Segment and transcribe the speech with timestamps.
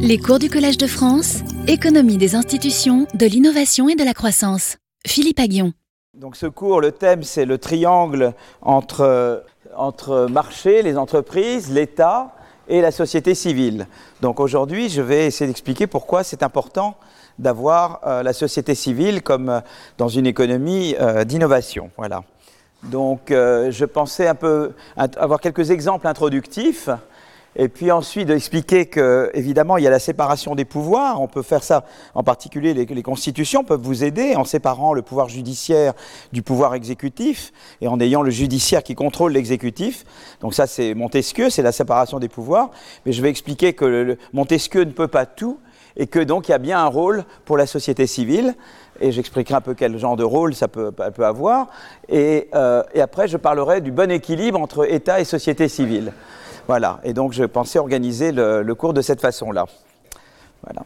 [0.00, 4.76] Les cours du Collège de France, économie des institutions, de l'innovation et de la croissance.
[5.06, 5.72] Philippe Aguillon.
[6.14, 8.32] Donc ce cours, le thème, c'est le triangle
[8.62, 9.44] entre,
[9.76, 12.34] entre marché, les entreprises, l'État
[12.68, 13.86] et la société civile.
[14.20, 16.96] Donc aujourd'hui, je vais essayer d'expliquer pourquoi c'est important
[17.38, 19.60] d'avoir euh, la société civile comme euh,
[19.96, 21.90] dans une économie euh, d'innovation.
[21.96, 22.22] Voilà.
[22.84, 26.88] Donc euh, je pensais un peu avoir quelques exemples introductifs.
[27.56, 31.20] Et puis ensuite d'expliquer que, évidemment, il y a la séparation des pouvoirs.
[31.20, 31.84] On peut faire ça,
[32.14, 35.94] en particulier les, constitutions peuvent vous aider en séparant le pouvoir judiciaire
[36.32, 40.04] du pouvoir exécutif et en ayant le judiciaire qui contrôle l'exécutif.
[40.40, 42.70] Donc ça, c'est Montesquieu, c'est la séparation des pouvoirs.
[43.06, 45.58] Mais je vais expliquer que Montesquieu ne peut pas tout
[45.96, 48.54] et que donc il y a bien un rôle pour la société civile.
[49.00, 51.68] Et j'expliquerai un peu quel genre de rôle ça peut, avoir.
[52.12, 56.12] Euh, et après, je parlerai du bon équilibre entre État et société civile.
[56.68, 59.64] Voilà, et donc je pensais organiser le, cours de cette façon-là.
[60.62, 60.82] Voilà.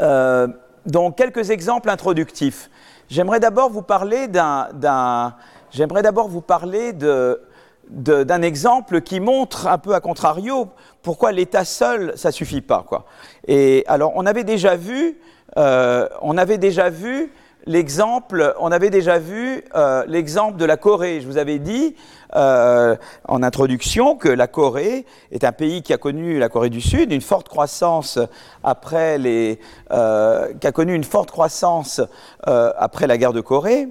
[0.00, 0.46] Euh,
[0.86, 2.70] donc quelques exemples introductifs.
[3.10, 5.34] J'aimerais d'abord vous parler d'un,
[5.72, 7.42] j'aimerais d'abord vous parler de,
[7.90, 10.68] de, d'un exemple qui montre un peu à contrario
[11.02, 13.04] pourquoi l'État seul ça suffit pas quoi.
[13.48, 15.18] Et alors on avait déjà vu,
[15.56, 17.32] euh, on avait déjà vu
[17.66, 21.20] l'exemple, on avait déjà vu euh, l'exemple de la Corée.
[21.20, 21.96] Je vous avais dit
[22.36, 26.82] euh, en introduction que la Corée est un pays qui a connu, la Corée du
[26.82, 28.18] Sud, une forte croissance
[28.62, 29.58] après les,
[29.92, 32.02] euh, qui a connu une forte croissance
[32.46, 33.88] euh, après la guerre de Corée,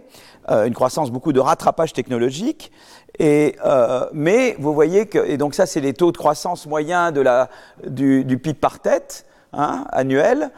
[0.49, 2.71] une croissance beaucoup de rattrapage technologique.
[3.19, 3.57] Et,
[4.13, 7.49] mais vous voyez que, et donc ça c'est les taux de croissance moyens de la,
[7.85, 10.51] du, PIB par tête hein, annuel.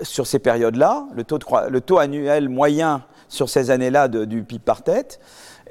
[0.00, 1.22] Sur ces périodes-là, le,
[1.68, 5.20] le, taux annuel moyen sur ces années-là du PIB par tête.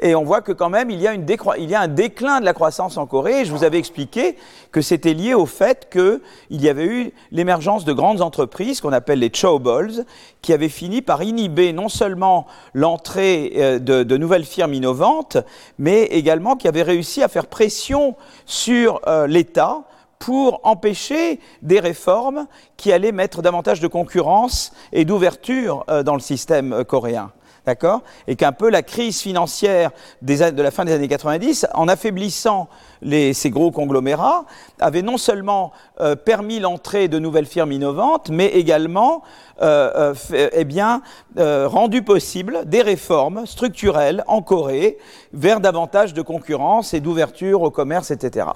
[0.01, 1.25] Et on voit que quand même, il y, a une
[1.57, 3.41] il un déclin de la croissance en Corée.
[3.41, 4.35] Et je vous avais expliqué
[4.71, 9.19] que c'était lié au fait qu'il y avait eu l'émergence de grandes entreprises qu'on appelle
[9.19, 10.05] les chaebols,
[10.41, 15.37] qui avaient fini par inhiber non seulement l'entrée euh, de, nouvelles firmes innovantes,
[15.77, 19.83] mais également qui avaient réussi à faire pression sur euh, l'État
[20.19, 22.47] pour empêcher des réformes
[22.77, 27.31] qui allaient mettre davantage de concurrence et d'ouverture euh, dans le système coréen.
[27.65, 32.67] D'accord Et qu'un peu la crise financière de la fin des années 90, en affaiblissant
[33.01, 34.45] ces gros conglomérats,
[34.79, 39.23] avait non seulement euh, permis l'entrée de nouvelles firmes innovantes, mais également
[39.61, 41.01] euh, euh, eh bien,
[41.37, 44.97] euh, rendu possible des réformes structurelles en Corée
[45.31, 48.47] vers davantage de concurrence et d'ouverture au commerce, etc.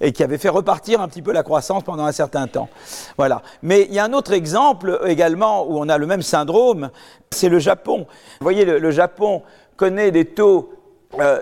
[0.00, 2.70] Et qui avait fait repartir un petit peu la croissance pendant un certain temps.
[3.18, 3.42] Voilà.
[3.62, 6.90] Mais il y a un autre exemple également où on a le même syndrome,
[7.30, 8.06] c'est le Japon.
[8.40, 9.42] Vous voyez, le, Japon
[9.76, 10.72] connaît des taux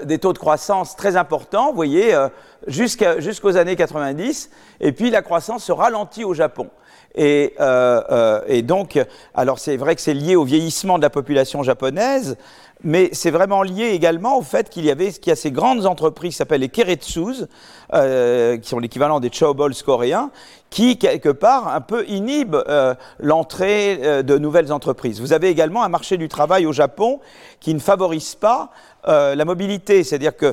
[0.04, 2.28] des taux de croissance très importants, vous voyez, euh,
[2.66, 4.50] jusqu'aux jusqu années 90,
[4.80, 6.68] et puis la croissance se ralentit au Japon.
[7.14, 9.00] Et, euh, euh, et donc,
[9.34, 12.36] alors c'est vrai que c'est lié au vieillissement de la population japonaise,
[12.82, 15.86] mais c'est vraiment lié également au fait qu'il y avait qu'il y a ces grandes
[15.86, 17.46] entreprises qui s'appellent les Keretsus,
[17.94, 20.30] euh, qui sont l'équivalent des Chobols coréens,
[20.74, 25.20] qui quelque part un peu inhibent euh, l'entrée euh, de nouvelles entreprises.
[25.20, 27.20] Vous avez également un marché du travail au Japon
[27.60, 28.70] qui ne favorise pas
[29.06, 30.52] euh, la mobilité, c'est-à-dire que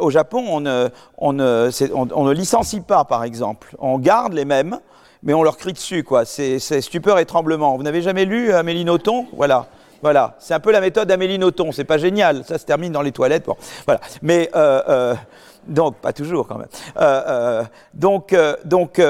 [0.00, 0.88] au Japon, on ne,
[1.18, 3.76] on, ne, on ne, licencie pas, par exemple.
[3.78, 4.80] On garde les mêmes,
[5.22, 6.24] mais on leur crie dessus, quoi.
[6.24, 7.76] C'est stupeur et tremblement.
[7.76, 9.26] Vous n'avez jamais lu Amélie Nothomb?
[9.36, 9.66] Voilà.
[10.02, 11.72] Voilà, c'est un peu la méthode d'Amélie Nothomb.
[11.72, 13.46] C'est pas génial, ça se termine dans les toilettes.
[13.84, 14.00] Voilà.
[14.22, 15.14] Mais euh, euh,
[15.66, 16.68] donc pas toujours quand même.
[16.96, 19.00] Euh, donc donc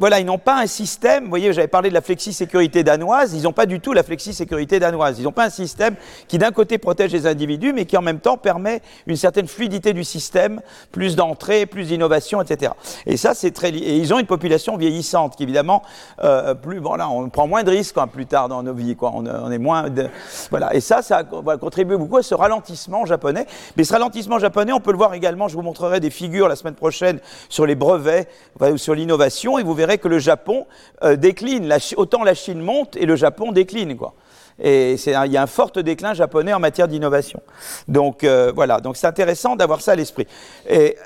[0.00, 3.44] voilà, ils n'ont pas un système, vous voyez, j'avais parlé de la flexi-sécurité danoise, ils
[3.44, 5.20] n'ont pas du tout la flexi-sécurité danoise.
[5.20, 5.94] Ils n'ont pas un système
[6.26, 9.92] qui d'un côté protège les individus, mais qui en même temps permet une certaine fluidité
[9.92, 10.60] du système,
[10.90, 12.72] plus d'entrée, plus d'innovation, etc.
[13.06, 13.70] Et ça, c'est très...
[13.70, 15.82] Et ils ont une population vieillissante, qui évidemment,
[16.24, 16.80] euh, plus...
[16.80, 19.12] Bon, on prend moins de risques quoi, plus tard dans nos vies, quoi.
[19.14, 19.88] On, est moins...
[19.88, 20.08] De...
[20.50, 23.46] Voilà, et ça, ça va contribuer beaucoup à ce ralentissement japonais.
[23.76, 26.56] Mais ce ralentissement japonais, on peut le voir également, je vous montrerai des figures la
[26.56, 28.28] semaine prochaine sur les brevets,
[28.60, 30.66] ou sur l'innovation, et vous verrez que le Japon
[31.04, 31.72] euh, décline.
[31.96, 34.14] Autant la Chine monte et le Japon décline, quoi.
[34.58, 37.40] Et il y a un fort déclin japonais en matière d'innovation.
[37.88, 40.26] Donc euh, voilà, donc c'est intéressant d'avoir ça à l'esprit.
[40.66, 40.96] Et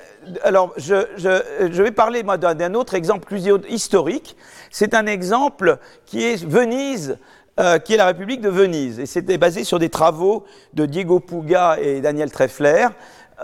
[0.45, 4.37] alors, je, vais parler moi d'un autre exemple plus historique.
[4.71, 7.19] C'est un exemple qui est Venise.
[7.59, 9.01] Euh, qui est la République de Venise.
[9.01, 12.87] Et c'était basé sur des travaux de Diego Puga et Daniel Treffler.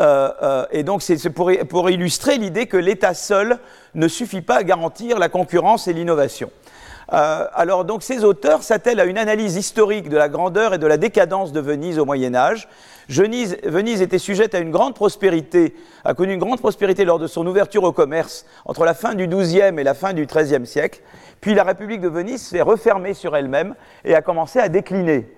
[0.01, 3.59] Euh, euh, et donc, c'est pour, illustrer l'idée que l'État seul
[3.97, 6.51] ne suffit pas à garantir la concurrence et l'innovation.
[7.13, 10.87] Euh, alors donc ces auteurs s'attellent à une analyse historique de la grandeur et de
[10.87, 12.69] la décadence de Venise au Moyen Âge.
[13.09, 17.47] Venise, était sujette à une grande prospérité, a connu une grande prospérité lors de son
[17.47, 21.03] ouverture au commerce entre la fin du XIIe et la fin du XIIIe siècle.
[21.41, 25.29] Puis la République de Venise s'est refermée sur elle-même et a commencé à décliner.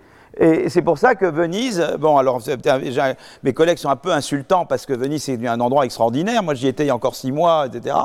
[0.41, 2.41] Et c'est pour ça que Venise, bon, alors
[3.43, 6.45] mes collègues sont un peu insultants parce que Venise c'est un endroit extraordinaire.
[6.45, 7.97] Moi, j'y étais il y a encore six mois, etc.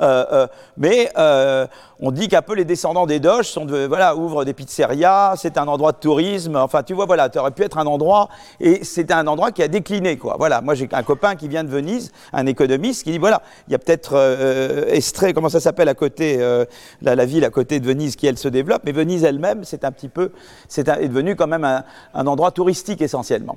[0.00, 0.46] Euh, euh,
[0.78, 1.66] mais euh,
[2.00, 3.54] on dit qu'un peu les descendants des Doges
[4.16, 6.56] ouvrent des pizzerias, c'est un endroit de tourisme.
[6.56, 9.62] Enfin, tu vois, voilà, tu aurais pu être un endroit et c'est un endroit qui
[9.62, 10.36] a décliné, quoi.
[10.38, 13.72] Voilà, moi j'ai un copain qui vient de Venise, un économiste, qui dit voilà, il
[13.72, 14.14] y a peut-être
[14.88, 16.38] Estrée, comment ça s'appelle à côté,
[17.02, 19.84] la, la, ville à côté de Venise qui elle se développe, mais Venise elle-même, c'est
[19.84, 20.32] un petit peu,
[20.68, 21.73] c'est est devenu quand même un
[22.14, 23.56] un, endroit touristique essentiellement.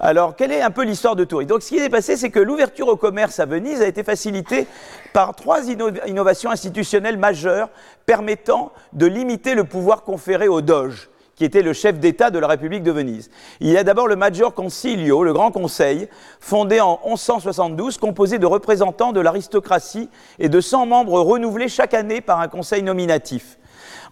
[0.00, 1.48] Alors, quelle est un peu l'histoire de tourisme?
[1.48, 4.66] Donc, ce qui est passé, c'est que l'ouverture au commerce à Venise a été facilitée
[5.12, 7.68] par trois innovations institutionnelles majeures
[8.06, 12.48] permettant de limiter le pouvoir conféré au Doge qui était le chef d'État de la
[12.48, 13.30] République de Venise.
[13.60, 16.08] Il y a d'abord le Maggior Concilio, le Grand Conseil,
[16.40, 20.10] fondé en 1172, composé de représentants de l'aristocratie
[20.40, 23.56] et de 100 membres renouvelés chaque année par un conseil nominatif.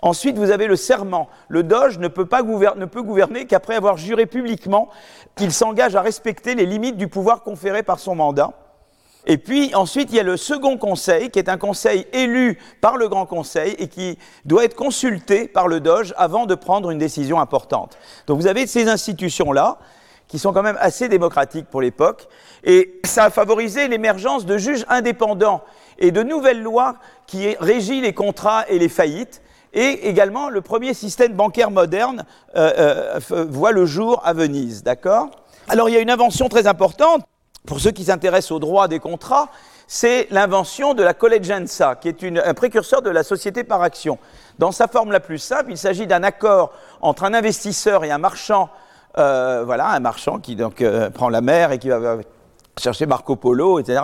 [0.03, 1.29] Ensuite, vous avez le serment.
[1.49, 4.89] Le Doge ne peut, pas gouverner, gouverner qu'après avoir juré publiquement
[5.37, 8.53] qu'il s'engage à respecter les limites du pouvoir conféré par son mandat.
[9.29, 12.97] Et puis ensuite, il y a le second conseil, qui est un conseil élu par
[12.97, 16.99] le Grand Conseil et qui doit être consulté par le Doge avant de prendre une
[16.99, 17.99] décision importante.
[18.29, 19.79] Donc vous avez ces institutions-là,
[20.29, 22.29] qui sont quand même assez démocratiques pour l'époque,
[22.63, 25.63] et ça a favorisé l'émergence de juges indépendants
[25.99, 26.97] et de nouvelles lois
[27.27, 29.43] qui régissent les contrats et les faillites,
[29.77, 32.25] et également, le premier système bancaire moderne
[32.57, 35.29] euh, euh, voit le jour à Venise, d'accord?
[35.69, 37.23] Alors, il y a une invention très importante,
[37.67, 39.51] pour ceux qui s'intéressent au droit des contrats,
[39.87, 44.19] c'est l'invention de la collegianza, qui est un précurseur de la société par action.
[44.59, 48.19] Dans sa forme la plus simple, il s'agit d'un accord entre un investisseur et un
[48.19, 48.71] marchand,
[49.19, 50.57] euh, voilà, un marchand qui
[51.13, 52.17] prend la mer et qui va
[52.79, 54.01] chercher Marco Polo, etc.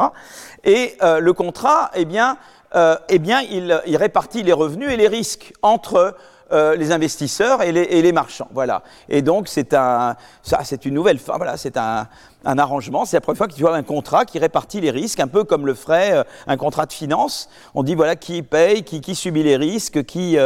[0.65, 2.37] Et le contrat, eh bien,
[2.75, 6.15] euh, eh bien, il, répartit les revenus et les risques entre
[6.53, 8.49] euh, les investisseurs et les, marchands.
[8.53, 8.83] Voilà.
[9.09, 12.09] Et donc, c'est un, ça, c'est une nouvelle, voilà, c'est un,
[12.45, 13.05] arrangement.
[13.05, 15.45] C'est la première fois que tu vois un contrat qui répartit les risques, un peu
[15.45, 17.49] comme le ferait euh, un contrat de finance.
[17.75, 20.37] On dit voilà qui paye, qui, subit les risques, qui,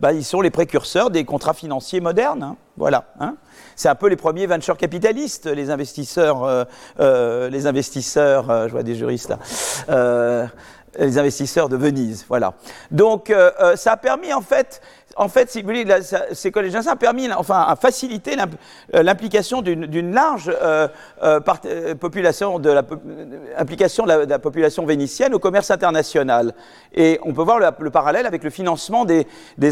[0.00, 2.42] bah, ils sont les précurseurs des contrats financiers modernes.
[2.42, 2.56] Hein.
[2.76, 3.04] Voilà.
[3.20, 3.36] Hein.
[3.74, 6.66] C'est un peu les premiers venture capitalistes, les investisseurs,
[6.98, 8.68] les investisseurs.
[8.68, 9.30] je vois des juristes
[9.88, 10.50] là
[10.98, 12.24] les investisseurs de Venise.
[12.28, 12.54] Voilà.
[12.90, 14.80] Donc, euh, euh, ça a permis en fait
[15.16, 15.86] en fait, si vous voulez,
[16.32, 18.36] ces collégiens ça a permis, enfin, à faciliter
[18.94, 20.88] euh, l'implication d'une large euh,
[21.22, 22.82] euh, population de la,
[23.56, 26.54] implication de la, population vénitienne au commerce international.
[26.94, 29.26] Et on peut voir le, parallèle avec le financement des,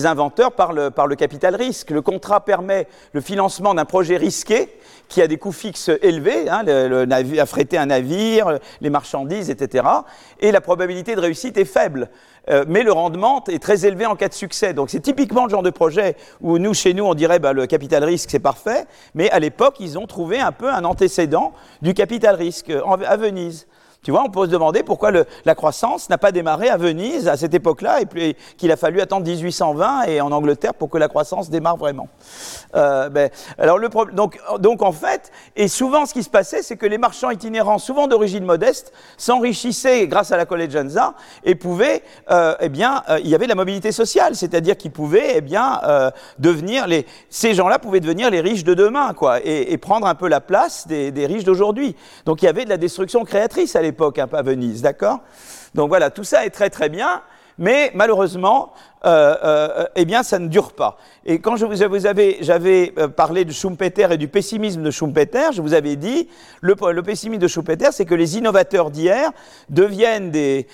[0.06, 1.91] inventeurs par le, capital risque.
[1.91, 6.62] Le contrat permet le financement d'un projet risqué qui a des coûts fixes élevés, hein,
[6.64, 7.06] le,
[7.38, 9.87] affréter un navire, les marchandises, etc.
[10.41, 12.08] Et la probabilité de réussite est faible.
[12.50, 14.75] Euh, mais le rendement est très élevé en cas de succès.
[14.75, 17.67] Donc c'est typiquement le genre de projet où nous, chez nous, on dirait bah, le
[17.67, 21.52] capital risque, c'est parfait, mais à l'époque, ils ont trouvé un peu un antécédent
[21.82, 22.70] du capital risque
[23.06, 23.67] à Venise.
[24.05, 25.11] Tu vois, on peut se demander pourquoi
[25.47, 29.25] la croissance n'a pas démarré à Venise à cette époque-là et qu'il a fallu attendre
[29.27, 32.11] 1820 et en Angleterre pour que la croissance démarre vraiment.
[32.75, 36.77] Euh, ben, alors le donc, donc en fait, et souvent ce qui se passait, c'est
[36.77, 42.56] que les marchands itinérants, souvent d'origine modeste, s'enrichissaient grâce à la collegianza et pouvaient, euh,
[42.61, 46.11] eh bien, euh, il y avait la mobilité sociale, c'est-à-dire qu'ils pouvaient, eh bien, euh,
[46.39, 50.15] devenir les, ces gens-là pouvaient devenir les riches de demain, quoi, et, et prendre un
[50.15, 51.96] peu la place des, des riches d'aujourd'hui.
[52.27, 55.20] Donc il y avait de la destruction créatrice à l'époque époque, hein, pas Venise, d'accord?
[55.74, 57.22] Donc voilà, tout ça est très très bien,
[57.58, 58.72] mais malheureusement,
[59.05, 60.96] euh, euh, eh bien, ça ne dure pas.
[61.24, 65.53] Et quand je vous, avais, j'avais euh, parlé de Schumpeter et du pessimisme de Schumpeter,
[65.53, 66.29] je vous avais dit,
[66.60, 69.31] le, pessimisme de Schumpeter, c'est que les innovateurs d'hier
[69.69, 70.67] deviennent des,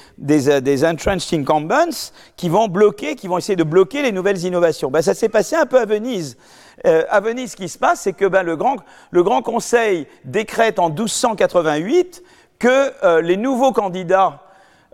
[0.84, 4.90] entrenched incumbents qui vont bloquer, qui vont essayer de bloquer les nouvelles innovations.
[4.90, 6.36] Ben, ça s'est passé un peu à Venise.
[6.84, 8.76] À Venise, ce qui se passe, c'est que ben, le, grand,
[9.10, 12.22] le Grand Conseil décrète en 1288
[12.60, 14.44] que euh, les nouveaux candidats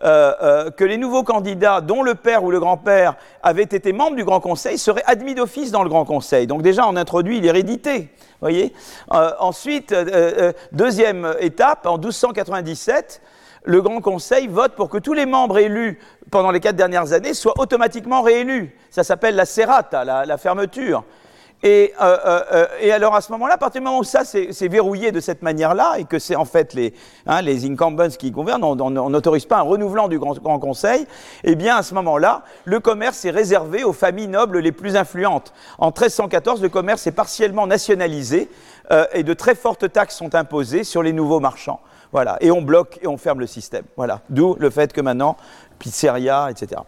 [0.04, 4.14] euh, euh, que les nouveaux candidats dont le père ou le grand-père avaient été membres
[4.14, 6.46] du Grand Conseil seraient admis d'office dans le Grand Conseil.
[6.46, 8.10] Donc déjà, on introduit l'hérédité.
[8.42, 8.74] Voyez
[9.08, 9.94] ensuite,
[10.72, 13.22] deuxième étape, en 1297,
[13.64, 15.98] le Grand Conseil vote pour que tous les membres élus
[16.30, 18.76] pendant les quatre dernières années soient automatiquement réélus.
[18.90, 21.04] Ça s'appelle la serrata, la fermeture.
[21.62, 24.24] Et, euh, euh, euh, et, alors à ce moment-là, à partir du moment où ça
[24.24, 26.92] c'est verrouillé de cette manière-là, et que c'est en fait les,
[27.26, 31.06] hein, les incumbents qui gouvernent, on n'autorise pas un renouvelant du Grand, Grand Conseil,
[31.44, 35.54] eh bien à ce moment-là, le commerce est réservé aux familles nobles les plus influentes.
[35.78, 38.50] En 1314, le commerce est partiellement nationalisé
[39.12, 41.80] et de très fortes taxes sont imposées sur les nouveaux marchands.
[42.12, 43.84] Voilà, et on bloque et on ferme le système.
[43.96, 45.36] Voilà, d'où le fait que maintenant,
[45.78, 46.80] pizzeria, etc.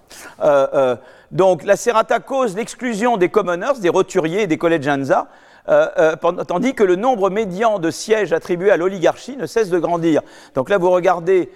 [0.43, 0.97] Euh, euh,
[1.31, 5.29] donc la serrata cause l'exclusion des commoners, des roturiers et des collegianza,
[5.69, 10.23] euh, tandis que le nombre médian de sièges attribués à l'oligarchie ne cesse de grandir.
[10.55, 11.51] Donc là, vous regardez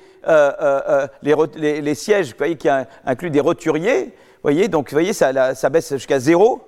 [1.23, 2.69] les, sièges vous voyez, qui
[3.07, 6.61] incluent des roturiers, voyez, donc vous voyez, ça, ça baisse jusqu'à zéro,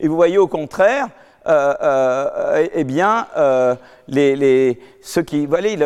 [0.00, 1.08] et vous voyez au contraire,
[1.46, 3.26] eh bien,
[4.08, 5.76] les, ceux qui, voyez,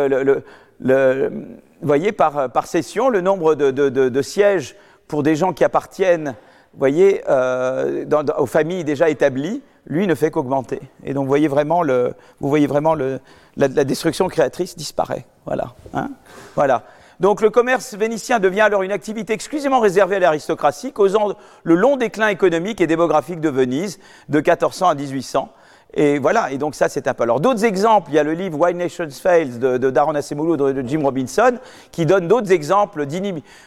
[1.83, 4.76] voyez, par, par session, le nombre de, sièges
[5.09, 6.35] pour des gens qui appartiennent,
[6.75, 8.05] voyez, euh,
[8.38, 10.81] aux familles déjà établies, lui ne fait qu'augmenter.
[11.05, 13.19] Et donc, vous voyez vraiment, le, vous voyez vraiment le,
[13.57, 15.26] la, destruction créatrice disparaît.
[15.47, 15.75] Voilà.
[15.95, 16.11] Hein
[16.55, 16.85] voilà.
[17.20, 21.96] Donc, le commerce vénitien devient alors une activité exclusivement réservée à l'aristocratie, causant le long
[21.96, 23.98] déclin économique et démographique de Venise
[24.30, 25.52] de 1400 à 1800.
[25.94, 27.24] Et voilà, et donc ça c'est un peu.
[27.24, 30.56] Alors d'autres exemples, il y a le livre Why Nations Fails de, de Daron Acemoglu
[30.56, 31.58] de, Jim Robinson
[31.90, 33.06] qui donne d'autres exemples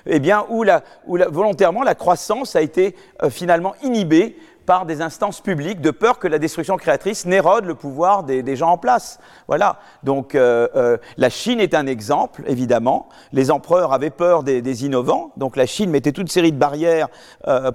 [0.06, 5.02] eh bien, où, la, où volontairement la croissance a été euh, finalement inhibée par des
[5.02, 9.20] instances publiques de peur que la destruction créatrice n'érode le pouvoir des, gens en place.
[9.48, 9.80] Voilà.
[10.04, 13.10] Donc euh, euh, la Chine est un exemple, évidemment.
[13.32, 17.08] Les empereurs avaient peur des, innovants, donc la Chine mettait toute série de barrières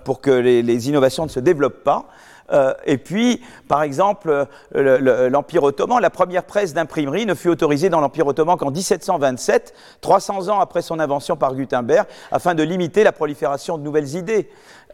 [0.05, 2.07] pour que les, les innovations ne se développent pas.
[2.53, 8.01] Euh, et puis, par exemple, l'Empire ottoman, la première presse d'imprimerie ne fut autorisée dans
[8.01, 13.13] l'Empire ottoman qu'en 1727, 300 ans après son invention par Gutenberg, afin de limiter la
[13.13, 14.49] prolifération de nouvelles idées.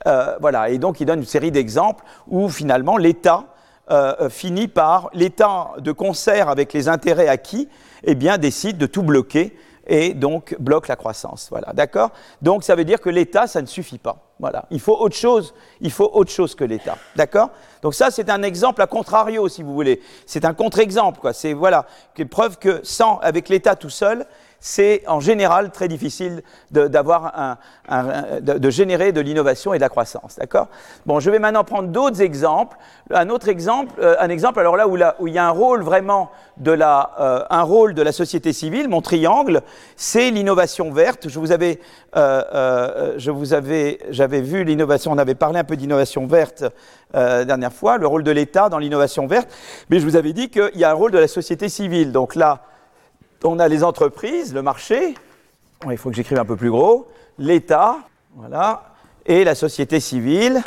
[0.07, 3.45] Euh, voilà, et donc il donne une série d'exemples où finalement l'État
[3.91, 7.69] euh, finit par, l'État de concert avec les intérêts acquis,
[8.03, 11.49] eh bien, décide de tout bloquer et donc bloque la croissance.
[11.51, 12.11] Voilà, d'accord?
[12.41, 14.17] Donc ça veut dire que l'État, ça ne suffit pas.
[14.41, 16.97] Voilà, il faut autre chose, il faut autre chose que l'État.
[17.15, 17.51] D'accord?
[17.83, 20.01] Donc ça, c'est un exemple à contrario, si vous voulez.
[20.27, 21.33] C'est un contre-exemple, quoi.
[21.33, 21.87] C'est voilà,
[22.31, 24.27] preuve que sans, avec l'État tout seul,
[24.61, 27.59] c'est en général très difficile d'avoir
[27.89, 30.37] un, de, générer de l'innovation et de la croissance.
[30.39, 30.69] D'accord?
[31.05, 32.77] Bon, je vais maintenant prendre d'autres exemples.
[33.11, 36.31] Un autre exemple, euh, un exemple alors là où, il y a un rôle vraiment
[36.57, 39.63] de la, euh, un rôle de la société civile, mon triangle,
[39.97, 41.29] c'est l'innovation verte.
[41.29, 41.81] Je vous avais,
[42.17, 46.65] euh, je vous avais, j'avais vu l'innovation, on avait parlé un peu d'innovation verte
[47.13, 49.49] la dernière fois, le rôle de l'État dans l'innovation verte,
[49.89, 52.11] mais je vous avais dit qu'il y a un rôle de la société civile.
[52.11, 52.63] Donc là,
[53.45, 55.15] on a les entreprises, le marché,
[55.91, 57.07] il faut que j'écrive un peu plus gros,
[57.39, 57.99] l'État,
[58.37, 58.95] voilà,
[59.27, 60.63] et la société civile.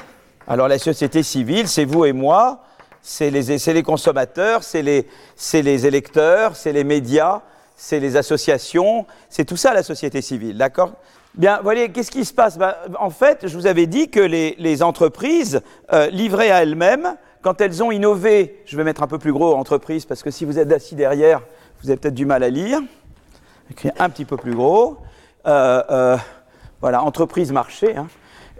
[0.48, 2.63] Alors la société civile, c'est vous et moi,
[3.01, 7.41] c'est les, consommateurs, c'est les, électeurs, c'est les médias,
[7.75, 10.91] c'est les associations, c'est tout ça la société civile, d'accord?
[11.36, 12.57] Bien, voyez, qu'est-ce qui se passe?
[12.57, 15.62] Ben, En fait, je vous avais dit que les, entreprises
[15.93, 19.53] euh, livrées à elles-mêmes, quand elles ont innové, je vais mettre un peu plus gros
[19.55, 21.41] entreprise, parce que si vous êtes assis derrière,
[21.81, 22.79] vous avez peut-être du mal à lire.
[23.72, 24.98] Écrit un petit peu plus gros.
[25.46, 26.17] Euh, euh,
[26.81, 27.96] voilà, entreprise marché.
[27.96, 28.07] Hein.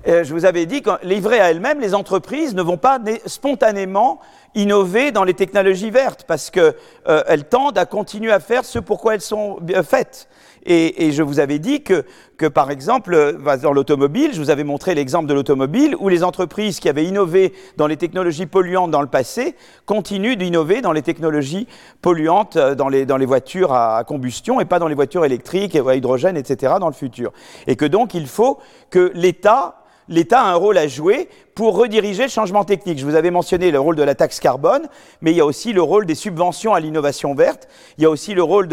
[0.05, 4.19] je vous avais dit que livrées à elles-mêmes, les entreprises ne vont pas spontanément
[4.57, 6.73] innover dans les technologies vertes parce qu'elles
[7.07, 10.27] euh, tendent à continuer à faire ce pour quoi elles sont faites.
[10.69, 12.03] Et, je vous avais dit que,
[12.37, 16.25] que par exemple, euh, dans l'automobile, je vous avais montré l'exemple de l'automobile, où les
[16.25, 21.03] entreprises qui avaient innové dans les technologies polluantes dans le passé continuent d'innover dans les
[21.03, 21.67] technologies
[22.01, 25.77] polluantes euh, dans les, dans les voitures à combustion et pas dans les voitures électriques
[25.77, 26.73] à hydrogène, etc.
[26.81, 27.31] dans le futur.
[27.67, 28.59] Et que donc il faut
[28.89, 29.75] que l'État
[30.09, 32.99] l'État a un rôle à jouer pour rediriger le changement technique.
[32.99, 34.87] Je vous avais mentionné le rôle de la taxe carbone,
[35.21, 37.67] mais il y a aussi le rôle des subventions à l'innovation verte.
[37.97, 38.67] Il y a aussi le rôle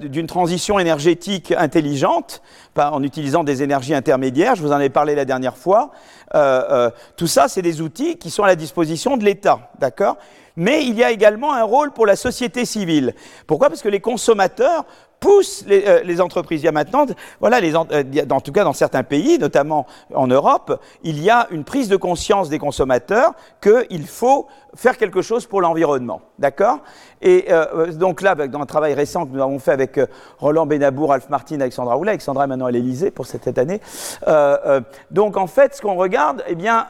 [0.00, 2.42] d'une transition énergétique intelligente,
[2.76, 4.54] en utilisant des énergies intermédiaires.
[4.54, 5.90] Je vous en ai parlé la dernière fois.
[6.34, 10.16] Euh, euh, tout ça, c'est des outils qui sont à la disposition de l'État, d'accord?
[10.56, 13.14] Mais il y a également un rôle pour la société civile.
[13.46, 13.68] Pourquoi?
[13.68, 14.84] Parce que les consommateurs
[15.20, 16.62] pousse euh, les, entreprises.
[16.62, 17.06] Il y a maintenant,
[17.40, 21.46] voilà, les, euh, en tout cas dans certains pays, notamment en Europe, il y a
[21.50, 26.20] une prise de conscience des consommateurs qu'il faut faire quelque chose pour l'environnement.
[26.38, 26.78] D'accord?
[27.20, 30.00] Et euh, donc là, dans un travail récent que nous avons fait avec
[30.38, 33.80] Roland Benabour, Alf Martin, Alexandra Oula, Alexandra est maintenant à l'Elysée pour cette année.
[35.10, 36.86] donc en fait, ce qu'on regarde, eh bien,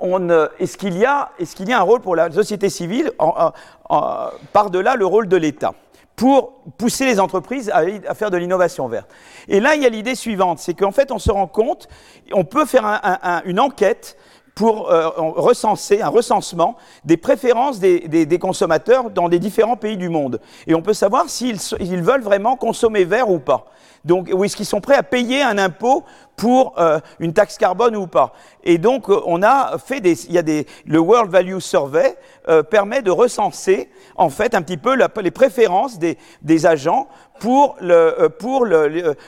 [0.00, 3.12] est-ce qu'il y, est y, a un rôle pour la société civile
[4.52, 5.74] par-delà le rôle de l'État?
[6.18, 9.08] Pour pousser les entreprises à, faire de l'innovation verte.
[9.46, 11.88] Et là, il y a l'idée suivante, c'est qu'en fait, on se rend compte,
[12.32, 12.84] on peut faire
[13.44, 14.16] une enquête
[14.58, 20.40] pour euh, recenser un recensement des préférences des, consommateurs dans des différents pays du monde.
[20.66, 23.66] Et on peut savoir s'ils veulent vraiment consommer vert ou pas.
[24.04, 26.02] Donc, ou est-ce qu'ils sont prêts à payer un impôt
[26.34, 28.32] pour euh, une taxe carbone ou pas
[28.64, 32.16] Et donc, euh, on a fait des, il y a des, le World Value Survey
[32.70, 37.06] permet de recenser en fait un petit peu les préférences des agents
[37.38, 38.30] pour le,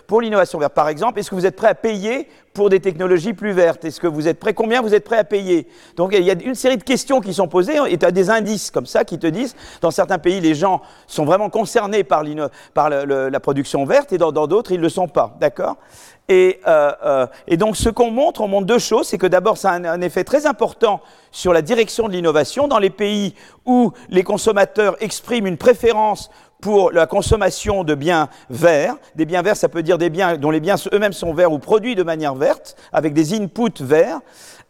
[0.06, 0.74] pour l'innovation verte.
[0.74, 3.84] Par exemple, est-ce que vous êtes prêt à payer pour des technologies plus vertes?
[3.84, 5.68] Est-ce que vous êtes prêt Combien vous êtes prêt à payer?
[5.96, 8.30] Donc il y a une série de questions qui sont posées et tu as des
[8.30, 12.24] indices comme ça qui te disent, dans certains pays, les gens sont vraiment concernés par,
[12.24, 15.36] la production verte et dans d'autres, ils ne le sont pas.
[15.40, 15.76] D'accord?
[16.28, 19.58] Et, euh, euh, et, donc ce qu'on montre, on montre deux choses, c'est que d'abord
[19.58, 21.00] ça a un, effet très important
[21.32, 22.68] sur la direction de l'innovation.
[22.68, 23.34] Dans les pays
[23.66, 28.96] où les consommateurs expriment une préférence pour la consommation de biens verts.
[29.14, 31.58] Des biens verts, ça peut dire des biens dont les biens eux-mêmes sont verts ou
[31.58, 34.20] produits de manière verte, avec des inputs verts.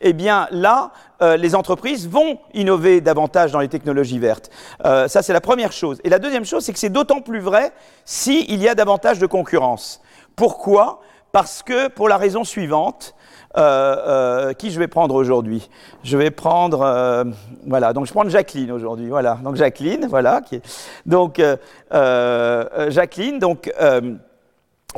[0.01, 4.51] Eh bien là, euh, les entreprises vont innover davantage dans les technologies vertes.
[4.85, 6.01] Euh, ça, c'est la première chose.
[6.05, 7.73] Et la deuxième chose, c'est que c'est d'autant plus vrai
[8.05, 10.01] s'il y a davantage de concurrence.
[10.37, 11.03] Pourquoi?
[11.33, 13.15] Parce que, pour la raison suivante,
[13.57, 15.69] euh, euh, qui je vais prendre aujourd'hui
[16.05, 17.25] Je vais prendre, euh,
[17.67, 20.63] voilà, donc je prends Jacqueline aujourd'hui, voilà, donc Jacqueline, voilà, qui est,
[21.05, 21.43] donc
[21.91, 23.73] Jacqueline, donc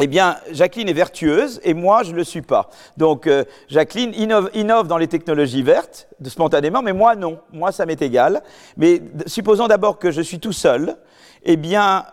[0.00, 2.70] eh bien, Jacqueline est vertueuse et moi, je ne le suis pas.
[2.96, 3.28] Donc,
[3.68, 7.38] Jacqueline innove, innove, dans les technologies vertes, spontanément, mais moi, non.
[7.52, 8.42] Moi, ça m'est égal.
[8.78, 10.96] Mais supposons d'abord que je suis tout seul,
[11.44, 12.06] eh bien,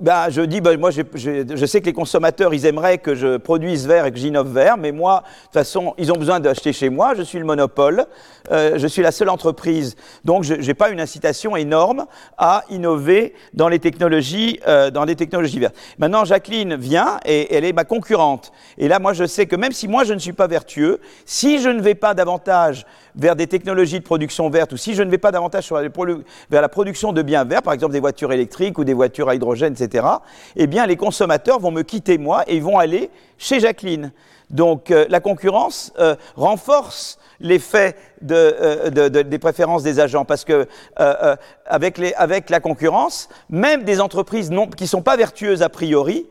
[0.00, 3.86] bah, je dis, bah, moi, je, sais que les consommateurs, ils aimeraient que je produise
[3.86, 6.88] vert et que j'innove vert, mais moi, de toute façon, ils ont besoin d'acheter chez
[6.88, 7.14] moi.
[7.16, 8.06] Je suis le monopole,
[8.52, 12.06] euh, je suis la seule entreprise, donc je n'ai pas une incitation énorme
[12.36, 15.76] à innover dans les technologies, euh, dans les technologies vertes.
[15.98, 18.52] Maintenant, Jacqueline vient et elle est ma concurrente.
[18.78, 21.60] Et là, moi, je sais que même si moi, je ne suis pas vertueux, si
[21.60, 25.10] je ne vais pas davantage vers des technologies de production verte ou si je ne
[25.10, 25.70] vais pas davantage
[26.50, 29.34] vers la production de biens verts, par exemple des voitures électriques ou des voitures à
[29.34, 30.06] hydrogène, etc.,
[30.56, 34.12] eh bien les consommateurs vont me quitter moi et vont aller chez Jacqueline.
[34.50, 37.94] Donc euh, la concurrence euh, renforce l'effet
[38.30, 40.66] euh, des préférences des agents parce que
[41.66, 46.26] avec, la concurrence, même des entreprises qui ne sont pas vertueuses a priori,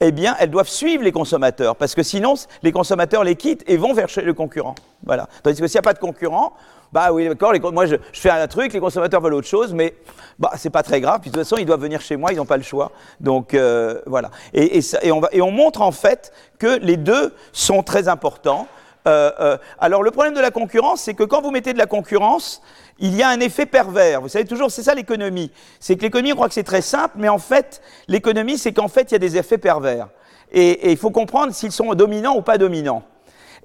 [0.00, 3.76] eh bien, elles doivent suivre les consommateurs, parce que sinon, les consommateurs les quittent et
[3.76, 4.74] vont vers le concurrent.
[5.04, 5.28] Voilà.
[5.42, 6.52] Tandis que s'il n'y a pas de concurrent,
[6.92, 9.94] bah oui, d'accord, moi je, fais un truc, les consommateurs veulent autre chose, mais
[10.38, 12.36] bah, c'est pas très grave, puis de toute façon, ils doivent venir chez moi, ils
[12.36, 12.92] n'ont pas le choix.
[13.18, 14.30] Donc, euh, voilà.
[14.52, 14.80] Et,
[15.12, 18.68] on montre en fait que les deux sont très importants.
[19.06, 21.86] Euh, euh, alors le problème de la concurrence, c'est que quand vous mettez de la
[21.86, 22.62] concurrence,
[22.98, 24.20] il y a un effet pervers.
[24.20, 25.50] Vous savez toujours, c'est ça l'économie.
[25.80, 28.88] C'est que l'économie, on croit que c'est très simple, mais en fait, l'économie, c'est qu'en
[28.88, 30.08] fait, il y a des effets pervers.
[30.52, 33.02] Et, il faut comprendre s'ils sont dominants ou pas dominants.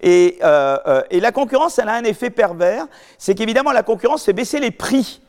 [0.02, 2.88] Et, euh, et, la concurrence, elle a un effet pervers,
[3.18, 5.22] c'est qu'évidemment, la concurrence fait baisser les prix.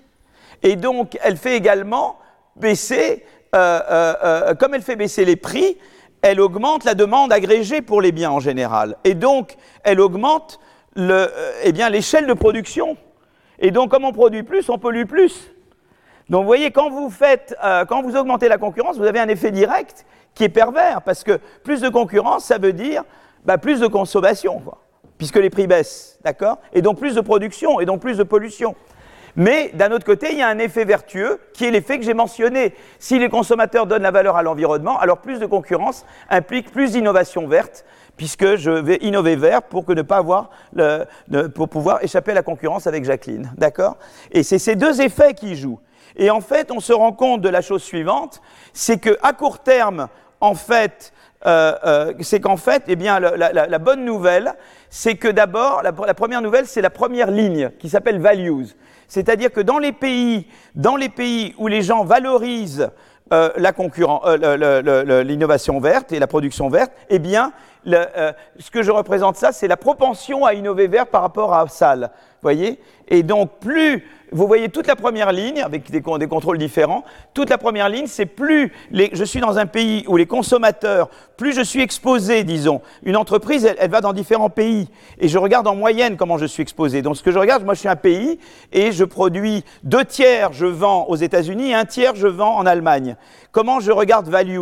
[0.63, 2.19] Et donc, elle fait également
[2.57, 5.77] baisser, comme elle fait baisser les prix,
[6.23, 8.97] elle augmente la demande agrégée pour les biens en général.
[9.05, 10.61] Et donc, elle augmente
[10.99, 11.29] euh,
[11.63, 12.97] eh l'échelle de production.
[13.61, 15.53] Et donc, comme on produit plus, on pollue plus.
[16.31, 19.29] Donc, vous voyez, quand vous, faites, euh, quand vous augmentez la concurrence, vous avez un
[19.29, 23.05] effet direct qui est pervers, parce que plus de concurrence, ça veut dire
[23.44, 24.62] bah, plus de consommation,
[25.18, 26.59] puisque les prix baissent, d'accord?
[26.73, 28.75] Et donc plus de production, et donc plus de pollution.
[29.37, 32.14] Mais d'un autre côté, il y a un effet vertueux qui est l'effet que j'ai
[32.14, 32.75] mentionné.
[32.99, 37.46] Si les consommateurs donnent la valeur à l'environnement, alors plus de concurrence implique plus d'innovation
[37.46, 37.85] verte,
[38.21, 41.07] puisque je vais innover vert pour ne pas avoir le,
[41.47, 43.51] pour pouvoir échapper à la concurrence avec Jacqueline.
[43.57, 43.97] D'accord?
[44.31, 45.81] Et c'est ces deux effets qui jouent.
[46.17, 48.43] Et en fait, on se rend compte de la chose suivante,
[48.75, 50.09] c'est que à court terme,
[50.43, 51.15] en fait,
[51.47, 54.53] euh, euh, c'est qu'en fait, eh bien, la, bonne nouvelle,
[54.91, 58.67] c'est que d'abord, la, première nouvelle, c'est la première ligne qui s'appelle values.
[59.09, 62.91] C'est-à-dire que dans les pays, dans les pays où les gens valorisent
[63.33, 63.73] euh, la
[64.27, 67.53] euh, l'innovation verte et la production verte, eh bien,
[67.87, 71.66] euh, ce que je représente ça, c'est la propension à innover vert par rapport à
[71.69, 72.11] sale.
[72.43, 72.81] Voyez?
[73.09, 77.59] Et donc, plus vous voyez toute la première ligne, avec des, contrôles différents, toute la
[77.59, 81.81] première ligne, c'est plus je suis dans un pays où les consommateurs, plus je suis
[81.81, 84.88] exposé, disons, une entreprise, elle, va dans différents pays,
[85.19, 87.03] et je regarde en moyenne comment je suis exposé.
[87.03, 88.38] Donc ce que je regarde, moi je suis un pays,
[88.73, 93.16] et je produis deux tiers, je vends aux États-Unis, un tiers, je vends en Allemagne.
[93.53, 94.61] Comment je regarde values?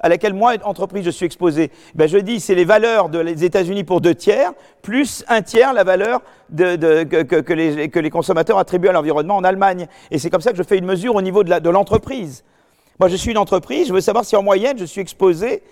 [0.00, 3.84] À laquelle moi, entreprise, je suis exposé ben, Je dis, c'est les valeurs des États-Unis
[3.84, 6.22] pour deux tiers, plus un tiers la valeur
[6.56, 9.88] que, les, consommateurs attribuent à l'environnement en Allemagne.
[10.10, 12.44] Et c'est comme ça que je fais une mesure au niveau de l'entreprise.
[13.00, 15.62] moi, je suis une entreprise, je veux savoir si en moyenne, je suis exposé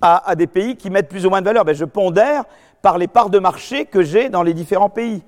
[0.00, 1.64] à, des pays qui mettent plus ou moins de valeur.
[1.64, 2.44] Ben, je pondère
[2.82, 5.22] par les parts de marché que j'ai dans les différents pays.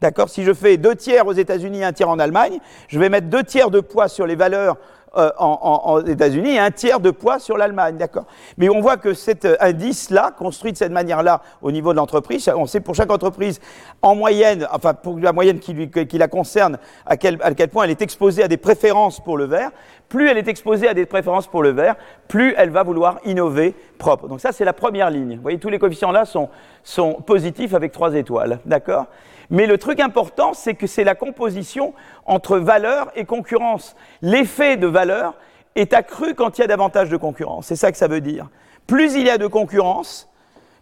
[0.00, 0.28] D'accord?
[0.28, 3.42] Si je fais deux tiers aux États-Unis un tiers en Allemagne, je vais mettre deux
[3.42, 4.76] tiers de poids sur les valeurs
[5.16, 8.26] euh, en, États-Unis et un tiers de poids sur l'Allemagne, d'accord.
[8.58, 12.50] Mais on voit que cet euh, indice-là, construit de cette manière-là au niveau de l'entreprise,
[12.54, 13.60] on sait pour chaque entreprise,
[14.02, 17.84] en moyenne, enfin pour la moyenne qui, qui la concerne, à quel, à quel point
[17.84, 19.70] elle est exposée à des préférences pour le vert.
[20.08, 21.96] Plus elle est exposée à des préférences pour le vert,
[22.28, 24.28] plus elle va vouloir innover propre.
[24.28, 25.36] Donc ça, c'est la première ligne.
[25.36, 26.48] Vous voyez, tous les coefficients là sont,
[26.82, 29.06] sont positifs avec trois étoiles, d'accord
[29.50, 31.94] mais le truc important, c'est que c'est la composition
[32.26, 33.96] entre valeur et concurrence.
[34.22, 35.34] L'effet de valeur
[35.74, 37.66] est accru quand il y a davantage de concurrence.
[37.66, 38.48] C'est ça que ça veut dire.
[38.86, 40.30] Plus il y a de concurrence,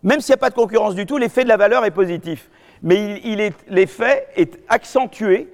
[0.02, 2.50] même s'il n'y a pas de concurrence du tout, l'effet de la valeur est positif.
[2.82, 3.20] Mais
[3.68, 5.48] l'effet est accentué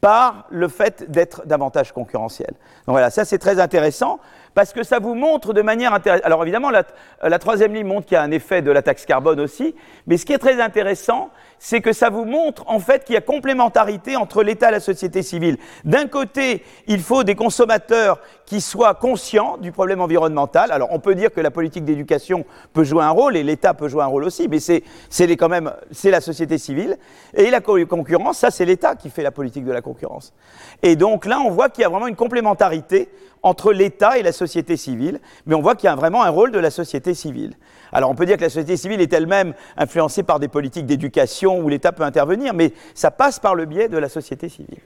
[0.00, 2.50] par le fait d'être davantage concurrentiel.
[2.86, 4.18] Donc voilà, ça c'est très intéressant
[4.54, 6.26] parce que ça vous montre de manière intéressante.
[6.26, 6.84] Alors évidemment, la,
[7.22, 9.74] la troisième ligne montre qu'il y a un effet de la taxe carbone aussi,
[10.06, 13.18] mais ce qui est très intéressant, c'est que ça vous montre en fait qu'il y
[13.18, 15.58] a complémentarité entre l'État et la société civile.
[15.84, 20.72] D'un côté, il faut des consommateurs qui soient conscients du problème environnemental.
[20.72, 23.88] Alors on peut dire que la politique d'éducation peut jouer un rôle et l'État peut
[23.88, 24.82] jouer un rôle aussi, mais c'est
[25.36, 26.96] quand même c'est la société civile
[27.34, 30.32] et la concurrence, ça c'est l'État qui fait la politique de la concurrence.
[30.82, 33.10] Et donc là, on voit qu'il y a vraiment une complémentarité
[33.42, 36.52] entre l'État et la société civile, mais on voit qu'il y a vraiment un rôle
[36.52, 37.54] de la société civile.
[37.92, 41.58] Alors on peut dire que la société civile est elle-même influencée par des politiques d'éducation
[41.58, 44.80] où l'État peut intervenir, mais ça passe par le biais de la société civile.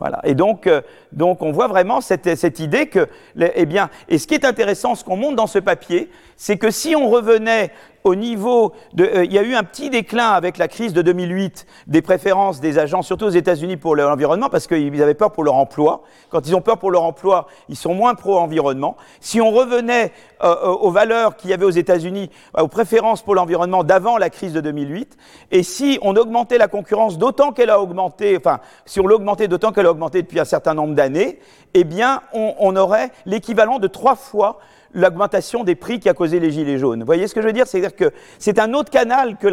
[0.00, 0.20] Voilà.
[0.24, 0.80] Et donc, euh,
[1.20, 3.06] on voit vraiment cette, cette idée que,
[3.38, 6.70] eh bien, et ce qui est intéressant, ce qu'on montre dans ce papier, c'est que
[6.70, 7.70] si on revenait
[8.04, 11.66] au niveau euh, il y a eu un petit déclin avec la crise de 2008
[11.86, 15.54] des préférences des agents, surtout aux États-Unis pour l'environnement, parce qu'ils avaient peur pour leur
[15.54, 16.02] emploi.
[16.30, 18.96] Quand ils ont peur pour leur emploi, ils sont moins pro-environnement.
[19.20, 23.34] Si on revenait euh, euh, aux valeurs qu'il y avait aux États-Unis, aux préférences pour
[23.34, 25.16] l'environnement d'avant la crise de 2008,
[25.50, 29.72] et si on augmentait la concurrence d'autant qu'elle a augmenté, enfin, si on l'augmentait d'autant
[29.72, 31.38] qu'elle a augmenté depuis un certain nombre d'années,
[31.74, 34.58] eh bien, on aurait l'équivalent de trois fois
[34.94, 37.00] l'augmentation des prix qui a causé les gilets jaunes.
[37.00, 37.66] Vous voyez ce que je veux dire?
[37.66, 39.48] C'est-à-dire que c'est un autre canal que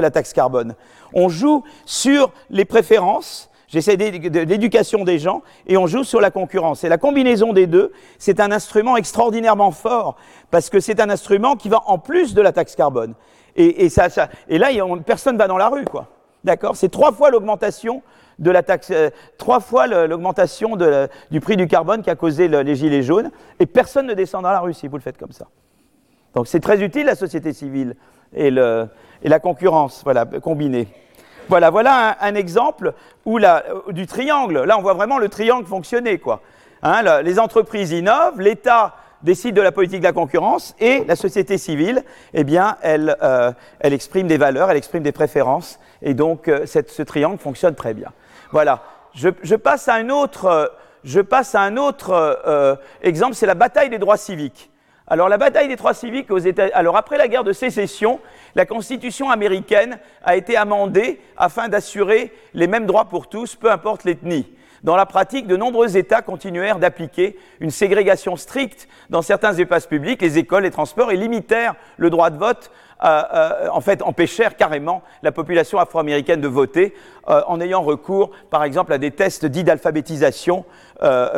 [0.00, 0.74] la, taxe carbone.
[1.12, 6.30] On joue sur les préférences, j'essaie de l'éducation des gens, et on joue sur la
[6.30, 6.84] concurrence.
[6.84, 10.16] Et la combinaison des deux, c'est un instrument extraordinairement fort,
[10.50, 13.14] parce que c'est un instrument qui va en plus de la taxe carbone.
[13.56, 14.68] Et, et là,
[15.04, 16.06] personne ne va dans la rue, quoi.
[16.44, 16.76] D'accord?
[16.76, 18.02] C'est trois fois l'augmentation
[18.38, 20.76] de la taxe, euh, trois fois l'augmentation
[21.30, 24.50] du prix du carbone qui a causé les gilets jaunes, et personne ne descend dans
[24.50, 25.46] la rue si vous le faites comme ça.
[26.34, 27.96] Donc c'est très utile la société civile
[28.34, 30.88] et, la concurrence, voilà, combinée.
[31.48, 32.92] Voilà, voilà un, exemple
[33.24, 34.64] où la, euh, du triangle.
[34.64, 36.42] Là, on voit vraiment le triangle fonctionner, quoi.
[36.82, 41.58] Hein, les entreprises innovent, l'État décide de la politique de la concurrence et la société
[41.58, 46.48] civile, eh bien, elle, euh, elle exprime des valeurs, elle exprime des préférences, et donc
[46.66, 48.12] ce triangle fonctionne très bien.
[48.52, 48.82] Voilà.
[49.14, 50.66] Je, passe à un autre, euh,
[51.04, 54.70] je passe à un autre euh, euh, exemple, c'est la bataille des droits civiques.
[55.06, 58.20] Alors la bataille des droits civiques aux États alors après la guerre de sécession,
[58.54, 64.04] la Constitution américaine a été amendée afin d'assurer les mêmes droits pour tous, peu importe
[64.04, 64.46] l'ethnie.
[64.84, 70.22] Dans la pratique, de nombreux États continuèrent d'appliquer une ségrégation stricte dans certains espaces publics,
[70.22, 72.70] les écoles, les transports, et limitèrent le droit de vote
[73.04, 76.94] euh, euh, en fait, empêchèrent carrément la population afro-américaine de voter
[77.28, 80.64] euh, en ayant recours, par exemple, à des tests dits d'alphabétisation,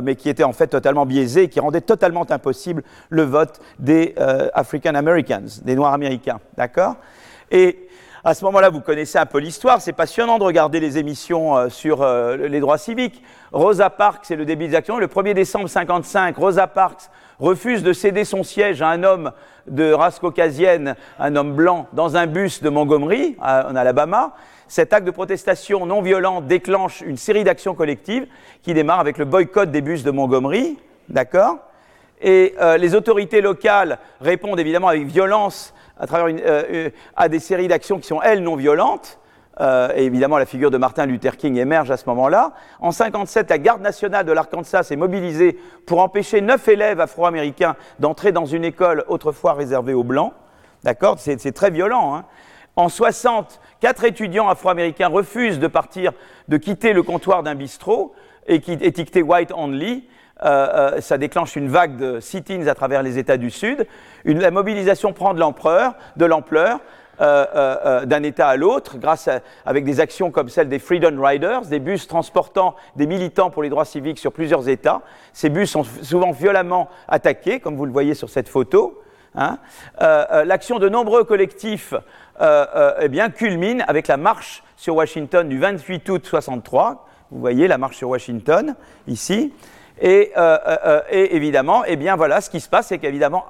[0.02, 4.14] mais qui étaient en fait totalement biaisés et qui rendaient totalement impossible le vote des
[4.54, 6.40] African Americans, des Noirs américains.
[6.56, 6.96] D'accord?
[8.24, 9.80] À ce moment-là, vous connaissez un peu l'histoire.
[9.80, 12.06] C'est passionnant de regarder les émissions sur
[12.36, 13.22] les droits civiques.
[13.52, 14.98] Rosa Parks, c'est le début des actions.
[14.98, 19.32] Le 1er décembre 55, Rosa Parks refuse de céder son siège à un homme
[19.66, 24.34] de race caucasienne, un homme blanc, dans un bus de Montgomery, en Alabama.
[24.68, 28.26] Cet acte de protestation non violent déclenche une série d'actions collectives
[28.62, 30.78] qui démarrent avec le boycott des bus de Montgomery,
[31.08, 31.58] d'accord?
[32.20, 37.38] Et euh, les autorités locales répondent évidemment avec violence à travers euh, euh, à des
[37.38, 39.18] séries d'actions qui sont, elles, non violentes.
[39.60, 42.54] Euh, et évidemment, la figure de Martin Luther King émerge à ce moment-là.
[42.80, 48.32] En 57, la garde nationale de l'Arkansas est mobilisée pour empêcher neuf élèves afro-américains d'entrer
[48.32, 50.32] dans une école autrefois réservée aux blancs.
[50.82, 51.16] D'accord?
[51.18, 52.14] C'est très violent.
[52.14, 52.24] Hein
[52.76, 56.12] en 60, quatre étudiants afro-américains refusent de partir,
[56.48, 58.14] de quitter le comptoir d'un bistrot
[58.46, 60.08] et qui étiqueté White Only.
[60.42, 63.86] Euh, euh, ça déclenche une vague de sit-ins à travers les États du Sud.
[64.24, 65.40] la mobilisation prend de
[66.24, 66.80] l'ampleur.
[67.20, 70.78] Euh, euh, euh, d'un État à l'autre, grâce à, avec des actions comme celle des
[70.78, 75.02] Freedom Riders, des bus transportant des militants pour les droits civiques sur plusieurs États.
[75.34, 79.02] Ces bus sont souvent violemment attaqués, comme vous le voyez sur cette photo.
[79.34, 79.58] Hein.
[80.00, 81.92] L'action de nombreux collectifs
[82.40, 87.06] eh bien, culmine avec la marche sur Washington du 28 août 63.
[87.30, 88.74] Vous voyez la marche sur Washington
[89.06, 89.52] ici.
[90.00, 90.32] Et,
[91.10, 93.44] évidemment, eh bien voilà, ce qui se passe, c'est qu'évidemment,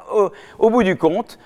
[0.59, 1.39] au, bout du compte,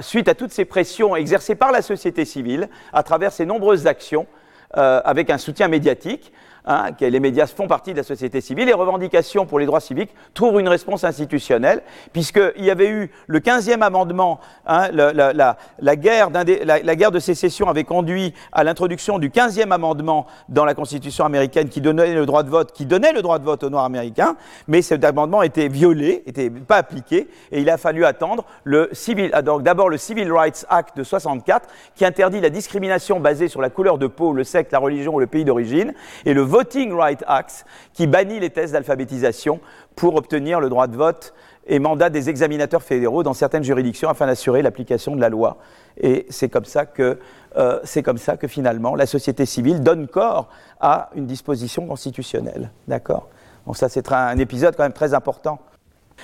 [0.00, 4.26] suite à toutes ces pressions exercées par la société civile, à travers ces nombreuses actions,
[4.74, 6.32] avec un soutien médiatique,
[6.66, 10.10] hein, les médias font partie de la société civile, les revendications pour les droits civiques
[10.34, 17.18] trouvent une réponse institutionnelle, puisqu'il y avait eu le 15e amendement, hein, la, guerre de
[17.18, 22.26] sécession avait conduit à l'introduction du 15e amendement dans la Constitution américaine qui donnait le
[22.26, 24.36] droit de vote, qui donnait le droit de vote aux Noirs américains,
[24.68, 29.30] mais cet amendement était violé, était pas appliqué, et il a fallu attendre le civil,
[29.32, 33.70] ah, d'abord le Civil Rights Act de 64, qui interdit la discrimination basée sur la
[33.70, 37.22] couleur de peau, le sexe, la religion ou le pays d'origine, et le Voting Rights
[37.26, 39.60] Act, qui bannit les tests d'alphabétisation
[39.94, 41.34] pour obtenir le droit de vote
[41.66, 45.58] et mandat des examinateurs fédéraux dans certaines juridictions afin d'assurer l'application de la loi.
[46.00, 47.18] Et c'est comme ça que
[47.58, 50.48] euh, c'est comme ça que finalement la société civile donne corps
[50.80, 52.70] à une disposition constitutionnelle.
[52.88, 53.28] D'accord?
[53.66, 55.58] Donc ça c'est un épisode quand même très important.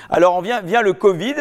[0.08, 1.34] Alors on vient, vient le Covid.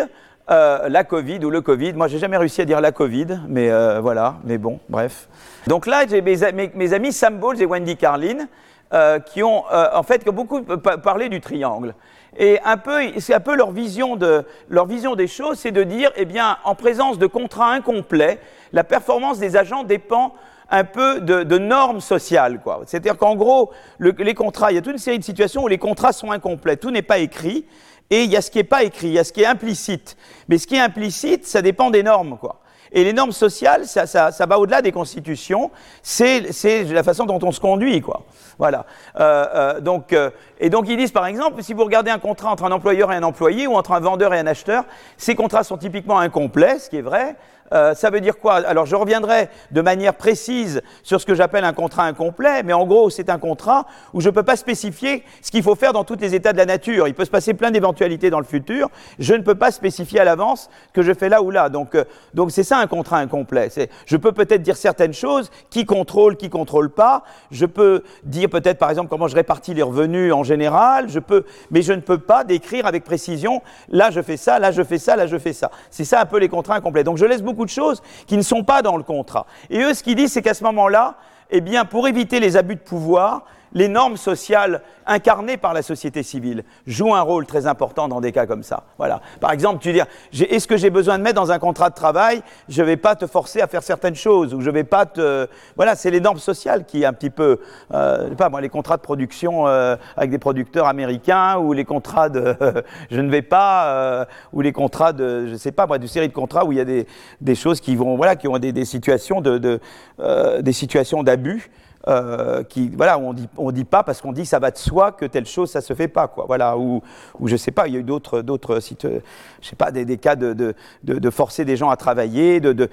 [0.49, 1.93] Euh, la Covid ou le Covid.
[1.93, 5.29] Moi, j'ai jamais réussi à dire la Covid, mais euh, voilà, mais bon, bref.
[5.67, 8.47] Donc là, j'ai mes, mes, amis Sam Bowles et Wendy Carlin
[8.93, 11.95] euh, qui ont euh, en fait beaucoup parlé du triangle.
[12.37, 15.83] Et un peu, c'est un peu leur vision, de, leur vision des choses, c'est de
[15.83, 18.39] dire, eh bien, en présence de contrats incomplets,
[18.71, 20.33] la performance des agents dépend
[20.69, 22.61] un peu de, de normes sociales.
[22.85, 25.77] C'est-à-dire qu'en gros, les contrats, il y a toute une série de situations où les
[25.77, 27.65] contrats sont incomplets, tout n'est pas écrit,
[28.09, 29.45] et il y a ce qui n'est pas écrit, il y a ce qui est
[29.45, 30.15] implicite.
[30.47, 32.37] Mais ce qui est implicite, ça dépend des normes.
[32.37, 32.60] Quoi.
[32.91, 36.43] Et les normes sociales, ça, ça, ça va au-delà des constitutions, c'est
[36.89, 38.25] la façon dont on se conduit, quoi.
[38.57, 38.85] Voilà.
[39.19, 42.51] Euh, euh, donc, euh, et donc ils disent par exemple, si vous regardez un contrat
[42.51, 44.83] entre un employeur et un employé ou entre un vendeur et un acheteur,
[45.17, 47.35] ces contrats sont typiquement incomplets, ce qui est vrai.
[47.73, 48.55] Euh, ça veut dire quoi?
[48.55, 52.85] Alors je reviendrai de manière précise sur ce que j'appelle un contrat incomplet, mais en
[52.85, 56.03] gros c'est un contrat où je ne peux pas spécifier ce qu'il faut faire dans
[56.03, 57.07] tous les états de la nature.
[57.07, 58.89] Il peut se passer plein d'éventualités dans le futur.
[59.19, 61.69] Je ne peux pas spécifier à l'avance que je fais là ou là.
[61.69, 62.03] Donc euh,
[62.33, 63.69] donc c'est ça un contrat incomplet.
[64.05, 67.23] Je peux peut-être dire certaines choses, qui contrôle, qui contrôle pas?
[67.51, 71.07] Je peux dire peut-être par exemple comment je répartis les revenus en général.
[71.07, 73.61] Je peux, mais je ne peux pas décrire avec précision.
[73.89, 75.71] Là je fais ça, là je fais ça, là je fais ça.
[75.89, 77.05] C'est ça un peu les contrats incomplets.
[77.05, 79.45] Donc je laisse beaucoup de choses qui ne sont pas dans le contrat.
[79.69, 81.15] Et eux, ce qu'ils disent, c'est qu'à ce moment-là,
[81.49, 86.23] eh bien, pour éviter les abus de pouvoir, les normes sociales incarnées par la société
[86.23, 88.83] civile jouent un rôle très important dans des cas comme ça.
[88.97, 89.21] Voilà.
[89.39, 90.01] Par exemple, tu dis,
[90.43, 93.15] est-ce que j'ai besoin de mettre dans un contrat de travail, je ne vais pas
[93.15, 95.47] te forcer à faire certaines choses, ou je vais pas te...
[95.75, 97.59] Voilà, c'est les normes sociales qui, un petit peu,
[97.93, 102.29] euh, pas moi, les contrats de production euh, avec des producteurs américains, ou les contrats
[102.29, 102.55] de...
[103.11, 106.07] je ne vais pas, euh, ou les contrats de, je ne sais pas, moi, d'une
[106.07, 107.07] série de contrats où il y a des,
[107.39, 109.79] des, choses qui vont, voilà, qui ont des, des situations de, de
[110.19, 111.71] euh, des situations d'abus.
[112.07, 115.11] Euh, qui, voilà, on dit, on dit pas parce qu'on dit ça va de soi
[115.11, 116.45] que telle chose ça se fait pas, quoi.
[116.47, 117.03] Voilà, ou,
[117.39, 120.17] ou je sais pas, il y a eu d'autres, d'autres, je sais pas, des, des
[120.17, 122.89] cas de, de, de, forcer des gens à travailler, de,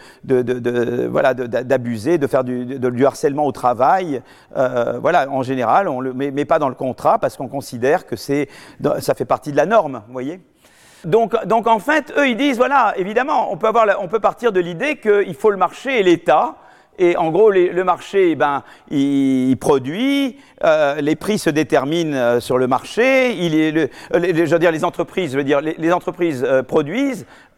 [1.08, 4.20] voilà, d'abuser, de faire du, harcèlement au travail,
[4.56, 8.16] euh, voilà, en général, on le met, pas dans le contrat parce qu'on considère que
[8.16, 8.48] c'est,
[9.00, 10.40] ça fait partie de la norme, voyez.
[11.04, 14.52] Donc, donc en fait, eux ils disent voilà, évidemment, on peut avoir, on peut partir
[14.52, 16.56] de l'idée qu'il faut le marché et l'État
[16.98, 22.40] et en gros, le marché, eh ben, il, produit, euh, les prix se déterminent euh,
[22.40, 23.34] sur le marché.
[23.34, 26.46] Il est le, je veux dire, les entreprises, je veux dire, les, entreprises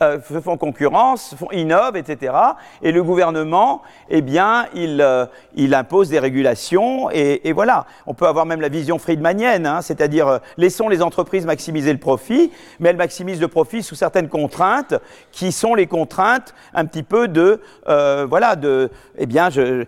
[0.02, 2.32] euh, font concurrence, font, innovent, etc.
[2.82, 5.04] Et le gouvernement, eh bien, il,
[5.54, 7.10] il impose des régulations.
[7.10, 11.92] Et, voilà, on peut avoir même la vision friedmanienne, hein, c'est-à-dire laissons les entreprises maximiser
[11.92, 14.94] le profit, mais elles maximisent le profit sous certaines contraintes,
[15.32, 19.84] qui sont les contraintes un petit peu de, voilà, de, eh bien, je, euh,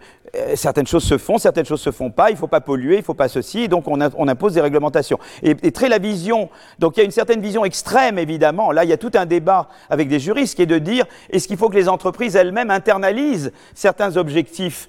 [0.55, 2.99] certaines choses se font, certaines choses se font pas, il ne faut pas polluer, il
[3.01, 5.19] ne faut pas ceci, donc on, impose des réglementations.
[5.43, 8.91] Et, très la vision, donc il y a une certaine vision extrême évidemment, là il
[8.91, 11.69] y a tout un débat avec des juristes qui est de dire est-ce qu'il faut
[11.69, 14.89] que les entreprises elles-mêmes internalisent certains objectifs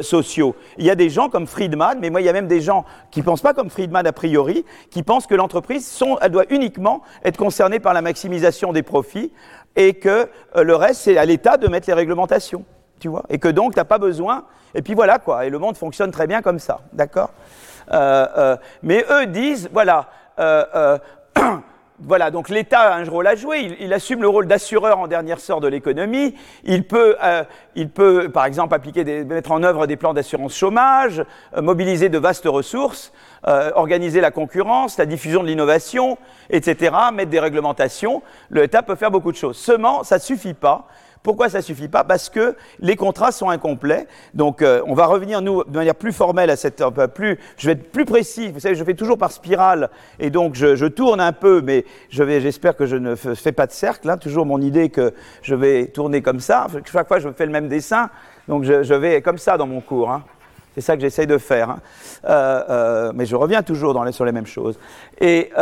[0.00, 0.56] sociaux?
[0.76, 2.84] Il y a des gens comme Friedman, mais moi il y a même des gens
[3.10, 7.02] qui ne pensent pas comme Friedman a priori, qui pensent que l'entreprise elle doit uniquement
[7.24, 9.32] être concernée par la maximisation des profits
[9.76, 12.64] et que euh, le reste c'est à l'État de mettre les réglementations
[13.00, 15.58] tu vois, et que donc tu n'as pas besoin, et puis voilà quoi, et le
[15.58, 17.30] monde fonctionne très bien comme ça, d'accord
[17.92, 20.06] euh, euh, Mais eux disent, voilà,
[20.38, 20.98] euh,
[21.98, 23.76] voilà, donc l'État a un rôle à jouer.
[23.80, 26.34] Il, assume le rôle d'assureur en dernier sort de l'économie.
[26.64, 27.16] Il peut,
[27.74, 31.24] il peut, par exemple, appliquer des, mettre en œuvre des plans d'assurance chômage,
[31.56, 33.12] mobiliser de vastes ressources,
[33.44, 36.16] organiser la concurrence, la diffusion de l'innovation,
[36.48, 38.22] etc., mettre des réglementations.
[38.50, 39.56] L'État peut faire beaucoup de choses.
[39.56, 40.86] Seulement, ça ne suffit pas.
[41.22, 42.02] Pourquoi ça suffit pas?
[42.02, 44.06] Parce que les contrats sont incomplets.
[44.32, 46.82] Donc, euh, on va revenir, nous, de manière plus formelle à cette.
[47.14, 48.50] plus, je vais être plus précis.
[48.50, 49.90] Vous savez, je fais toujours par spirale.
[50.18, 54.08] Et donc, je, tourne un peu, mais j'espère que je ne fais pas de cercle.
[54.08, 54.16] Hein.
[54.16, 56.68] toujours mon idée que je vais tourner comme ça.
[56.90, 58.08] Chaque fois, je fais le même dessin.
[58.48, 60.10] Donc, je, vais comme ça dans mon cours.
[60.10, 60.24] Hein.
[60.74, 61.68] C'est ça que j'essaye de faire.
[61.68, 61.80] Hein.
[62.24, 64.78] Euh, euh, mais je reviens toujours dans les, sur les mêmes choses.
[65.20, 65.52] Et,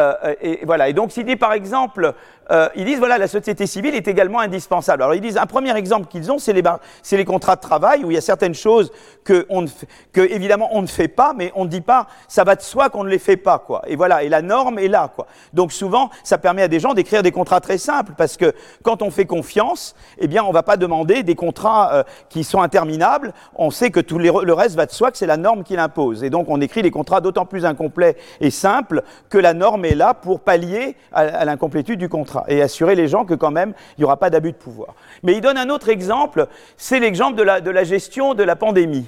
[0.40, 0.88] et voilà.
[0.88, 2.14] Et donc, s'il dit par exemple,
[2.50, 5.02] euh, ils disent voilà, la société civile est également indispensable.
[5.02, 8.14] Alors ils disent un premier exemple qu'ils ont, c'est les, contrats de travail où il
[8.14, 8.90] y a certaines choses
[9.24, 9.68] que, on ne,
[10.14, 13.04] évidemment on ne fait pas, mais on ne dit pas ça va de soi qu'on
[13.04, 13.82] ne les fait pas quoi.
[13.86, 15.26] Et voilà, et la norme est là quoi.
[15.52, 19.02] Donc souvent, ça permet à des gens d'écrire des contrats très simples parce que quand
[19.02, 23.34] on fait confiance, eh bien on va pas demander des contrats euh, qui sont interminables.
[23.56, 26.24] On sait que tout le reste va de soi, que c'est la norme qui l'impose.
[26.24, 29.94] Et donc on écrit des contrats d'autant plus incomplets et simples que la norme est
[29.94, 34.00] là pour pallier à l'incomplétude du contrat et assurer les gens que quand même, il
[34.00, 34.94] n'y aura pas d'abus de pouvoir.
[35.22, 36.46] Mais il donne un autre exemple,
[36.76, 39.06] c'est l'exemple de la, gestion de la pandémie.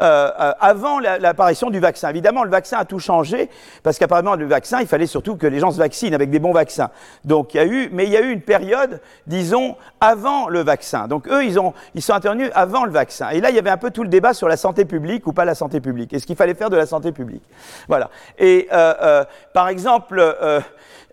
[0.00, 2.08] Euh, euh, avant l'apparition du vaccin.
[2.08, 3.50] Évidemment, le vaccin a tout changé,
[3.82, 6.52] parce qu'apparemment, le vaccin, il fallait surtout que les gens se vaccinent avec des bons
[6.52, 6.88] vaccins.
[7.26, 10.60] Donc, il y a eu, mais il y a eu une période, disons, avant le
[10.60, 11.06] vaccin.
[11.06, 13.28] Donc, eux, ils, ont, ils sont intervenus avant le vaccin.
[13.28, 15.34] Et là, il y avait un peu tout le débat sur la santé publique ou
[15.34, 16.14] pas la santé publique.
[16.14, 17.42] Est-ce qu'il fallait faire de la santé publique?
[17.86, 18.08] Voilà.
[18.38, 20.24] Et, euh, par exemple,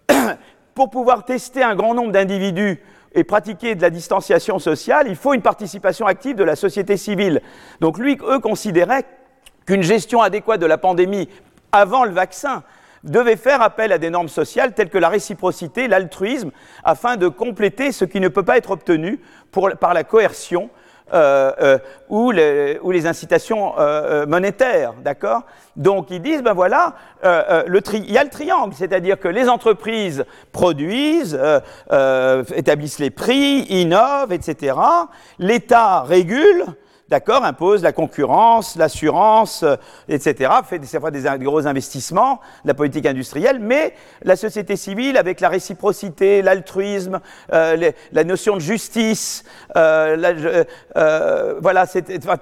[0.77, 2.79] pour pouvoir tester un grand nombre d'individus
[3.15, 7.41] et pratiquer de la distanciation sociale, il faut une participation active de la société civile.
[7.81, 9.03] Donc lui, eux considéraient
[9.65, 11.29] qu'une gestion adéquate de la pandémie
[11.71, 12.61] avant le vaccin
[13.03, 16.51] devait faire appel à des normes sociales telles que la réciprocité, l'altruisme,
[16.83, 19.19] afin de compléter ce qui ne peut pas être obtenu
[19.79, 20.69] par la coercion
[21.13, 21.77] euh, euh,
[22.09, 25.43] ou, les, ou, les, incitations euh, monétaires, d'accord?
[25.77, 30.25] Donc ils disent, ben voilà, le il y a le triangle, c'est-à-dire que les entreprises
[30.51, 31.39] produisent,
[32.55, 34.75] établissent les prix, innovent, etc.
[35.39, 36.65] L'État régule,
[37.09, 39.75] d'accord, impose la concurrence, l'assurance, euh,
[40.09, 43.93] etc., fait des, des, gros investissements, la politique industrielle, mais
[44.23, 47.19] la société civile, avec la réciprocité, l'altruisme,
[47.53, 49.43] euh, la notion de justice,
[49.75, 50.63] euh,
[51.61, 51.85] voilà,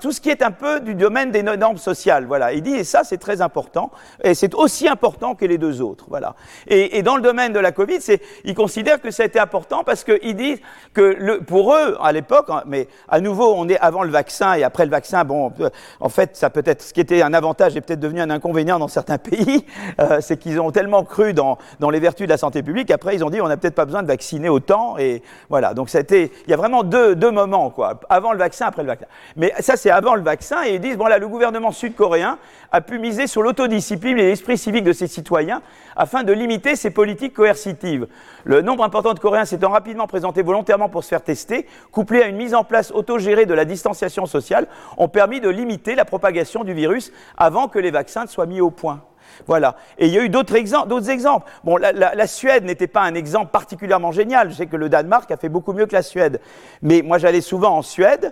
[0.02, 2.54] tout ce qui est un peu du domaine des normes sociales, voilà.
[2.54, 3.92] Il dit, et ça, c'est très important,
[4.24, 6.36] et c'est aussi important que les deux autres, voilà.
[6.68, 9.84] Et, dans le domaine de la Covid, c'est, ils considèrent que ça a été important
[9.84, 10.60] parce qu'ils disent
[10.94, 14.64] que pour eux, à l'époque, hein, mais à nouveau, on est avant le vaccin, et
[14.64, 15.52] après le vaccin, bon,
[16.00, 18.80] en fait, ça peut être ce qui était un avantage est peut-être devenu un inconvénient
[18.80, 19.66] dans certains pays,
[20.00, 21.58] euh, c'est qu'ils ont tellement cru dans,
[21.92, 24.04] les vertus de la santé publique, après ils ont dit on n'a peut-être pas besoin
[24.04, 25.74] de vacciner autant, et voilà.
[25.74, 29.06] Donc il y a vraiment deux, deux moments, quoi, avant le vaccin, après le vaccin.
[29.36, 32.38] Mais ça c'est avant le vaccin, et ils disent bon là, le gouvernement sud-coréen
[32.72, 35.62] a pu miser sur l'autodiscipline et l'esprit civique de ses citoyens
[35.96, 38.08] afin de limiter ses politiques coercitives.
[38.46, 42.28] Le nombre important de Coréens s'étant rapidement présenté volontairement pour se faire tester, couplé à
[42.28, 46.64] une mise en place autogérée de la distanciation sociale, ont permis de limiter la propagation
[46.64, 49.02] du virus avant que les vaccins ne soient mis au point.
[49.48, 49.76] Voilà.
[49.98, 51.50] Et il y a eu d'autres exemples.
[51.64, 54.52] Bon, la, Suède n'était pas un exemple particulièrement génial.
[54.52, 56.40] Je sais que le Danemark a fait beaucoup mieux que la Suède.
[56.84, 58.32] Mais moi, j'allais souvent en Suède.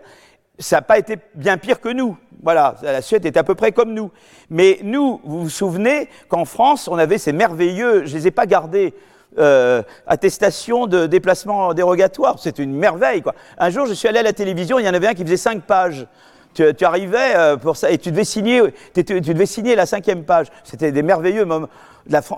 [0.60, 2.15] Ça n'a pas été bien pire que nous.
[2.43, 4.12] Voilà, la Suède est à peu près comme nous.
[4.52, 8.32] Mais nous, vous vous souvenez qu'en France, on avait ces merveilleux, je ne les ai
[8.32, 8.93] pas gardés,
[9.37, 12.35] euh, attestation de déplacement dérogatoire.
[12.39, 13.35] C'est une merveille, quoi.
[13.57, 15.37] Un jour, je suis allé à la télévision, il y en avait un qui faisait
[15.37, 16.05] cinq pages.
[16.53, 18.61] Tu, arrivais euh, pour ça et tu devais signer,
[18.93, 20.47] tu devais signer la cinquième page.
[20.63, 21.67] C'était des merveilleux moments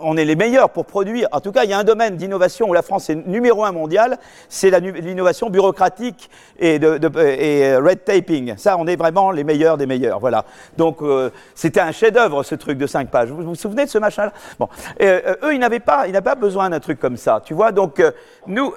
[0.02, 1.28] on est les meilleurs pour produire.
[1.32, 3.72] En tout cas, il y a un domaine d'innovation où la France est numéro un
[3.72, 4.18] mondial,
[4.50, 8.56] c'est l'innovation bureaucratique et, red taping.
[8.58, 10.20] Ça, on est vraiment les meilleurs des meilleurs.
[10.20, 10.46] Voilà.
[10.78, 13.30] Donc, euh, c'était un chef-d'œuvre ce truc de cinq pages.
[13.30, 14.34] Vous vous souvenez de ce machin-là?
[14.60, 14.70] Bon,
[15.02, 17.42] euh, eux, ils n'avaient pas, ils n'avaient pas besoin d'un truc comme ça.
[17.44, 18.02] Tu vois Donc,
[18.48, 18.74] nous,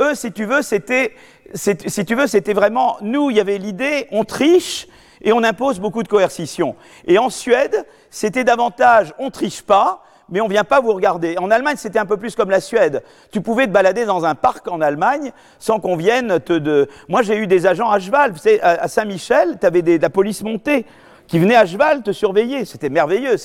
[0.00, 1.14] eux, si tu veux, c'était,
[1.54, 3.30] si tu veux, c'était vraiment nous.
[3.30, 4.86] Il y avait l'idée, on triche
[5.22, 6.76] et on impose beaucoup de coercition.
[7.06, 11.36] Et en Suède, c'était davantage, on triche pas mais on vient pas vous regarder.
[11.38, 13.02] En Allemagne, c'était un peu plus comme la Suède.
[13.32, 16.52] Tu pouvais te balader dans un parc en Allemagne sans qu'on vienne te...
[16.52, 16.88] De...
[17.08, 18.34] Moi, j'ai eu des agents à cheval.
[18.62, 20.86] À Saint-Michel, tu avais de la police montée
[21.28, 22.64] qui venait à cheval te surveiller.
[22.64, 23.36] C'était merveilleux.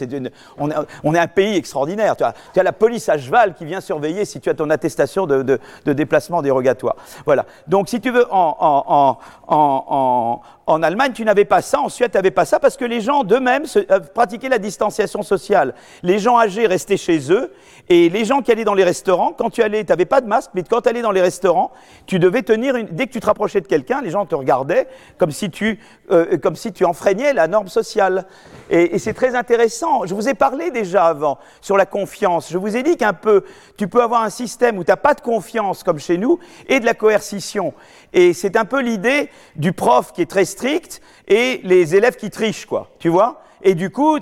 [0.58, 2.15] on, est un pays extraordinaire.
[2.15, 5.60] Tu as, la police à cheval qui vient surveiller si tu as ton attestation de,
[5.86, 6.96] déplacement dérogatoire.
[7.26, 7.46] Voilà.
[7.67, 9.17] Donc, si tu veux, en,
[9.48, 13.02] en Allemagne, tu n'avais pas ça, en Suède, tu n'avais pas ça, parce que les
[13.02, 15.73] gens d'eux-mêmes euh, pratiquaient la distanciation sociale.
[16.04, 17.52] Les gens âgés restaient chez eux,
[17.89, 20.28] et les gens qui allaient dans les restaurants, quand tu allais, tu n'avais pas de
[20.28, 21.72] masque, mais quand tu allais dans les restaurants,
[22.05, 22.88] tu devais tenir une...
[22.88, 24.88] Dès que tu te rapprochais de quelqu'un, les gens te regardaient
[25.18, 25.80] comme si tu,
[26.11, 28.26] euh, comme si tu enfreignais la norme sociale.
[28.70, 30.05] Et, et c'est très intéressant.
[30.05, 32.49] Je vous ai parlé déjà avant sur la confiance.
[32.49, 33.43] Je vous ai dit qu'un peu,
[33.78, 36.39] tu peux avoir un système où tu n'as pas de confiance, comme chez nous,
[36.70, 37.74] et de la coercition.
[38.14, 42.30] Et c'est un peu l'idée du prof qui est très strict et les élèves qui
[42.30, 42.91] trichent, quoi.
[42.99, 43.43] Tu vois?
[43.64, 44.20] Et du coup,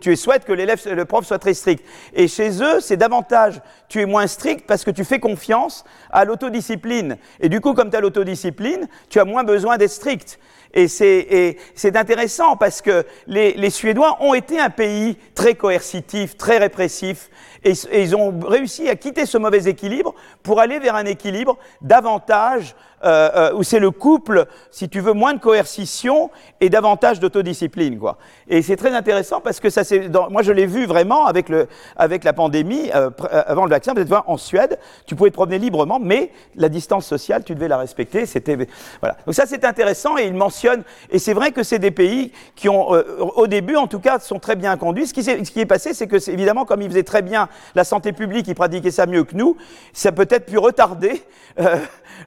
[0.00, 1.82] tu souhaites que l'élève, le prof soit très strict.
[2.12, 6.26] Et chez eux, c'est davantage, tu es moins strict parce que tu fais confiance à
[6.26, 7.16] l'autodiscipline.
[7.40, 10.38] Et du coup, comme tu as l'autodiscipline, tu as moins besoin d'être strict.
[10.74, 16.58] Et c'est intéressant parce que les, les, Suédois ont été un pays très coercitif, très
[16.58, 17.28] répressif,
[17.64, 22.74] et, ils ont réussi à quitter ce mauvais équilibre pour aller vers un équilibre davantage
[23.04, 27.98] euh, euh, où c'est le couple, si tu veux, moins de coercition et davantage d'autodiscipline,
[27.98, 28.16] quoi.
[28.46, 31.66] Et c'est très intéressant parce que ça, c'est, moi, je l'ai vu vraiment avec le,
[31.96, 33.92] avec la pandémie, euh, euh avant le vaccin.
[34.06, 37.78] Voir en Suède, tu pouvais te promener librement, mais la distance sociale, tu devais la
[37.78, 38.24] respecter.
[38.24, 38.56] C'était,
[39.00, 39.16] voilà.
[39.26, 40.84] Donc ça, c'est intéressant et il mentionne.
[41.10, 44.20] Et c'est vrai que c'est des pays qui ont, euh, au début, en tout cas,
[44.20, 45.08] sont très bien conduits.
[45.08, 47.48] Ce qui, ce qui est passé, c'est que, c'est, évidemment, comme ils faisaient très bien
[47.74, 49.56] la santé publique, ils pratiquaient ça mieux que nous,
[49.92, 51.22] ça peut-être pu retarder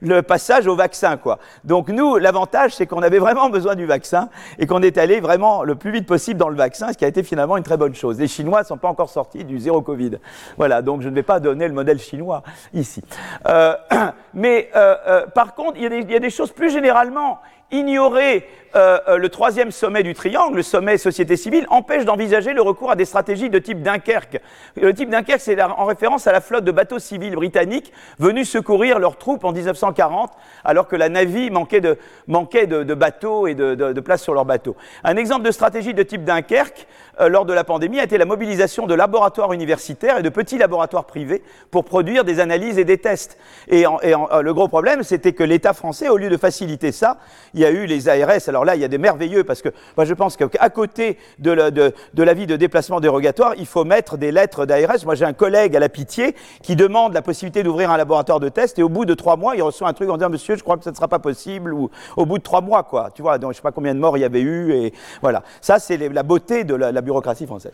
[0.01, 1.39] le passage au vaccin, quoi.
[1.63, 5.63] Donc nous, l'avantage, c'est qu'on avait vraiment besoin du vaccin et qu'on est allé vraiment
[5.63, 7.95] le plus vite possible dans le vaccin, ce qui a été finalement une très bonne
[7.95, 8.19] chose.
[8.19, 10.17] Les Chinois ne sont pas encore sortis du zéro Covid.
[10.57, 13.01] Voilà, donc je ne vais pas donner le modèle chinois ici.
[13.47, 13.75] Euh,
[14.33, 17.39] mais euh, euh, par contre, il y, a des choses plus généralement
[17.71, 22.61] ignorer euh, euh, le troisième sommet du triangle, le sommet société civile, empêche d'envisager le
[22.61, 24.41] recours à des stratégies de type Dunkerque.
[24.75, 28.99] Le type Dunkerque, c'est en référence à la flotte de bateaux civils britanniques venus secourir
[28.99, 30.31] leurs troupes en 1940,
[30.65, 31.97] alors que la navie manquait de,
[32.27, 34.75] de, de bateaux et de, de, place sur leurs bateaux.
[35.05, 36.85] Un exemple de stratégie de type Dunkerque,
[37.19, 40.57] euh, lors de la pandémie, a été la mobilisation de laboratoires universitaires et de petits
[40.57, 43.37] laboratoires privés pour produire des analyses et des tests.
[43.67, 46.37] Et, en, et en, euh, le gros problème, c'était que l'État français, au lieu de
[46.37, 47.17] faciliter ça,
[47.53, 48.47] il y a eu les ARS.
[48.47, 51.51] Alors là, il y a des merveilleux parce que moi, je pense qu'à côté de,
[51.51, 55.05] la, de, de l'avis de déplacement dérogatoire, il faut mettre des lettres d'ARS.
[55.05, 58.49] Moi, j'ai un collègue à la Pitié qui demande la possibilité d'ouvrir un laboratoire de
[58.49, 60.63] test et au bout de trois mois, il reçoit un truc en disant Monsieur, je
[60.63, 63.09] crois que ça ne sera pas possible ou au bout de trois mois, quoi.
[63.13, 65.43] Tu vois, donc je sais pas combien de morts il y avait eu et voilà.
[65.61, 67.71] Ça, c'est la beauté de la bureaucratie française.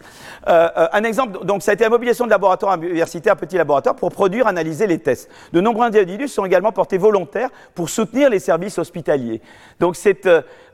[0.48, 3.96] Euh, euh, un exemple, donc ça a été la mobilisation de laboratoires universitaires, petits laboratoires,
[3.96, 5.30] pour produire, analyser les tests.
[5.54, 9.42] De nombreux individus sont également portés volontaires pour soutenir les services hospitaliers.
[9.80, 9.96] Donc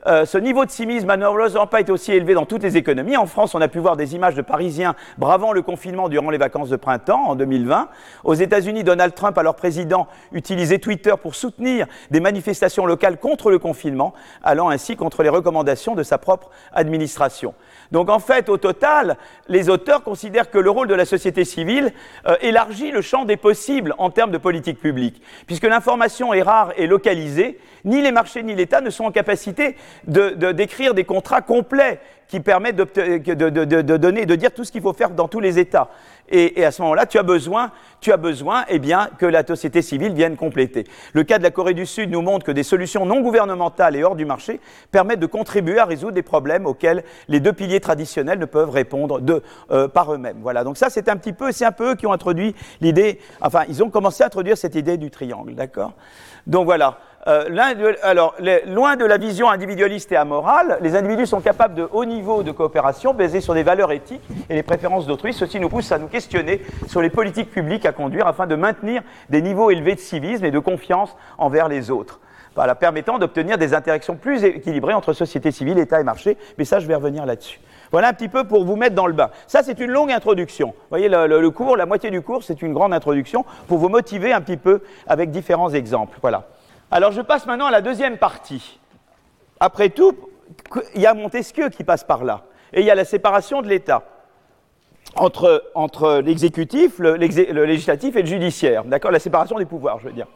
[0.06, 3.16] euh, ce niveau de cynisme n'a malheureusement pas été aussi élevé dans toutes les économies.
[3.16, 6.38] En France, on a pu voir des images de Parisiens bravant le confinement durant les
[6.38, 7.88] vacances de printemps en 2020.
[8.24, 13.58] Aux États-Unis, Donald Trump, alors président, utilisait Twitter pour soutenir des manifestations locales contre le
[13.58, 17.54] confinement, allant ainsi contre les recommandations de sa propre administration.
[17.90, 19.16] Donc en fait, au total,
[19.48, 21.92] les auteurs considèrent que le rôle de la société civile
[22.26, 26.72] euh, élargit le champ des possibles en termes de politique publique, puisque l'information est rare
[26.76, 29.76] et localisée, ni les marchés ni l'État ne sont en capacité
[30.06, 34.92] de, d'écrire des contrats complets qui permettent de, donner, de dire tout ce qu'il faut
[34.92, 35.88] faire dans tous les États.
[36.30, 37.70] Et, à ce moment-là, tu as besoin,
[38.00, 38.80] tu as besoin, eh
[39.18, 40.84] que la société civile vienne compléter.
[41.12, 44.04] Le cas de la Corée du Sud nous montre que des solutions non gouvernementales et
[44.04, 44.60] hors du marché
[44.90, 49.20] permettent de contribuer à résoudre des problèmes auxquels les deux piliers traditionnels ne peuvent répondre
[49.70, 50.38] euh, par eux-mêmes.
[50.42, 50.64] Voilà.
[50.64, 53.18] Donc ça, c'est un petit peu, c'est un peu eux qui ont introduit l'idée.
[53.40, 55.92] Enfin, ils ont commencé à introduire cette idée du triangle, d'accord?
[56.46, 56.98] Donc voilà.
[57.28, 57.44] Euh,
[58.02, 58.34] alors,
[58.66, 62.52] loin de la vision individualiste et amorale, les individus sont capables de haut niveau de
[62.52, 65.34] coopération basés sur des valeurs éthiques et les préférences d'autrui.
[65.34, 69.02] Ceci nous pousse à nous questionner sur les politiques publiques à conduire afin de maintenir
[69.28, 72.18] des niveaux élevés de civisme et de confiance envers les autres.
[72.54, 76.38] Voilà, permettant d'obtenir des interactions plus équilibrées entre société civile, État et marché.
[76.56, 77.60] Mais ça, je vais revenir là-dessus.
[77.92, 79.30] Voilà un petit peu pour vous mettre dans le bain.
[79.46, 80.68] Ça, c'est une longue introduction.
[80.68, 84.32] Vous voyez, le cours, la moitié du cours, c'est une grande introduction pour vous motiver
[84.32, 86.18] un petit peu avec différents exemples.
[86.22, 86.48] Voilà.
[86.90, 88.78] Alors je passe maintenant à la deuxième partie.
[89.60, 90.16] Après tout,
[90.94, 92.44] il y a Montesquieu qui passe par là.
[92.72, 94.04] Et il y a la séparation de l'État
[95.14, 98.84] entre, l'exécutif, le, le, législatif et le judiciaire.
[98.84, 99.10] D'accord?
[99.10, 100.26] La séparation des pouvoirs, je veux dire.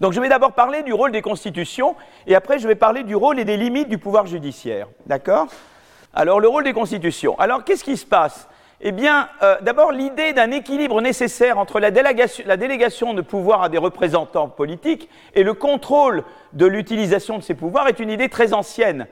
[0.00, 3.16] Donc je vais d'abord parler du rôle des constitutions et après je vais parler du
[3.16, 4.88] rôle et des limites du pouvoir judiciaire.
[5.06, 5.46] D'accord?
[6.12, 7.38] Alors le rôle des constitutions.
[7.38, 8.48] Alors qu'est-ce qui se passe?
[8.82, 13.76] Eh bien, euh, d'abord, l'idée d'un équilibre nécessaire entre la délégation, de pouvoir à des
[13.76, 16.24] représentants politiques et le contrôle
[16.54, 19.06] de l'utilisation de ces pouvoirs est une idée très ancienne.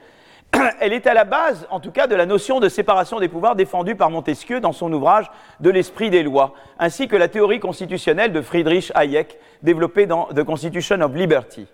[0.80, 3.56] Elle est à la base, en tout cas, de la notion de séparation des pouvoirs
[3.56, 8.32] défendue par Montesquieu dans son ouvrage De l'esprit des lois, ainsi que la théorie constitutionnelle
[8.32, 11.66] de Friedrich Hayek, développée dans The Constitution of Liberty.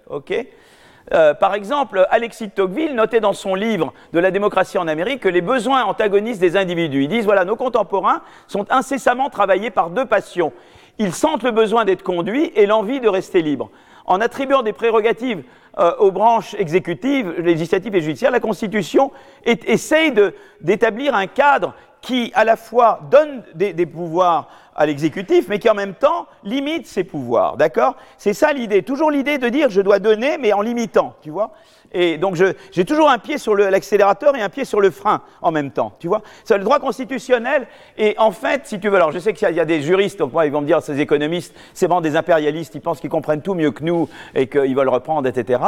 [1.13, 5.21] Euh, par exemple, Alexis de Tocqueville notait dans son livre de la démocratie en Amérique
[5.21, 7.05] que les besoins antagonistes des individus.
[7.05, 10.53] Ils disent voilà, nos contemporains sont incessamment travaillés par deux passions.
[10.99, 13.71] Ils sentent le besoin d'être conduits et l'envie de rester libres.
[14.07, 15.43] En attribuant des prérogatives
[15.79, 19.11] euh, aux branches exécutives, législatives et judiciaires, la Constitution
[19.45, 20.13] essaye
[20.61, 25.75] d'établir un cadre qui, à la fois, donne des pouvoirs à l'exécutif, mais qui en
[25.75, 27.57] même temps limite ses pouvoirs.
[27.57, 27.97] D'accord?
[28.18, 28.83] C'est ça l'idée.
[28.83, 31.53] Toujours l'idée de dire je dois donner, mais en limitant, tu vois?
[31.97, 35.53] Et donc j'ai toujours un pied sur l'accélérateur et un pied sur le frein en
[35.53, 36.22] même temps, tu vois?
[36.43, 37.68] C'est le droit constitutionnel.
[37.97, 40.33] Et en fait, si tu veux, alors je sais qu'il y, a des juristes, donc
[40.33, 43.43] moi ils vont me dire, ces économistes, c'est vraiment des impérialistes, ils pensent qu'ils comprennent
[43.43, 45.61] tout mieux que nous et qu'ils veulent reprendre, etc.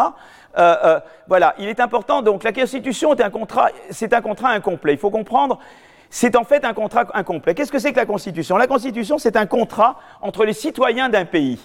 [0.59, 4.51] Euh, euh, voilà, il est important, donc la Constitution est un contrat, c'est un contrat
[4.51, 4.95] incomplet.
[4.95, 5.61] Il faut comprendre
[6.19, 7.55] c'est en fait un contrat incomplet.
[7.55, 8.57] Qu'est-ce que c'est que la Constitution?
[8.57, 11.59] La Constitution, c'est un contrat entre les citoyens d'un pays.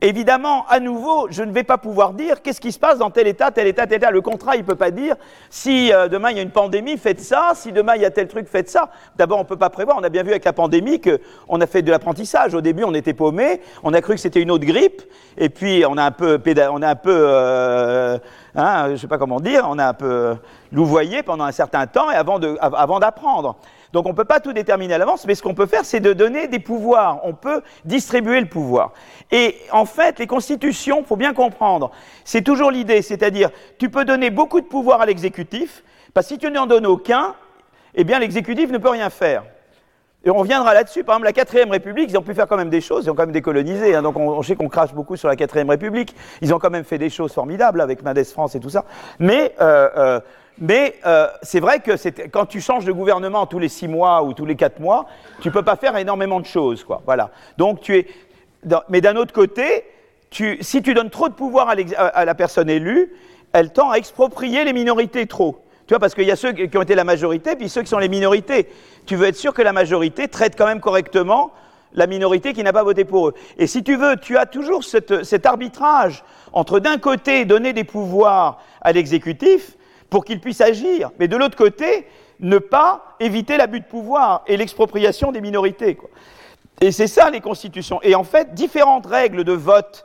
[0.00, 3.26] Évidemment, à nouveau, je ne vais pas pouvoir dire qu'est-ce qui se passe dans tel
[3.26, 4.10] État, tel État, tel État.
[4.10, 5.16] Le contrat, il ne peut pas dire
[5.50, 8.10] si euh, demain il y a une pandémie, faites ça, si demain il y a
[8.10, 8.88] tel truc, faites ça.
[9.16, 9.98] D'abord, on ne peut pas prévoir.
[10.00, 12.54] On a bien vu avec la pandémie qu'on a fait de l'apprentissage.
[12.54, 15.02] Au début, on était paumé, on a cru que c'était une autre grippe,
[15.36, 16.40] et puis on a un peu,
[16.72, 18.18] on a un peu euh,
[18.54, 20.36] hein, je sais pas comment dire, on a un peu
[20.72, 23.56] louvoyé pendant un certain temps et avant d'apprendre.
[23.92, 26.00] Donc on ne peut pas tout déterminer à l'avance, mais ce qu'on peut faire, c'est
[26.00, 27.20] de donner des pouvoirs.
[27.24, 28.92] On peut distribuer le pouvoir.
[29.32, 31.90] Et en fait, les constitutions, il faut bien comprendre,
[32.24, 35.82] c'est toujours l'idée, c'est-à-dire tu peux donner beaucoup de pouvoir à l'exécutif,
[36.14, 37.34] parce que si tu n'en donnes aucun,
[37.94, 39.42] eh bien l'exécutif ne peut rien faire.
[40.22, 41.02] Et on reviendra là-dessus.
[41.02, 43.06] Par exemple, la quatrième République, ils ont pu faire quand même des choses.
[43.06, 43.94] Ils ont quand même décolonisé.
[43.94, 46.14] Hein, donc on, sait qu'on crache beaucoup sur la quatrième République.
[46.42, 48.84] Ils ont quand même fait des choses formidables avec Mendes France et tout ça.
[49.18, 50.20] Mais euh, euh,
[50.60, 51.92] mais euh, c'est vrai que
[52.28, 55.06] quand tu changes de gouvernement tous les six mois ou tous les quatre mois,
[55.40, 56.84] tu peux pas faire énormément de choses.
[56.84, 57.02] Quoi.
[57.06, 57.30] Voilà.
[57.56, 58.06] Donc tu es.
[58.90, 59.84] Mais d'un autre côté,
[60.30, 63.10] si tu donnes trop de pouvoir à, la personne élue,
[63.54, 65.64] elle tend à exproprier les minorités trop.
[65.86, 67.88] Tu vois, parce qu'il y a ceux qui ont été la majorité, puis ceux qui
[67.88, 68.68] sont les minorités.
[69.06, 71.52] Tu veux être sûr que la majorité traite quand même correctement
[71.94, 73.34] la minorité qui n'a pas voté pour eux.
[73.56, 78.60] Et si tu veux, tu as toujours cet arbitrage entre d'un côté donner des pouvoirs
[78.82, 79.76] à l'exécutif
[80.10, 82.06] pour qu'il puisse agir, mais de l'autre côté,
[82.40, 85.96] ne pas éviter l'abus de pouvoir et l'expropriation des minorités.
[86.80, 88.00] Et c'est ça les constitutions.
[88.02, 90.04] Et en fait, différentes règles de vote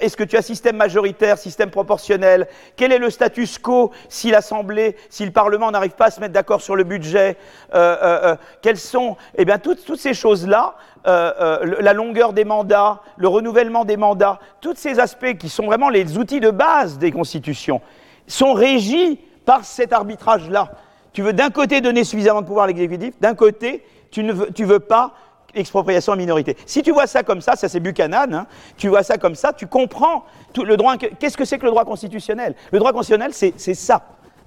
[0.00, 2.46] est-ce que tu as système majoritaire, système proportionnel?
[2.76, 6.32] Quel est le status quo si l'Assemblée, si le Parlement n'arrive pas à se mettre
[6.32, 7.36] d'accord sur le budget?
[7.74, 13.28] Euh, euh, euh Quelles sont Eh bien, toutes, ces choses-là, la longueur des mandats, le
[13.28, 17.80] renouvellement des mandats, tous ces aspects qui sont vraiment les outils de base des constitutions,
[18.28, 20.72] sont régis par cet arbitrage-là.
[21.12, 24.78] Tu veux d'un côté donner suffisamment de pouvoir à l'exécutif, d'un côté, tu ne veux,
[24.78, 25.14] pas
[25.54, 26.56] expropriation à minorité.
[26.66, 29.52] Si tu vois ça comme ça, ça c'est Buchanan, hein, tu vois ça comme ça,
[29.52, 30.96] tu comprends tout le droit.
[30.96, 32.54] Qu'est-ce que c'est que le droit constitutionnel?
[32.70, 34.02] Le droit constitutionnel, c'est ça.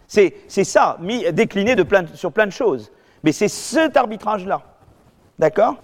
[0.08, 1.76] C'est ça, mis, décliné
[2.14, 2.92] sur plein de choses.
[3.24, 4.62] Mais c'est cet arbitrage-là.
[5.40, 5.76] D'accord?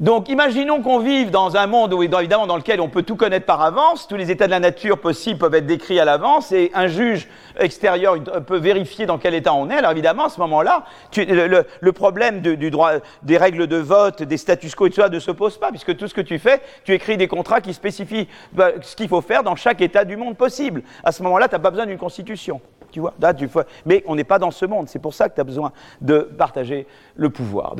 [0.00, 3.44] Donc imaginons qu'on vive dans un monde où, évidemment dans lequel on peut tout connaître
[3.44, 6.70] par avance, tous les états de la nature possibles peuvent être décrits à l'avance et
[6.72, 7.28] un juge
[7.58, 9.76] extérieur peut vérifier dans quel état on est.
[9.76, 10.84] Alors évidemment, à ce moment-là,
[11.16, 12.92] le, problème du droit,
[13.22, 15.94] des règles de vote, des status quo et tout ça ne se pose pas, puisque
[15.94, 19.20] tout ce que tu fais, tu écris des contrats qui spécifient bah, ce qu'il faut
[19.20, 20.82] faire dans chaque état du monde possible.
[21.04, 22.62] À ce moment-là, tu n'as pas besoin d'une constitution.
[22.90, 23.14] Tu vois,
[23.86, 24.88] Mais on n'est pas dans ce monde.
[24.88, 26.86] C'est pour ça que tu as besoin de partager
[27.16, 27.76] le pouvoir.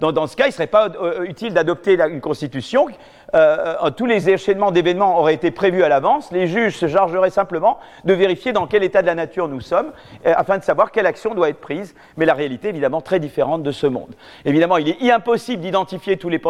[0.00, 2.86] Dans, ce cas, il ne serait pas euh, utile d'adopter une constitution.
[3.34, 6.30] Euh, euh, tous les enchaînements d'événements auraient été prévus à l'avance.
[6.30, 9.92] Les juges se chargeraient simplement de vérifier dans quel état de la nature nous sommes,
[10.24, 11.94] afin de savoir quelle action doit être prise.
[12.16, 14.14] Mais la réalité est évidemment très différente de ce monde.
[14.44, 16.40] Évidemment, il est impossible d'identifier tous les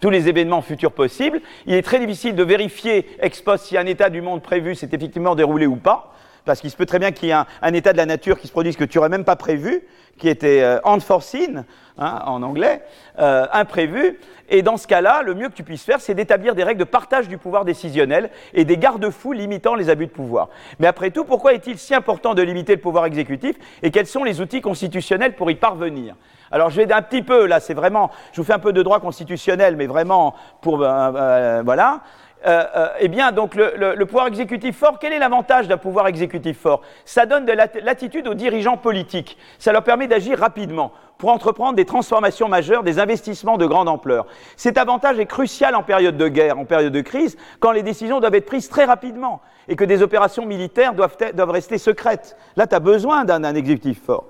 [0.00, 1.40] tous les événements futurs possibles.
[1.66, 4.90] Il est très difficile de vérifier ex post si un état du monde prévu s'est
[4.92, 6.12] effectivement déroulé ou pas
[6.44, 8.46] parce qu'il se peut très bien qu'il y ait un, état de la nature qui
[8.46, 9.82] se produise que tu n'aurais même pas prévu,
[10.18, 11.64] qui était euh, unforeseen,
[11.98, 12.82] hein, en anglais,
[13.18, 14.18] euh, imprévu.
[14.48, 16.84] Et dans ce cas-là, le mieux que tu puisses faire, c'est d'établir des règles de
[16.84, 20.48] partage du pouvoir décisionnel et des garde-fous limitant les abus de pouvoir.
[20.80, 24.24] Mais après tout, pourquoi est-il si important de limiter le pouvoir exécutif et quels sont
[24.24, 26.16] les outils constitutionnels pour y parvenir?
[26.50, 28.82] Alors je vais un petit peu, là c'est vraiment, je vous fais un peu de
[28.82, 32.00] droit constitutionnel, mais vraiment pour, euh, voilà.
[32.46, 36.58] Euh, euh, eh bien, donc le, pouvoir exécutif fort, quel est l'avantage d'un pouvoir exécutif
[36.58, 36.80] fort?
[37.04, 39.36] Ça donne de l'attitude aux dirigeants politiques.
[39.58, 44.26] Ça leur permet d'agir rapidement pour entreprendre des transformations majeures, des investissements de grande ampleur.
[44.56, 48.20] Cet avantage est crucial en période de guerre, en période de crise, quand les décisions
[48.20, 52.38] doivent être prises très rapidement et que des opérations militaires doivent, doivent rester secrètes.
[52.56, 54.24] Là, tu as besoin d'un exécutif fort.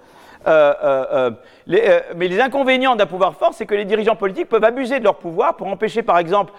[0.47, 1.31] Euh, euh,
[1.69, 5.05] euh, mais les inconvénients d'un pouvoir fort, c'est que les dirigeants politiques peuvent abuser de
[5.05, 6.53] leur pouvoir pour empêcher, par exemple,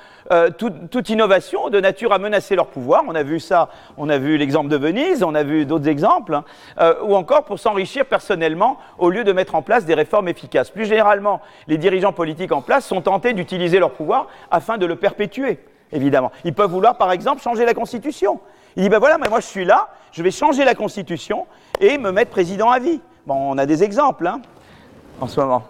[0.57, 3.03] toute innovation de nature à menacer leur pouvoir.
[3.07, 6.35] On a vu ça, on a vu l'exemple de Venise, on a vu d'autres exemples,
[6.35, 6.95] hein.
[7.03, 10.69] ou encore pour s'enrichir personnellement au lieu de mettre en place des réformes efficaces.
[10.69, 14.95] Plus généralement, les dirigeants politiques en place sont tentés d'utiliser leur pouvoir afin de le
[14.95, 15.59] perpétuer,
[15.91, 16.31] évidemment.
[16.45, 18.39] Ils peuvent vouloir, par exemple, changer la Constitution.
[18.77, 21.45] Il dit, ben voilà, mais moi je suis là, je vais changer la Constitution
[21.81, 23.01] et me mettre président à vie.
[23.27, 24.41] On a des exemples hein,
[25.19, 25.63] en ce moment.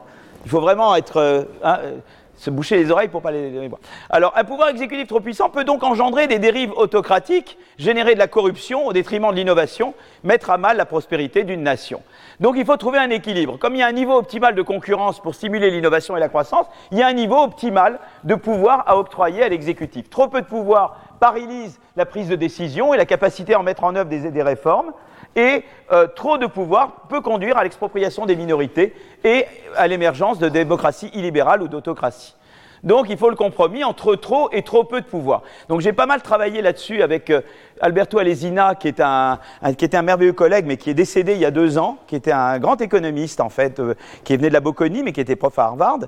[0.45, 1.97] Il faut vraiment être, euh, hein, euh,
[2.35, 3.79] se boucher les oreilles pour pas les, voir.
[4.09, 8.27] Alors, un pouvoir exécutif trop puissant peut donc engendrer des dérives autocratiques, générer de la
[8.27, 9.93] corruption au détriment de l'innovation,
[10.23, 12.01] mettre à mal la prospérité d'une nation.
[12.39, 13.59] Donc, il faut trouver un équilibre.
[13.59, 16.65] Comme il y a un niveau optimal de concurrence pour stimuler l'innovation et la croissance,
[16.91, 20.09] il y a un niveau optimal de pouvoir à octroyer à l'exécutif.
[20.09, 23.83] Trop peu de pouvoir paralyse la prise de décision et la capacité à en mettre
[23.83, 24.93] en œuvre des réformes
[25.35, 30.49] et euh, trop de pouvoir peut conduire à l'expropriation des minorités et à l'émergence de
[30.49, 32.35] démocraties illibérales ou d'autocraties.
[32.83, 35.43] Donc il faut le compromis entre trop et trop peu de pouvoir.
[35.69, 37.41] Donc j'ai pas mal travaillé là-dessus avec euh,
[37.79, 39.39] Alberto Alesina, qui, est un,
[39.77, 42.15] qui était un merveilleux collègue, mais qui est décédé il y a deux ans, qui
[42.15, 45.35] était un grand économiste en fait, euh, qui venait de la Bocconi, mais qui était
[45.35, 45.99] prof à Harvard.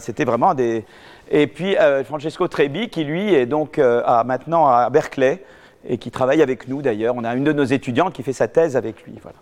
[0.00, 0.84] C'était vraiment des...
[1.30, 5.44] Et puis Francesco Trebi, qui lui est donc maintenant à Berkeley,
[5.86, 7.14] et qui travaille avec nous d'ailleurs.
[7.16, 9.14] On a une de nos étudiantes qui fait sa thèse avec lui.
[9.22, 9.36] Voilà.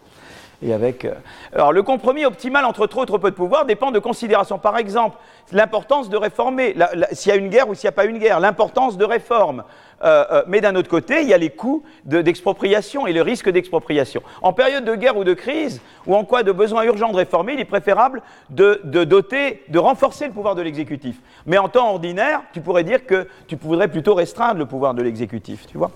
[0.62, 1.12] Et avec, euh,
[1.54, 4.58] Alors, le compromis optimal entre trop et trop peu de pouvoir dépend de considérations.
[4.58, 5.18] Par exemple,
[5.52, 6.74] l'importance de réformer,
[7.12, 9.64] s'il y a une guerre ou s'il n'y a pas une guerre, l'importance de réforme.
[10.04, 13.50] Euh, euh, mais d'un autre côté, il y a les coûts d'expropriation et le risque
[13.50, 14.22] d'expropriation.
[14.42, 17.54] En période de guerre ou de crise, ou en quoi de besoin urgent de réformer,
[17.54, 21.16] il est préférable de, de doter, de renforcer le pouvoir de l'exécutif.
[21.46, 25.02] Mais en temps ordinaire, tu pourrais dire que tu voudrais plutôt restreindre le pouvoir de
[25.02, 25.90] l'exécutif, tu vois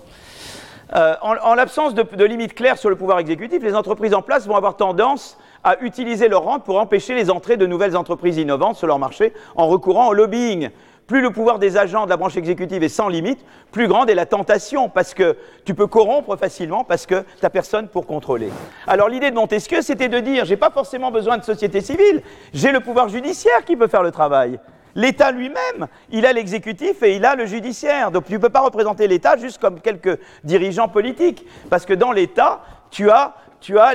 [0.93, 4.55] euh, en, l'absence de, limites claires sur le pouvoir exécutif, les entreprises en place vont
[4.55, 8.87] avoir tendance à utiliser leur rente pour empêcher les entrées de nouvelles entreprises innovantes sur
[8.87, 10.69] leur marché en recourant au lobbying.
[11.07, 13.39] Plus le pouvoir des agents de la branche exécutive est sans limite,
[13.71, 15.35] plus grande est la tentation, parce que
[15.65, 18.49] tu peux corrompre facilement, parce que tu n'as personne pour contrôler.
[18.87, 22.21] Alors l'idée de Montesquieu, c'était de dire, j'ai pas forcément besoin de société civile,
[22.53, 24.59] j'ai le pouvoir judiciaire qui peut faire le travail.
[24.95, 28.11] L'État lui-même, il a l'exécutif et il a le judiciaire.
[28.11, 31.45] Donc tu ne peux pas représenter l'État juste comme quelques dirigeants politiques.
[31.69, 33.33] Parce que dans l'État, tu as,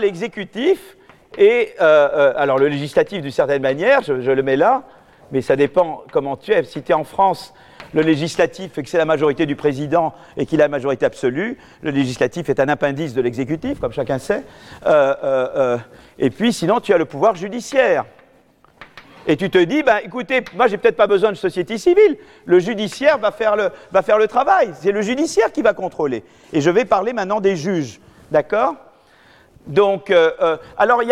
[0.01, 0.97] l'exécutif
[1.39, 4.85] et, euh, euh, alors le législatif d'une certaine manière, je, le mets là,
[5.33, 6.63] mais ça dépend comment tu es.
[6.65, 7.53] Si tu es en France,
[7.93, 11.59] le législatif, et que c'est la majorité du président et qu'il a la majorité absolue,
[11.83, 14.45] le législatif est un appendice de l'exécutif, comme chacun sait.
[14.87, 15.79] Euh,
[16.19, 18.07] et puis sinon, tu as le pouvoir judiciaire.
[19.27, 22.61] Et tu te dis, ben, écoutez, moi j'ai peut-être pas besoin de société civile, le
[22.61, 26.23] judiciaire va faire le, travail, c'est le judiciaire qui va contrôler.
[26.53, 28.01] Et je vais parler maintenant des juges,
[28.31, 28.77] d'accord?
[29.67, 31.03] Donc, euh, euh, alors,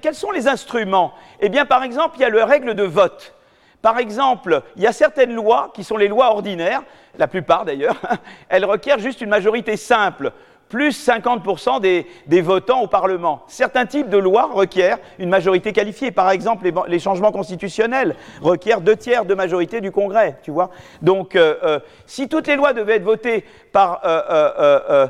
[0.00, 1.12] quels sont les instruments?
[1.40, 3.34] Eh bien, par exemple, il y a le règle de vote.
[3.82, 6.82] Par exemple, il y a certaines lois qui sont les lois ordinaires,
[7.18, 7.96] la plupart d'ailleurs,
[8.48, 10.32] elles requièrent juste une majorité simple
[10.70, 13.42] plus 50% des, votants au Parlement.
[13.48, 16.12] Certains types de lois requièrent une majorité qualifiée.
[16.12, 20.70] Par exemple, les, changements constitutionnels requièrent deux tiers de majorité du Congrès, tu vois.
[21.02, 25.08] Donc, euh, euh, si toutes les lois devaient être votées par, euh,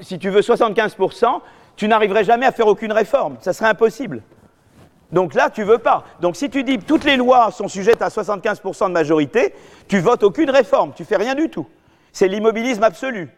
[0.00, 1.40] si tu veux, 75%,
[1.76, 3.36] tu n'arriverais jamais à faire aucune réforme.
[3.40, 4.22] Ça serait impossible.
[5.10, 6.04] Donc là, tu veux pas.
[6.20, 9.54] Donc si tu dis toutes les lois sont sujettes à 75% de majorité,
[9.88, 11.66] tu votes aucune réforme, tu fais rien du tout.
[12.12, 13.30] C'est l'immobilisme absolu.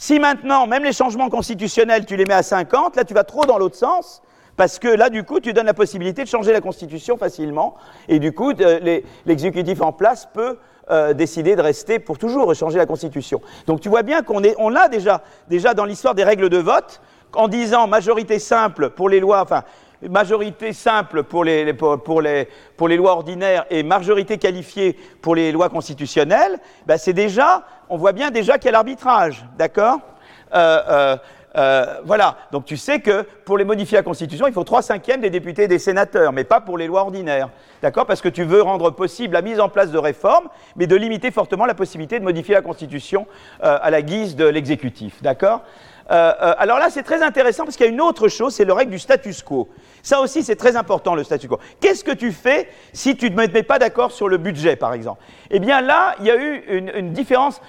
[0.00, 3.44] Si maintenant, même les changements constitutionnels, tu les mets à 50, là tu vas trop
[3.44, 4.22] dans l'autre sens,
[4.56, 7.74] parce que là, du coup, tu donnes la possibilité de changer la Constitution facilement,
[8.06, 10.58] et du coup, euh, l'exécutif en place peut
[10.90, 13.42] euh, décider de rester pour toujours et changer la Constitution.
[13.66, 17.00] Donc tu vois bien qu'on on l'a déjà, déjà dans l'histoire des règles de vote,
[17.34, 19.64] en disant majorité simple pour les lois, enfin,
[20.02, 21.64] majorité simple pour les,
[22.96, 28.30] lois ordinaires et majorité qualifiée pour les lois constitutionnelles, ben c'est déjà, on voit bien
[28.30, 29.98] déjà qu'il y a l'arbitrage, d'accord?
[30.54, 31.16] Euh, euh,
[31.56, 35.22] euh, voilà, donc tu sais que pour les modifier la Constitution, il faut 3 cinquièmes
[35.22, 37.48] des députés et des sénateurs, mais pas pour les lois ordinaires.
[37.82, 38.06] D'accord?
[38.06, 41.30] Parce que tu veux rendre possible la mise en place de réformes, mais de limiter
[41.30, 43.26] fortement la possibilité de modifier la Constitution
[43.60, 45.22] à la guise de l'exécutif.
[45.22, 45.62] D'accord?
[46.10, 48.64] Euh, euh, alors là, c'est très intéressant parce qu'il y a une autre chose, c'est
[48.64, 49.68] le règle du status quo.
[50.02, 51.58] Ça aussi, c'est très important, le status quo.
[51.80, 54.94] Qu'est-ce que tu fais si tu ne te mets pas d'accord sur le budget, par
[54.94, 55.22] exemple?
[55.50, 57.60] Eh bien là, il y a eu une, différence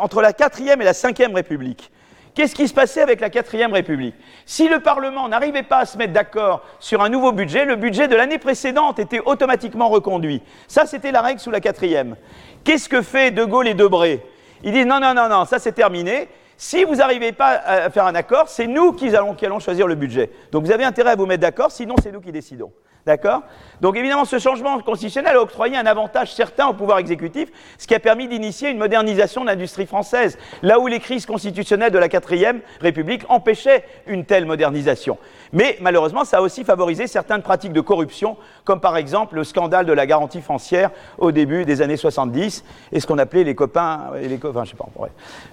[0.00, 1.90] entre la quatrième et la cinquième République.
[2.34, 4.14] Qu'est-ce qui se passait avec la quatrième République?
[4.46, 8.08] Si le Parlement n'arrivait pas à se mettre d'accord sur un nouveau budget, le budget
[8.08, 10.40] de l'année précédente était automatiquement reconduit.
[10.66, 12.16] Ça, c'était la règle sous la quatrième.
[12.64, 14.24] Qu'est-ce que fait De Gaulle et Debré?
[14.64, 16.28] Ils disent non, non, non, non, ça c'est terminé
[16.64, 19.88] Si vous n'arrivez pas à faire un accord, c'est nous qui allons, qui allons choisir
[19.88, 20.30] le budget.
[20.52, 22.72] Donc vous avez intérêt à vous mettre d'accord, sinon c'est nous qui décidons.
[23.04, 23.42] D'accord
[23.80, 27.96] Donc évidemment, ce changement constitutionnel a octroyé un avantage certain au pouvoir exécutif, ce qui
[27.96, 32.06] a permis d'initier une modernisation de l'industrie française, là où les crises constitutionnelles de la
[32.06, 35.18] 4ème République empêchaient une telle modernisation.
[35.52, 39.84] Mais malheureusement, ça a aussi favorisé certaines pratiques de corruption, comme par exemple le scandale
[39.84, 44.12] de la garantie foncière au début des années 70, et ce qu'on appelait les copains,
[44.22, 44.86] les copains, je sais pas,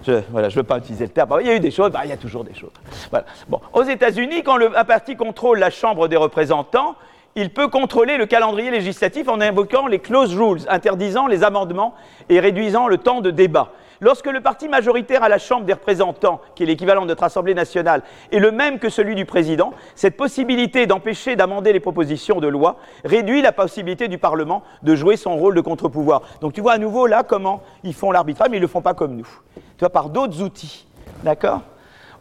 [0.06, 2.12] je, voilà, veux pas utiliser le terme, il y a eu des choses, bah, il
[2.12, 2.70] y a toujours des choses.
[3.10, 3.26] Voilà.
[3.74, 6.96] Aux États-Unis, quand le, un parti contrôle la Chambre des représentants,
[7.36, 11.96] il peut contrôler le calendrier législatif en invoquant les close rules, interdisant les amendements
[12.30, 13.72] et réduisant le temps de débat.
[14.02, 17.54] Lorsque le parti majoritaire à la Chambre des représentants, qui est l'équivalent de notre Assemblée
[17.54, 18.02] nationale,
[18.32, 22.78] est le même que celui du président, cette possibilité d'empêcher d'amender les propositions de loi
[23.04, 26.22] réduit la possibilité du Parlement de jouer son rôle de contre-pouvoir.
[26.40, 28.82] Donc tu vois à nouveau là comment ils font l'arbitrage, mais ils ne le font
[28.82, 29.28] pas comme nous.
[29.56, 30.88] Tu vois, par d'autres outils.
[31.24, 31.62] D'accord?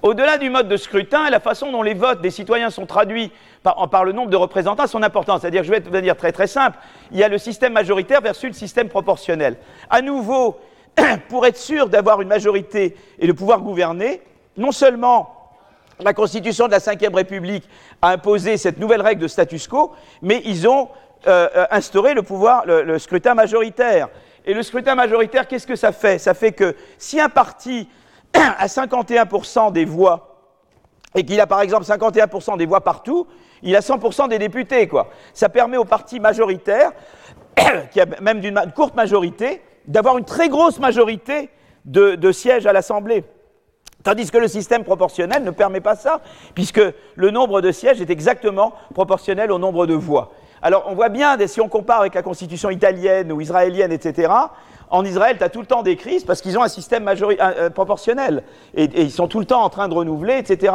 [0.03, 3.33] Au-delà du mode de scrutin, la façon dont les votes des citoyens sont traduits
[3.63, 5.39] par, le nombre de représentants sont importants.
[5.39, 6.79] C'est-à-dire, je vais te dire très très simple,
[7.11, 9.57] il y a le système majoritaire versus le système proportionnel.
[9.91, 10.59] À nouveau,
[11.29, 14.23] pour être sûr d'avoir une majorité et de pouvoir gouverner,
[14.57, 15.35] non seulement
[16.01, 17.69] la Constitution de la Ve République
[18.01, 19.93] a imposé cette nouvelle règle de status quo,
[20.23, 20.89] mais ils ont
[21.27, 24.09] euh, euh, instauré le pouvoir, le scrutin majoritaire.
[24.47, 26.19] Et le scrutin majoritaire, qu'est-ce que ça fait?
[26.19, 27.89] Ça fait que si un parti
[28.39, 30.29] à 51% des voix,
[31.15, 33.27] et qu'il a par exemple 51% des voix partout,
[33.63, 35.09] il a 100% des députés, quoi.
[35.33, 36.93] Ça permet au parti majoritaire,
[37.91, 41.51] qui a même d'une courte majorité, d'avoir une très grosse majorité
[41.85, 43.25] de, sièges à l'Assemblée.
[44.05, 46.21] Tandis que le système proportionnel ne permet pas ça,
[46.55, 46.81] puisque
[47.15, 50.33] le nombre de sièges est exactement proportionnel au nombre de voix.
[50.63, 54.33] Alors on voit bien, si on compare avec la constitution italienne ou israélienne, etc.,
[54.91, 57.71] en Israël, tu as tout le temps des crises parce qu'ils ont un système euh,
[57.71, 58.43] proportionnel.
[58.75, 60.73] Et, et, ils sont tout le temps en train de renouveler, etc.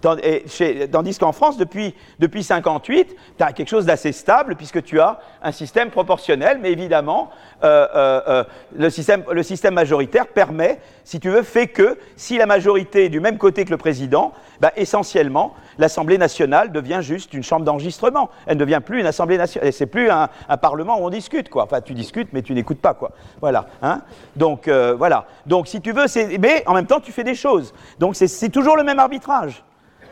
[0.00, 5.20] Tandis qu'en France, depuis, depuis 58, tu as quelque chose d'assez stable puisque tu as
[5.42, 7.30] un système proportionnel, mais évidemment,
[7.62, 8.44] euh, euh, euh,
[8.76, 13.36] le, système, majoritaire permet, si tu veux, fait que si la majorité est du même
[13.36, 18.30] côté que le président, bah, essentiellement, l'Assemblée nationale devient juste une chambre d'enregistrement.
[18.46, 19.72] Elle ne devient plus une Assemblée nationale.
[19.72, 21.64] C'est plus un, un, parlement où on discute, quoi.
[21.64, 23.12] Enfin, tu discutes, mais tu n'écoutes pas, quoi.
[23.40, 23.66] Voilà.
[23.82, 24.02] Hein
[24.36, 25.26] Donc, voilà.
[25.46, 26.06] Donc, si tu veux,
[26.38, 27.72] mais en même temps, tu fais des choses.
[27.98, 29.62] Donc, c'est toujours le même arbitrage.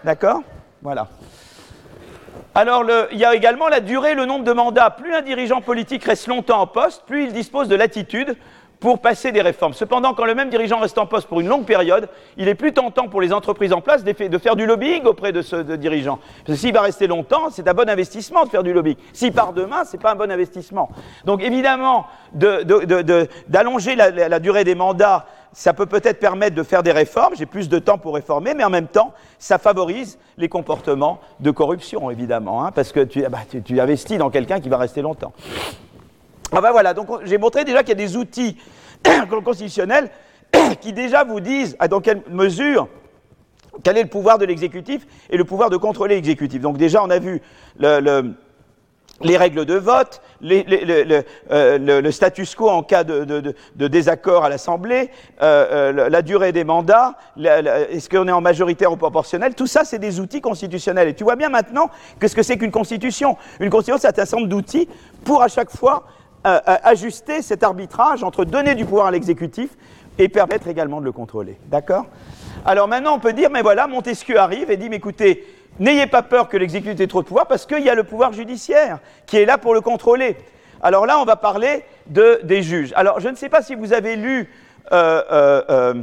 [0.05, 0.43] D'accord
[0.83, 1.09] Voilà.
[2.55, 4.91] Alors, il y a également la durée, le nombre de mandats.
[4.91, 8.37] Plus un dirigeant politique reste longtemps en poste, plus il dispose de latitude
[8.81, 9.73] pour passer des réformes.
[9.73, 12.73] Cependant, quand le même dirigeant reste en poste pour une longue période, il est plus
[12.73, 16.19] tentant pour les entreprises en place de faire du lobbying auprès de ce dirigeant.
[16.45, 18.97] Parce que s'il va rester longtemps, c'est un bon investissement de faire du lobbying.
[19.13, 20.91] S'il part demain, ce n'est pas un bon investissement.
[21.25, 27.35] Donc évidemment, d'allonger la durée des mandats ça peut peut-être permettre de faire des réformes,
[27.37, 31.51] j'ai plus de temps pour réformer, mais en même temps, ça favorise les comportements de
[31.51, 35.33] corruption, évidemment, hein, parce que ah bah, tu, investis dans quelqu'un qui va rester longtemps.
[36.53, 38.57] Ah ben voilà, donc j'ai montré déjà qu'il y a des outils
[39.45, 40.11] constitutionnels
[40.81, 42.89] qui déjà vous disent dans quelle mesure
[43.85, 46.61] quel est le pouvoir de l'exécutif et le pouvoir de contrôler l'exécutif.
[46.61, 47.41] Donc déjà, on a vu
[47.79, 48.35] le
[49.21, 55.11] les règles de vote, euh, le, status quo en cas de, désaccord à l'Assemblée,
[55.43, 59.85] euh, euh, la durée des mandats, est-ce qu'on est en majoritaire ou proportionnel, tout ça
[59.85, 61.09] c'est des outils constitutionnels.
[61.09, 61.91] Et tu vois bien maintenant
[62.21, 63.37] qu'est-ce que c'est qu'une constitution.
[63.61, 64.89] Une constitution c'est un certain d'outils
[65.25, 66.05] pour à chaque fois
[66.45, 69.71] ajuster cet arbitrage entre donner du pouvoir à l'exécutif
[70.19, 71.59] et permettre également de le contrôler.
[71.67, 72.07] D'accord?
[72.65, 75.45] Alors maintenant on peut dire, mais voilà, Montesquieu arrive et dit, mais écoutez,
[75.79, 78.33] N'ayez pas peur que l'exécutif ait trop de pouvoir parce qu'il y a le pouvoir
[78.33, 80.37] judiciaire qui est là pour le contrôler.
[80.83, 82.93] Alors là, on va parler de, des juges.
[82.97, 84.53] Alors, je ne sais pas si vous avez lu
[84.91, 86.03] euh, euh, euh,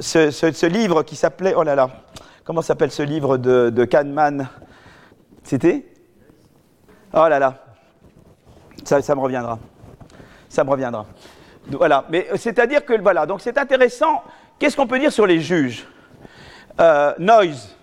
[0.00, 1.54] ce, livre qui s'appelait.
[1.56, 1.90] Oh là là,
[2.44, 4.48] comment s'appelle ce livre de Kahneman?
[5.42, 5.84] C'était?
[7.12, 7.65] Oh là là,
[8.86, 9.58] ça, me reviendra.
[10.48, 11.06] Ça me reviendra.
[11.68, 14.22] Voilà, mais c'est-à-dire que, voilà, donc c'est intéressant.
[14.58, 15.86] Qu'est-ce qu'on peut dire sur les juges?
[17.18, 17.76] Noise.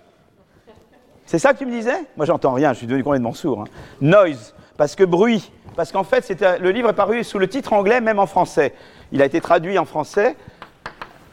[1.26, 2.04] C'est ça que tu me disais?
[2.16, 3.62] Moi, j'entends rien, je suis devenu complètement sourd.
[3.62, 3.64] Hein.
[4.00, 5.50] Noise, parce que bruit.
[5.76, 6.28] Parce qu'en fait,
[6.60, 8.74] le livre est paru sous le titre anglais, même en français.
[9.12, 10.36] Il a été traduit en français.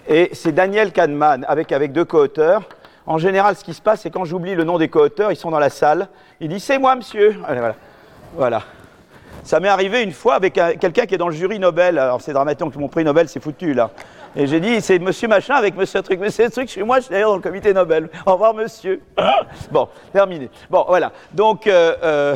[0.08, 2.64] Et c'est Daniel Kahneman, avec deux co-auteurs.
[3.06, 5.52] En général, ce qui se passe, c'est quand j'oublie le nom des co-auteurs, ils sont
[5.52, 6.08] dans la salle.
[6.40, 7.38] Il dit C'est moi, monsieur.
[7.46, 7.76] voilà.
[8.36, 8.64] voilà.
[9.44, 11.98] Ça m'est arrivé une fois avec quelqu'un qui est dans le jury Nobel.
[11.98, 13.90] Alors, c'est dramatique, mon prix Nobel, c'est foutu, là.
[14.36, 16.20] Et j'ai dit, c'est monsieur machin avec monsieur truc.
[16.30, 18.10] C'est truc chez moi, je suis d'ailleurs dans le comité Nobel.
[18.26, 19.02] Au revoir, monsieur.
[19.72, 20.50] bon, terminé.
[20.70, 21.12] Bon, voilà.
[21.34, 22.36] Donc, euh, euh,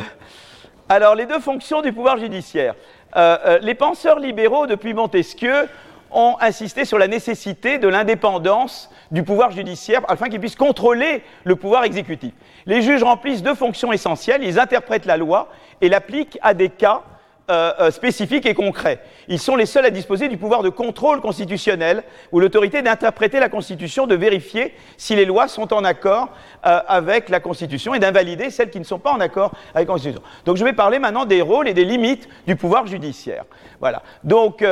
[0.88, 2.74] alors, les deux fonctions du pouvoir judiciaire.
[3.16, 5.68] Euh, les penseurs libéraux, depuis Montesquieu,
[6.10, 11.56] ont insisté sur la nécessité de l'indépendance du pouvoir judiciaire afin qu'il puisse contrôler le
[11.56, 12.32] pouvoir exécutif.
[12.66, 15.48] Les juges remplissent deux fonctions essentielles, ils interprètent la loi
[15.80, 17.02] et l'appliquent à des cas
[17.48, 18.98] euh, euh, spécifiques et concrets.
[19.28, 22.02] Ils sont les seuls à disposer du pouvoir de contrôle constitutionnel
[22.32, 26.30] ou l'autorité d'interpréter la Constitution, de vérifier si les lois sont en accord
[26.66, 29.94] euh, avec la Constitution et d'invalider celles qui ne sont pas en accord avec la
[29.94, 30.22] Constitution.
[30.44, 33.44] Donc je vais parler maintenant des rôles et des limites du pouvoir judiciaire.
[33.78, 34.02] Voilà.
[34.24, 34.64] Donc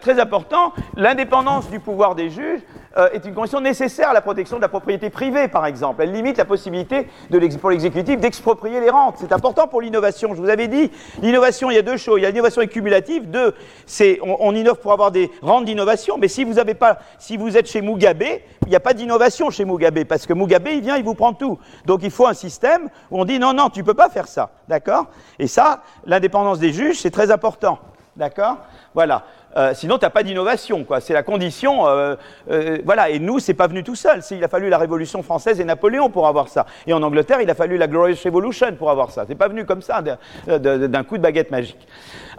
[0.00, 2.60] très important, l'indépendance du pouvoir des juges
[2.96, 6.02] est une condition nécessaire à la protection de la propriété privée, par exemple.
[6.02, 9.16] Elle limite la possibilité de pour l'exécutif d'exproprier les rentes.
[9.18, 10.34] C'est important pour l'innovation.
[10.34, 10.90] Je vous avais dit,
[11.22, 13.30] l'innovation, il y a deux choses il y a l'innovation cumulative.
[13.30, 13.54] Deux,
[13.86, 16.18] c'est on, innove pour avoir des rentes d'innovation.
[16.18, 19.64] Mais si vous pas, si vous êtes chez Mugabe, il n'y a pas d'innovation chez
[19.64, 21.58] Mugabe parce que Mugabe, il vient, il vous prend tout.
[21.86, 24.50] Donc il faut un système où on dit non, non, tu peux pas faire ça,
[24.68, 25.06] d'accord?
[25.38, 27.78] Et ça, l'indépendance des juges, c'est très important,
[28.16, 28.58] d'accord?
[28.94, 29.24] Voilà.
[29.56, 31.00] Euh, sinon, tu n'as pas d'innovation, quoi.
[31.00, 31.86] C'est la condition.
[31.86, 32.16] Euh,
[32.50, 33.10] euh, voilà.
[33.10, 34.20] Et nous, c'est pas venu tout seul.
[34.30, 36.66] Il a fallu la Révolution française et Napoléon pour avoir ça.
[36.86, 39.24] Et en Angleterre, il a fallu la Glorious Revolution pour avoir ça.
[39.26, 40.02] C'est pas venu comme ça,
[40.46, 41.88] d'un coup de baguette magique.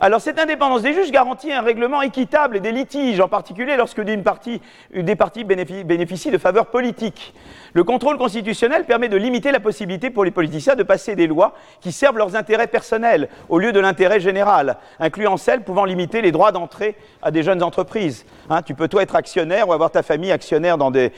[0.02, 4.62] Alors, cette indépendance des juges garantit un règlement équitable des litiges, en particulier lorsque partie,
[4.96, 7.34] des parties bénéficient de faveurs politiques.
[7.74, 11.54] Le contrôle constitutionnel permet de limiter la possibilité pour les politiciens de passer des lois
[11.82, 16.32] qui servent leurs intérêts personnels au lieu de l'intérêt général, incluant celles pouvant limiter les
[16.32, 18.26] droits d'entrée à des jeunes entreprises.
[18.50, 21.12] Hein, tu peux toi être actionnaire ou avoir ta famille actionnaire dans des,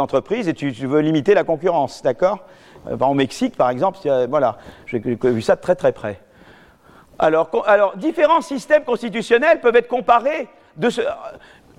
[0.00, 2.40] entreprises et tu, veux limiter la concurrence, d'accord?
[2.88, 3.98] Euh, Au Mexique, par exemple,
[4.28, 6.25] voilà, j'ai vu ça de très très près.
[7.18, 7.50] Alors,
[7.96, 10.48] différents systèmes constitutionnels peuvent être comparés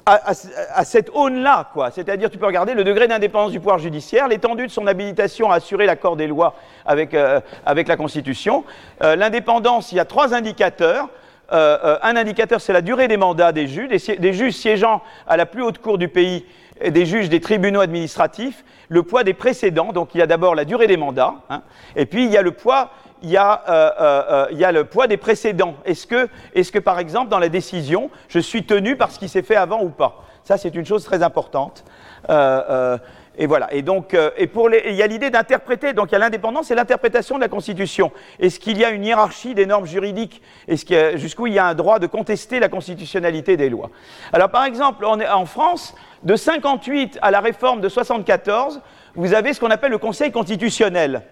[0.07, 1.91] à, cette aune-là, quoi.
[1.91, 5.55] C'est-à-dire, tu peux regarder le degré d'indépendance du pouvoir judiciaire, l'étendue de son habilitation à
[5.55, 8.63] assurer l'accord des lois avec, euh, la Constitution.
[9.03, 11.09] Euh, l'indépendance, il y a trois indicateurs.
[11.51, 15.45] Euh, un indicateur, c'est la durée des mandats des juges, des, juges siégeant à la
[15.45, 16.45] plus haute cour du pays
[16.79, 20.55] et des juges des tribunaux administratifs, le poids des précédents, donc il y a d'abord
[20.55, 21.63] la durée des mandats, hein,
[21.95, 22.91] et puis il y a le poids
[23.23, 25.75] il y, a, euh, euh, euh, il y a le poids des précédents.
[25.85, 29.55] Est-ce que, par exemple, dans la décision, je suis tenu par ce qui s'est fait
[29.55, 30.23] avant ou pas?
[30.43, 31.83] Ça, c'est une chose très importante.
[32.29, 33.73] et voilà.
[33.73, 34.15] Et donc,
[34.53, 35.93] pour les, il y a l'idée d'interpréter.
[35.93, 38.11] Donc, il y a l'indépendance et l'interprétation de la Constitution.
[38.39, 40.41] Est-ce qu'il y a une hiérarchie des normes juridiques?
[40.67, 43.89] Est-ce jusqu'où il y a un droit de contester la constitutionnalité des lois?
[44.31, 45.93] Alors, par exemple, en France,
[46.23, 48.81] de 58 à la réforme de 74,
[49.15, 51.23] vous avez ce qu'on appelle le Conseil constitutionnel.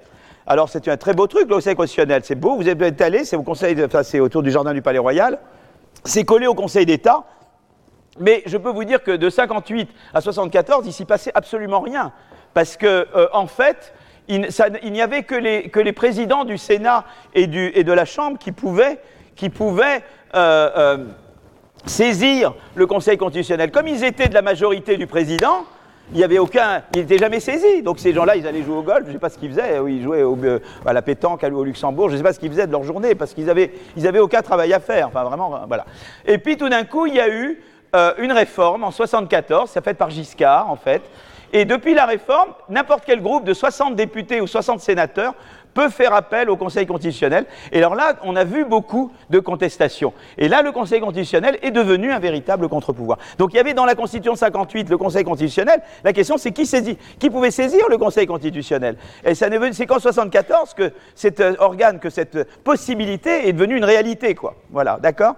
[0.48, 2.22] Alors c'est un très beau truc, le Conseil constitutionnel.
[2.24, 5.40] C'est beau, vous êtes allé, c'est au Conseil, enfin, autour du jardin du Palais Royal.
[6.04, 7.24] C'est collé au Conseil d'État.
[8.20, 12.14] Mais je peux vous dire que de 58 à 74, il s'y passait absolument rien.
[12.54, 13.94] Parce que, euh, en fait,
[14.28, 14.48] il,
[14.92, 19.00] n'y avait que les, présidents du Sénat et, de la Chambre qui pouvaient,
[19.36, 20.02] qui pouvaient
[20.34, 20.98] euh, euh,
[21.86, 23.72] saisir le Conseil constitutionnel.
[23.72, 25.66] Comme ils étaient de la majorité du président,
[26.12, 27.82] il n'y avait aucun, il n'était jamais saisi.
[27.82, 29.80] Donc ces gens-là, ils allaient jouer au golf, je ne sais pas ce qu'ils faisaient,
[29.88, 32.68] ils jouaient euh, à la pétanque au Luxembourg, je ne sais pas ce qu'ils faisaient
[32.68, 35.08] de leur journée, parce qu'ils n'avaient ils avaient aucun travail à faire.
[35.08, 35.86] Enfin vraiment, voilà.
[36.26, 37.60] Et puis tout d'un coup, il y a eu
[37.96, 41.02] euh, une réforme en 74, ça fait par Giscard en fait.
[41.54, 45.34] Et depuis la réforme, n'importe quel groupe de 60 députés ou 60 sénateurs
[45.76, 47.46] peut faire appel au Conseil constitutionnel.
[47.72, 50.14] Et alors là, on a vu beaucoup de contestations.
[50.40, 53.20] Et là, le Conseil constitutionnel est devenu un véritable contre-pouvoir.
[53.38, 55.82] Donc il y avait dans la Constitution 58 le Conseil constitutionnel.
[56.04, 58.96] La question, c'est qui pouvait saisir le Conseil constitutionnel?
[59.24, 63.86] Et ça c'est qu'en 74 que cet euh, organe, que cette possibilité est devenue une
[63.86, 64.56] réalité, quoi.
[64.72, 65.36] Voilà, d'accord?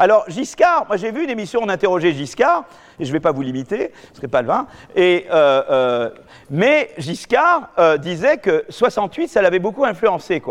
[0.00, 2.64] Alors, Giscard, moi j'ai vu une émission, on interrogeait Giscard,
[2.98, 6.10] et je ne vais pas vous limiter, ce serait pas le vin, euh, euh,
[6.48, 10.42] mais Giscard euh, disait que 68, ça l'avait beaucoup influencé.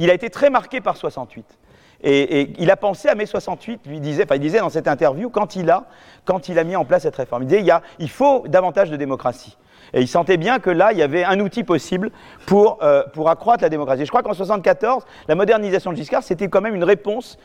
[0.00, 1.46] Il a été très marqué par 68.
[2.02, 5.30] Et, il a pensé à mai 68, lui disait, enfin il disait dans cette interview,
[5.30, 7.64] quand il a, mis en place cette réforme, il disait
[8.00, 9.56] il, faut davantage de démocratie.
[9.94, 12.10] Et il sentait bien que là, il y avait un outil possible
[12.44, 12.80] pour,
[13.14, 14.04] pour accroître la démocratie.
[14.04, 17.38] Je crois qu'en 74, la modernisation de Giscard, c'était quand même une réponse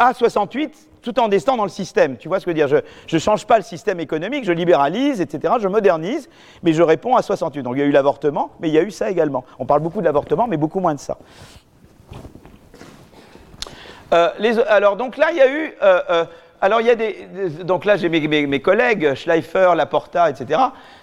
[0.00, 2.16] à 68 tout en destant dans le système.
[2.16, 2.82] Tu vois ce que je veux dire?
[3.06, 6.28] Je ne change pas le système économique, je libéralise, etc., je modernise,
[6.64, 7.62] mais je réponds à 68.
[7.62, 9.44] Donc il y a eu l'avortement, mais il y a eu ça également.
[9.60, 11.16] On parle beaucoup de l'avortement, mais beaucoup moins de ça.
[14.12, 14.30] Euh,
[14.68, 15.74] alors donc là, il y a eu...
[15.80, 16.24] Euh, euh,
[16.60, 17.28] alors il y a des,
[17.64, 20.58] donc là j'ai mes, collègues Schleifer, Laporta, etc.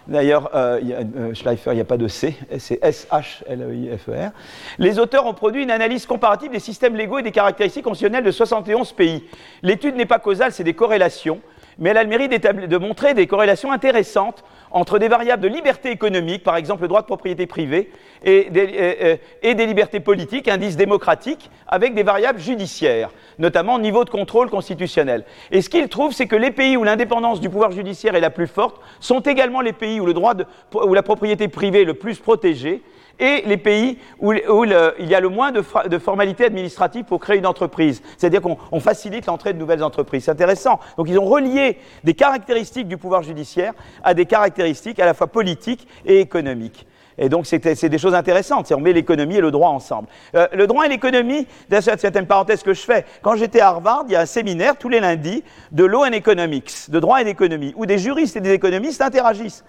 [0.08, 0.82] D'ailleurs euh,
[1.18, 4.32] euh, Schleifer, il n'y a pas de C, c'est S-H-L-E-I-F-E-R.
[4.78, 8.32] Les auteurs ont produit une analyse comparative des systèmes légaux et des caractéristiques constitutionnelles de
[8.32, 9.24] 71 pays.
[9.62, 11.40] L'étude n'est pas causale, c'est des corrélations,
[11.80, 14.44] mais elle a le mérite de montrer des corrélations intéressantes
[14.74, 17.92] entre des variables de liberté économique, par exemple le droit de propriété privée,
[18.26, 25.26] et des, libertés politiques, indices démocratiques, avec des variables judiciaires, notamment niveau de contrôle constitutionnel.
[25.52, 28.32] Et ce qu'il trouve, c'est que les pays où l'indépendance du pouvoir judiciaire est la
[28.32, 30.34] plus forte sont également les pays où, le droit
[30.74, 32.82] où la propriété privée est le plus protégée,
[33.20, 35.62] et les pays où, il y a le moins de,
[35.98, 38.02] formalités administratives pour créer une entreprise.
[38.18, 40.26] C'est-à-dire qu'on facilite l'entrée de nouvelles entreprises.
[40.26, 40.80] C'est intéressant.
[40.98, 45.28] Donc ils ont relié des caractéristiques du pouvoir judiciaire à des caractéristiques à la fois
[45.28, 46.88] politiques et économiques.
[47.18, 48.72] Et donc, c'est des choses intéressantes.
[48.72, 50.08] On met l'économie et le droit ensemble.
[50.36, 53.06] Euh, le droit et l'économie, c'est une parenthèse que je fais.
[53.22, 56.14] Quand j'étais à Harvard, il y a un séminaire tous les lundis de law and
[56.14, 59.64] economics, de droit et d'économie, où des juristes et des économistes interagissent.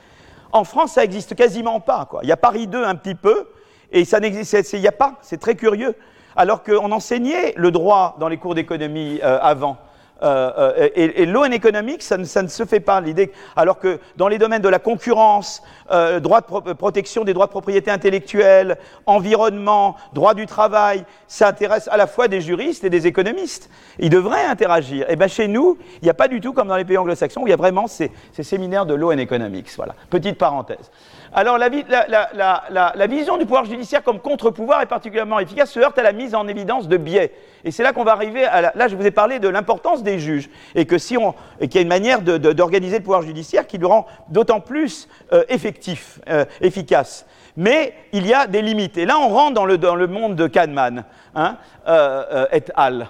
[0.55, 2.09] En France, ça n'existe quasiment pas.
[2.23, 3.49] Il y a Paris 2 un petit peu,
[3.91, 5.17] et ça n'existe, il n'y a pas.
[5.21, 5.97] C'est très curieux.
[6.37, 9.79] Alors qu'on enseignait le droit dans les cours d'économie euh, avant.
[10.25, 13.01] Euh, euh, et, et law économique, ça ne, se fait pas.
[13.01, 17.47] L'idée, alors que dans les domaines de la concurrence, euh, droit de protection des droits
[17.47, 22.91] de propriété intellectuelle, environnement, droit du travail, ça intéresse à la fois des juristes et
[22.91, 23.69] des économistes.
[23.99, 25.11] Ils devraient interagir.
[25.11, 27.43] Et bien chez nous, il n'y a pas du tout comme dans les pays anglo-saxons
[27.43, 28.11] où il y a vraiment ces,
[28.41, 29.71] séminaires de law and economics.
[29.77, 29.95] Voilà.
[30.09, 30.91] Petite parenthèse.
[31.37, 31.69] Alors la,
[33.09, 36.47] vision du pouvoir judiciaire comme contre-pouvoir est particulièrement efficace, se heurte à la mise en
[36.47, 37.33] évidence de biais.
[37.65, 40.21] Et c'est là qu'on va arriver à Là, je vous ai parlé de l'importance des
[40.21, 41.35] juges, et que si on...
[41.61, 45.43] qu'il y a une manière d'organiser le pouvoir judiciaire qui le rend d'autant plus euh,
[45.49, 47.27] effectif, euh, efficace.
[47.57, 48.97] Mais il y a des limites.
[48.97, 51.05] Et là, on rentre dans le, dans le monde de Kahneman
[51.35, 51.57] hein,
[51.89, 53.09] euh, et al.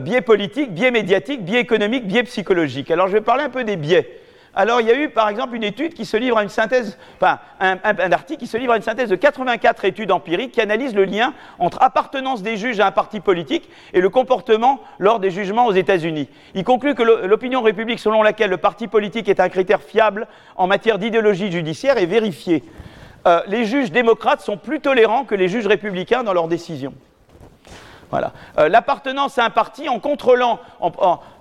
[0.00, 2.90] biais politique, biais médiatique, biais économique, biais psychologique.
[2.92, 4.21] Alors je vais parler un peu des biais.
[4.54, 6.98] Alors, il y a eu, par exemple, une étude qui se livre à une synthèse,
[7.16, 10.94] enfin, un, article qui se livre à une synthèse de 84 études empiriques qui analysent
[10.94, 15.30] le lien entre appartenance des juges à un parti politique et le comportement lors des
[15.30, 16.28] jugements aux États-Unis.
[16.54, 20.66] Il conclut que l'opinion république selon laquelle le parti politique est un critère fiable en
[20.66, 22.62] matière d'idéologie judiciaire est vérifiée.
[23.26, 26.92] Euh, les juges démocrates sont plus tolérants que les juges républicains dans leurs décisions.
[28.12, 28.32] Voilà.
[28.58, 30.60] Euh, l'appartenance à un parti en contrôlant,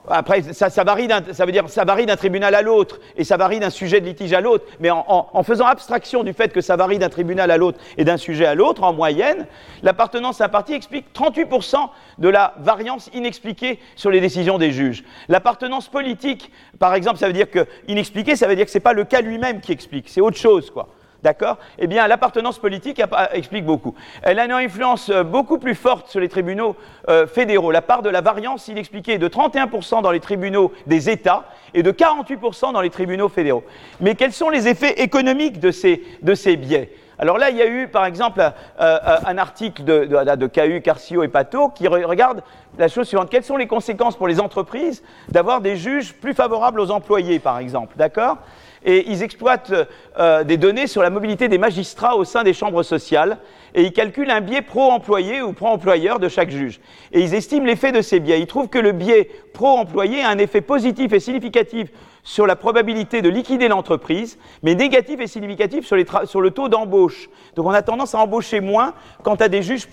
[0.07, 3.59] après, ça, varie ça veut dire ça varie d'un tribunal à l'autre et ça varie
[3.59, 6.97] d'un sujet de litige à l'autre, mais en, faisant abstraction du fait que ça varie
[6.97, 9.45] d'un tribunal à l'autre et d'un sujet à l'autre, en moyenne,
[9.83, 11.75] l'appartenance à un parti explique 38%
[12.17, 15.03] de la variance inexpliquée sur les décisions des juges.
[15.29, 18.83] L'appartenance politique, par exemple, ça veut dire que inexpliquée, ça veut dire que ce n'est
[18.83, 20.87] pas le cas lui-même qui explique, c'est autre chose, quoi.
[21.23, 21.57] D'accord?
[21.77, 23.01] Eh bien, l'appartenance politique
[23.33, 23.93] explique beaucoup.
[24.23, 26.75] Elle a une influence euh, beaucoup plus forte sur les tribunaux
[27.09, 27.71] euh, fédéraux.
[27.71, 31.45] La part de la variance inexpliquée est de 31% dans les tribunaux des États
[31.75, 33.63] et de 48% dans les tribunaux fédéraux.
[33.99, 36.91] Mais quels sont les effets économiques de ces, biais?
[37.19, 41.27] Alors là, il y a eu, par exemple, euh, un article de, de, Carcio et
[41.27, 42.41] Pato qui regarde
[42.79, 43.29] la chose suivante.
[43.29, 47.59] Quelles sont les conséquences pour les entreprises d'avoir des juges plus favorables aux employés, par
[47.59, 47.95] exemple?
[47.95, 48.37] D'accord?
[48.83, 49.73] Et ils exploitent
[50.17, 53.37] euh, des données sur la mobilité des magistrats au sein des chambres sociales
[53.73, 56.79] et ils calculent un biais pro-employé ou pro-employeur de chaque juge.
[57.11, 58.39] Et ils estiment l'effet de ces biais.
[58.39, 61.89] Ils trouvent que le biais pro-employé a un effet positif et significatif
[62.23, 65.95] sur la probabilité de liquider l'entreprise, mais négatif et significatif sur,
[66.41, 67.29] le taux d'embauche.
[67.55, 69.87] Donc on a tendance à embaucher moins quand as des juges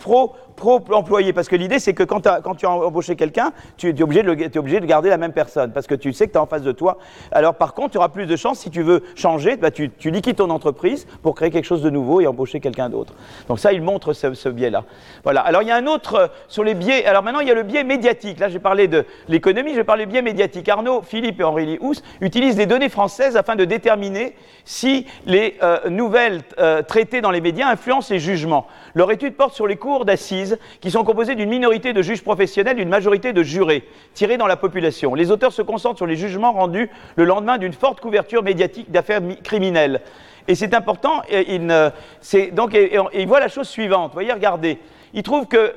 [0.58, 4.22] pro, pro-employés, parce que l'idée c'est que quand, tu as embauché quelqu'un, tu es obligé,
[4.22, 6.72] de garder la même personne, parce que tu sais que tu es en face de
[6.72, 6.98] toi.
[7.32, 10.36] Alors par contre, tu auras plus de chance, si tu veux changer, bah, tu, liquides
[10.36, 13.14] ton entreprise pour créer quelque chose de nouveau et embaucher quelqu'un d'autre.
[13.48, 14.84] Donc ça, il montre ce, biais-là.
[15.24, 15.40] Voilà.
[15.40, 17.04] Alors il y a un autre euh, sur les biais.
[17.04, 18.38] Alors maintenant, il y a le biais médiatique.
[18.38, 20.68] Là, j'ai parlé de l'économie, je vais parler biais médiatique.
[20.68, 24.34] Arnaud, Philippe et Henri Housse utilisent des données françaises afin de déterminer
[24.64, 28.66] si les euh, nouvelles euh, traitées dans les médias influencent les jugements.
[28.94, 30.47] Leur étude porte sur les cours d'assises
[30.80, 33.84] qui sont composés d'une minorité de juges professionnels d'une majorité de jurés
[34.14, 35.14] tirés dans la population.
[35.14, 39.20] Les auteurs se concentrent sur les jugements rendus le lendemain d'une forte couverture médiatique d'affaires
[39.42, 40.00] criminelles.
[40.48, 44.12] Et c'est important, et, il, voit la chose suivante.
[44.14, 44.78] Voyez, regardez.
[45.12, 45.74] Il trouve que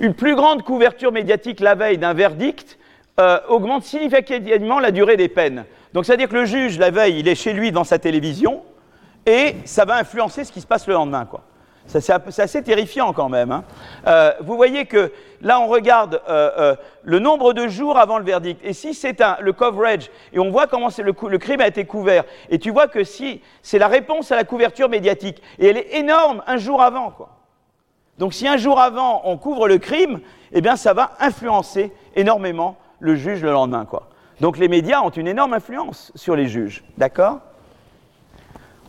[0.00, 2.78] une plus grande couverture médiatique la veille d'un verdict
[3.20, 5.66] euh, augmente significativement la durée des peines.
[5.92, 8.62] Donc, c'est-à-dire que le juge, la veille, il est chez lui devant sa télévision,
[9.26, 11.26] et ça va influencer ce qui se passe le lendemain.
[11.26, 11.42] Quoi.
[11.86, 13.52] C'est assez terrifiant quand même.
[13.52, 13.64] Hein.
[14.06, 15.12] Euh, vous voyez que
[15.42, 18.60] là, on regarde euh, le nombre de jours avant le verdict.
[18.64, 22.24] Et si c'est le coverage, et on voit comment le, le, crime a été couvert,
[22.48, 25.94] et tu vois que si c'est la réponse à la couverture médiatique, et elle est
[25.96, 27.10] énorme un jour avant.
[27.10, 27.28] Quoi.
[28.18, 30.20] Donc si un jour avant on couvre le crime,
[30.52, 33.84] eh bien ça va influencer énormément le juge le lendemain.
[33.84, 34.08] Quoi.
[34.40, 36.84] Donc les médias ont une énorme influence sur les juges.
[36.96, 37.40] D'accord?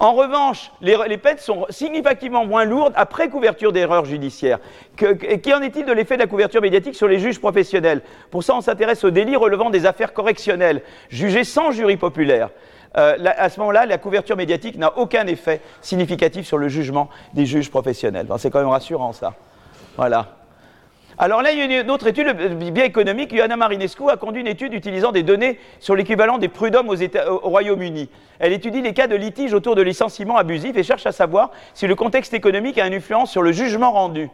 [0.03, 4.59] En revanche, les, peines sont significativement moins lourdes après couverture d'erreurs judiciaires.
[4.97, 8.01] Qu'en est-il de l'effet de la couverture médiatique sur les juges professionnels?
[8.29, 12.49] Pour ça, on s'intéresse aux délits relevant des affaires correctionnelles, jugées sans jury populaire.
[12.97, 17.45] euh, à ce moment-là, la couverture médiatique n'a aucun effet significatif sur le jugement des
[17.45, 18.27] juges professionnels.
[18.39, 19.33] c'est quand même rassurant ça.
[19.95, 20.42] Voilà.
[21.17, 23.35] Alors là, il y a une autre étude, le biais économique.
[23.35, 28.09] Johanna Marinescu a conduit une étude utilisant des données sur l'équivalent des prud'hommes au Royaume-Uni.
[28.39, 31.85] Elle étudie les cas de litige autour de licenciements abusifs et cherche à savoir si
[31.85, 34.29] le contexte économique a une influence sur le jugement rendu.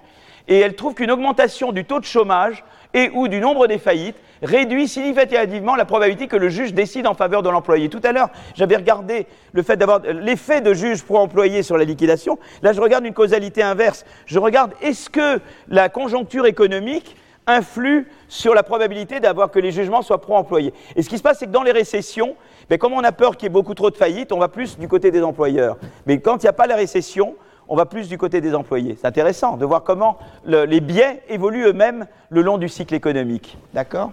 [0.48, 2.64] Et elle trouve qu'une augmentation du taux de chômage
[2.94, 7.14] et ou du nombre des faillites réduit significativement la probabilité que le juge décide en
[7.14, 7.90] faveur de l'employé.
[7.90, 12.40] Tout à l'heure, j'avais regardé d'avoir l'effet de juge pour employé sur la liquidation.
[12.62, 14.06] Là, je regarde une causalité inverse.
[14.26, 17.16] Je regarde est-ce que la conjoncture économique
[17.48, 20.74] influe sur la probabilité d'avoir que les jugements soient pro-employés?
[20.96, 22.36] Et ce qui se passe, c'est que dans les récessions,
[22.70, 24.78] ben, comme on a peur qu'il y ait beaucoup trop de faillites, on va plus
[24.78, 25.78] du côté des employeurs.
[26.06, 27.36] Mais quand il n'y a pas la récession,
[27.70, 28.98] on va plus du côté des employés.
[29.00, 33.58] C'est intéressant de voir comment les biais évoluent eux-mêmes le long du cycle économique.
[33.74, 34.12] D'accord?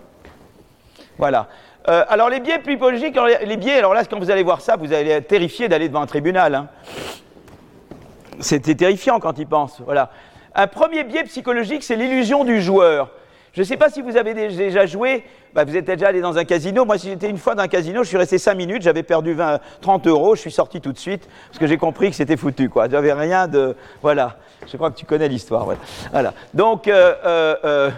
[1.18, 1.48] Voilà.
[1.88, 5.10] Euh, alors les biais psychologiques, les alors là, quand vous allez voir ça, vous allez
[5.10, 6.54] être terrifié d'aller devant un tribunal.
[6.54, 6.68] Hein.
[8.40, 9.80] C'était terrifiant quand il pense.
[9.80, 10.10] Voilà.
[10.54, 13.10] Un premier biais psychologique, c'est l'illusion du joueur.
[13.56, 16.36] Je ne sais pas si vous avez déjà joué, bah, vous êtes déjà allé dans
[16.36, 16.84] un casino.
[16.84, 19.32] Moi, si j'étais une fois dans un casino, je suis resté 5 minutes, j'avais perdu
[19.32, 22.36] 20, 30 euros, je suis sorti tout de suite, parce que j'ai compris que c'était
[22.36, 22.68] foutu.
[22.68, 22.90] Quoi.
[22.90, 23.74] J'avais rien de.
[24.02, 24.36] Voilà.
[24.70, 25.66] Je crois que tu connais l'histoire.
[26.12, 26.34] Voilà.
[26.52, 27.90] Donc, euh, euh, euh,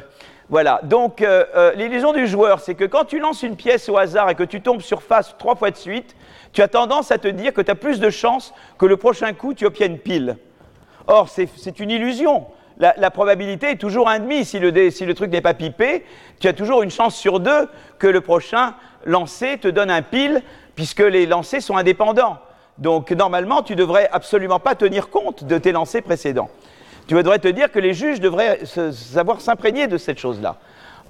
[0.48, 0.78] voilà.
[0.84, 1.26] Donc,
[1.74, 4.60] l'illusion du joueur, c'est que quand tu lances une pièce au hasard et que tu
[4.60, 6.14] tombes sur face trois fois de suite,
[6.52, 9.32] tu as tendance à te dire que tu as plus de chances que le prochain
[9.32, 10.36] coup, tu obtiennes pile.
[11.08, 12.46] Or, c'est une illusion
[12.78, 14.44] la, probabilité est toujours un demi.
[14.44, 16.04] Si le, truc n'est pas pipé,
[16.40, 17.68] tu as toujours une chance sur deux
[17.98, 18.74] que le prochain
[19.04, 20.42] lancé te donne un pile,
[20.74, 22.38] puisque les lancers sont indépendants.
[22.78, 26.50] Donc normalement, tu devrais absolument pas tenir compte de tes lancers précédents.
[27.08, 28.60] Tu devrais te dire que les juges devraient
[28.92, 30.56] savoir s'imprégner de cette chose-là.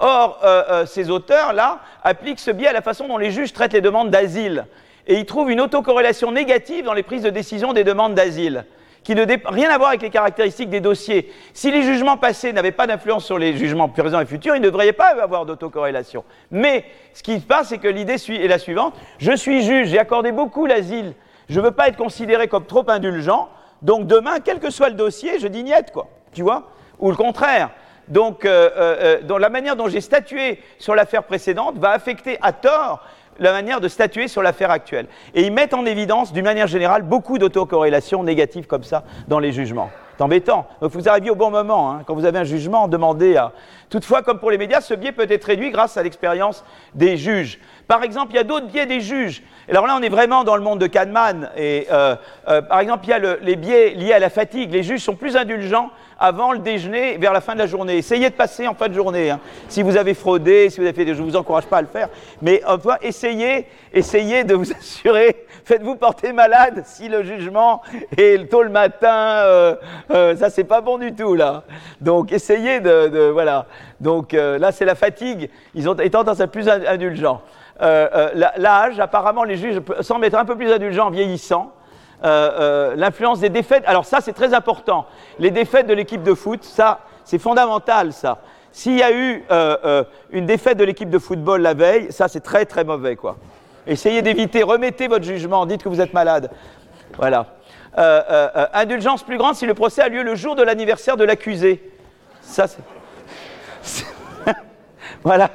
[0.01, 3.73] Or, euh, euh, ces auteurs-là appliquent ce biais à la façon dont les juges traitent
[3.73, 4.67] les demandes d'asile.
[5.09, 8.65] Et ils trouvent une autocorrélation négative dans les prises de décision des demandes d'asile
[9.09, 11.33] qui n'a rien à voir avec les caractéristiques des dossiers.
[11.55, 14.67] Si les jugements passés n'avaient pas d'influence sur les jugements présents et futurs, il ne
[14.67, 16.25] devrait pas avoir d'autocorrélation.
[16.51, 16.85] Mais
[17.15, 18.93] ce qui se passe, c'est que l'idée est la suivante.
[19.17, 21.15] Je suis juge, j'ai accordé beaucoup l'asile,
[21.49, 23.49] je ne veux pas être considéré comme trop indulgent,
[23.81, 26.09] donc demain, quel que soit le dossier, je dis niette, quoi.
[26.35, 26.69] Tu vois?
[26.99, 27.71] Ou le contraire.
[28.09, 32.53] Donc, euh, euh, euh, la manière dont j'ai statué sur l'affaire précédente va affecter à
[32.53, 33.03] tort
[33.39, 35.07] la manière de statuer sur l'affaire actuelle.
[35.35, 39.53] Et ils mettent en évidence, d'une manière générale, beaucoup d'autocorrélations négatives comme ça dans les
[39.53, 39.91] jugements.
[40.17, 40.67] C'est embêtant.
[40.81, 41.93] Donc vous arrivez au bon moment.
[41.93, 42.03] Hein.
[42.05, 43.53] Quand vous avez un jugement, demandez à.
[43.89, 46.65] Toutefois, comme pour les médias, ce biais peut être réduit grâce à l'expérience
[46.95, 47.61] des juges.
[47.87, 49.45] Par exemple, il y a d'autres biais des juges.
[49.69, 51.51] Alors là, on est vraiment dans le monde de Kahneman.
[51.57, 52.17] Et euh,
[52.49, 54.73] euh, par exemple, il y a les biais liés à la fatigue.
[54.73, 57.97] Les juges sont plus indulgents avant le déjeuner vers la fin de la journée.
[57.97, 59.31] Essayez de passer en fin de journée.
[59.31, 59.41] Hein.
[59.69, 61.83] Si vous avez fraudé, si vous avez fait des je ne vous encourage pas à
[61.83, 62.09] le faire.
[62.43, 65.47] Mais enfin, essayez, essayez de vous assurer.
[65.65, 67.83] Faites-vous porter malade si le jugement
[68.17, 69.43] est tôt le matin.
[69.45, 69.77] Euh,
[70.11, 71.65] euh, ça, c'est pas bon du tout là.
[72.01, 73.67] Donc, essayez de, voilà.
[74.01, 75.51] Donc là, c'est la fatigue.
[75.75, 77.43] Ils ont tendance à être plus indulgents.
[77.81, 81.73] Euh, euh, l'âge, apparemment, les juges semblent être un peu plus indulgents en vieillissant.
[82.25, 85.07] Euh, l'influence des défaites, alors ça c'est très important.
[85.39, 88.39] Les défaites de l'équipe de foot, ça c'est fondamental ça.
[88.73, 89.45] S'il y a eu
[90.31, 93.37] une défaite de l'équipe de football la veille, ça c'est très très mauvais quoi.
[93.87, 96.51] Essayez d'éviter, remettez votre jugement, dites que vous êtes malade.
[97.17, 97.47] Voilà.
[98.75, 101.91] indulgence plus grande si le procès a lieu le jour de l'anniversaire de l'accusé.
[102.43, 102.83] Ça c'est.
[105.23, 105.51] voilà.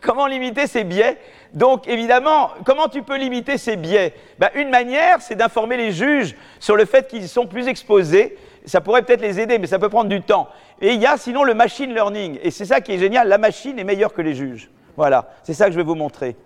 [0.00, 1.18] Comment limiter ces biais
[1.54, 4.14] donc évidemment, comment tu peux limiter ces biais?
[4.38, 8.36] Ben, Une manière, c'est d'informer les juges sur le fait qu'ils sont plus exposés.
[8.66, 10.48] Ça pourrait peut-être les aider, mais ça peut prendre du temps.
[10.80, 12.38] Et il y a sinon le machine learning.
[12.42, 14.70] Et c'est ça qui est génial, la machine est meilleure que les juges.
[14.96, 16.36] Voilà, c'est ça que je vais vous montrer.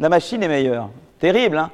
[0.00, 0.90] La machine est meilleure.
[1.18, 1.70] Terrible, hein?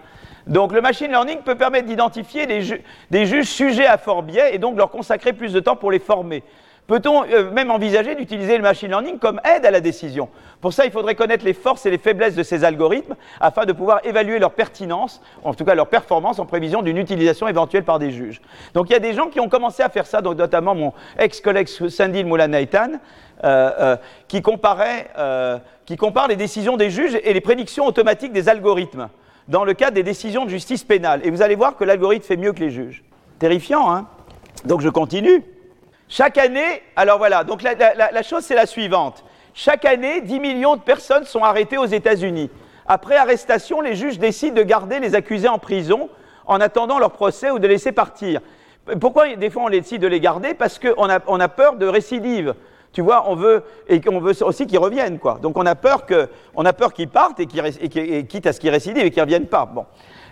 [0.47, 4.59] Donc le machine learning peut permettre d'identifier des, des, juges sujets à fort biais et
[4.59, 6.43] donc leur consacrer plus de temps pour les former.
[6.89, 10.31] Peut-on euh, même envisager d'utiliser le machine learning comme aide à la décision
[10.63, 13.75] Pour ça, il faudrait connaître les forces et les faiblesses de ces algorithmes afin de
[13.75, 17.99] pouvoir évaluer leur pertinence, en tout cas leur performance en prévision d'une utilisation éventuelle par
[17.99, 18.41] des juges.
[18.73, 20.95] Donc il y a des gens qui ont commencé à faire ça, donc, notamment mon
[21.19, 22.93] ex-collègue Sandy Moulin Nathan,
[23.45, 25.11] euh, euh, qui, comparait,
[25.85, 29.11] qui compare les décisions des juges et les prédictions automatiques des algorithmes
[29.47, 31.21] dans le cadre des décisions de justice pénale.
[31.23, 33.05] Et vous allez voir que l'algorithme fait mieux que les juges.
[33.39, 34.07] Terrifiant, hein?
[34.65, 35.45] Donc je continue.
[36.09, 39.25] Chaque année, alors voilà, donc la, chose c'est la suivante.
[39.53, 42.51] Chaque année, 10 millions de personnes sont arrêtées aux États-Unis.
[42.87, 46.09] Après arrestation, les juges décident de garder les accusés en prison
[46.47, 48.41] en attendant leur procès ou de laisser partir.
[49.01, 50.55] Pourquoi des fois on décide de les garder?
[50.55, 52.55] Parce qu'on a, peur de récidive.
[52.95, 53.63] Tu vois, on veut
[54.41, 55.39] aussi qu'ils reviennent, quoi.
[55.43, 56.07] Donc on a peur
[56.65, 57.47] a peur qu'ils partent et,
[58.25, 59.71] quitte à ce qu'ils récidivent et qu'ils reviennent pas.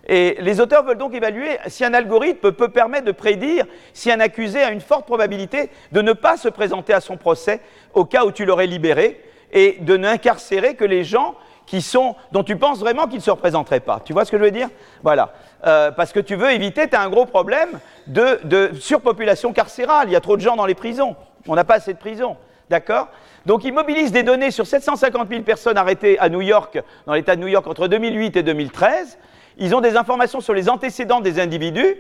[0.06, 4.20] Et les auteurs veulent donc évaluer si un algorithme peut permettre de prédire si un
[4.20, 7.60] accusé a une forte probabilité de ne pas se présenter à son procès
[7.92, 9.20] au cas où tu l'aurais libéré
[9.52, 11.34] et de n'incarcérer que les gens
[11.66, 14.00] qui sont, dont tu penses vraiment qu'ils ne se représenteraient pas.
[14.04, 14.68] Tu vois ce que je veux dire?
[15.02, 15.32] Voilà.
[15.66, 20.08] Euh, parce que tu veux éviter, tu as un gros problème de, de surpopulation carcérale.
[20.08, 21.16] Il y a trop de gens dans les prisons.
[21.48, 22.36] On n'a pas assez de prisons.
[22.70, 23.08] D'accord?
[23.46, 27.36] Donc ils mobilisent des données sur 750 000 personnes arrêtées à New York, dans l'État
[27.36, 29.18] de New York entre 2008 et 2013.
[29.58, 31.96] Ils ont des informations sur les antécédents des individus,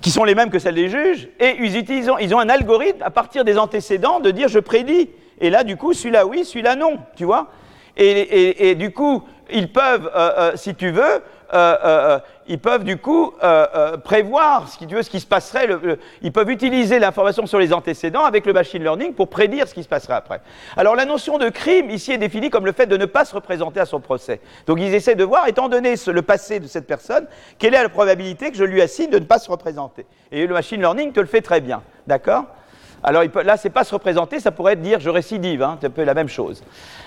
[0.00, 3.44] qui sont les mêmes que celles des juges, et ils, ont un algorithme à partir
[3.44, 5.10] des antécédents de dire je prédis.
[5.40, 7.50] Et là, du coup, celui-là oui, celui-là non, tu vois
[7.96, 9.22] et, du coup,
[9.52, 11.22] ils peuvent, euh, euh, si tu veux,
[11.52, 13.32] euh, ils peuvent du coup
[14.04, 15.68] prévoir, si tu veux, ce qui se passerait.
[16.22, 19.82] ils peuvent utiliser l'information sur les antécédents avec le machine learning pour prédire ce qui
[19.82, 20.40] se passerait après.
[20.76, 23.34] Alors la notion de crime ici est définie comme le fait de ne pas se
[23.34, 24.40] représenter à son procès.
[24.66, 27.26] Donc ils essaient de voir, étant donné le passé de cette personne,
[27.58, 30.06] quelle est la probabilité que je lui assigne de ne pas se représenter.
[30.32, 32.46] Et le machine learning te le fait très bien, d'accord?
[33.02, 35.90] Alors là, c'est pas se représenter, ça pourrait être dire je récidive, hein, c'est un
[35.90, 36.62] peu la même chose.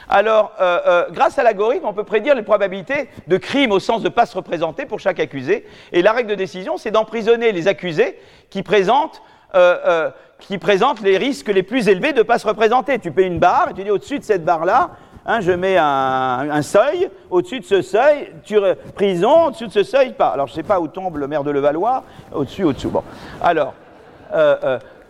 [0.10, 4.02] Alors, euh, euh, grâce à l'algorithme, on peut prédire les probabilités de crime au sens
[4.02, 5.66] de pas se représenter pour chaque accusé.
[5.92, 8.18] Et la règle de décision, c'est d'emprisonner les accusés
[8.50, 9.22] qui présentent,
[9.56, 10.10] euh,
[10.40, 13.00] qui présentent les risques les plus élevés de ne pas se représenter.
[13.00, 14.92] Tu payes une barre et tu dis au-dessus de cette barre-là,
[15.26, 18.58] Hein, je mets un, un seuil, au-dessus de ce seuil, tu,
[18.94, 20.28] prison, au-dessus de ce seuil, pas.
[20.28, 22.04] Alors je ne sais pas où tombe le maire de Levallois,
[22.34, 22.90] au-dessus, au-dessous.
[22.90, 23.04] Bon.
[23.42, 23.74] Alors,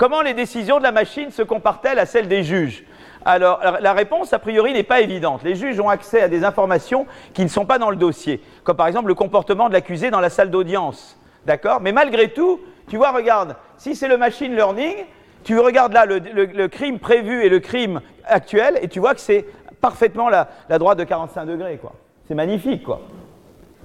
[0.03, 2.83] Comment les décisions de la machine se comparent-elles à celles des juges?
[3.23, 5.43] Alors, la réponse, a priori, n'est pas évidente.
[5.43, 8.75] Les juges ont accès à des informations qui ne sont pas dans le dossier, comme
[8.75, 11.17] par exemple le comportement de l'accusé dans la salle d'audience.
[11.45, 11.79] D'accord?
[11.79, 12.59] Mais malgré tout,
[12.89, 15.05] tu vois, regarde, si c'est le machine learning,
[15.45, 19.45] tu regardes là le, crime prévu et le crime actuel, et tu vois que c'est
[19.79, 21.93] parfaitement la, la, droite de 45 degrés, quoi.
[22.27, 22.99] C'est magnifique, quoi.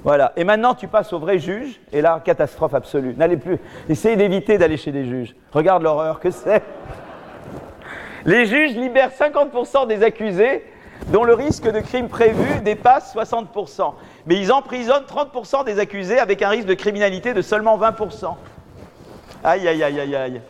[0.04, 0.32] Voilà.
[0.36, 3.14] Et maintenant, tu passes au vrai juge, et là, catastrophe absolue.
[3.16, 3.58] N'allez plus.
[3.88, 5.34] Essayez d'éviter d'aller chez des juges.
[5.52, 6.62] Regarde l'horreur que c'est.
[8.24, 10.64] Les juges libèrent 50% des accusés
[11.08, 13.94] dont le risque de crime prévu dépasse 60%.
[14.26, 18.34] Mais ils emprisonnent 30% des accusés avec un risque de criminalité de seulement 20%.
[19.44, 20.40] Aïe, aïe, aïe, aïe, aïe.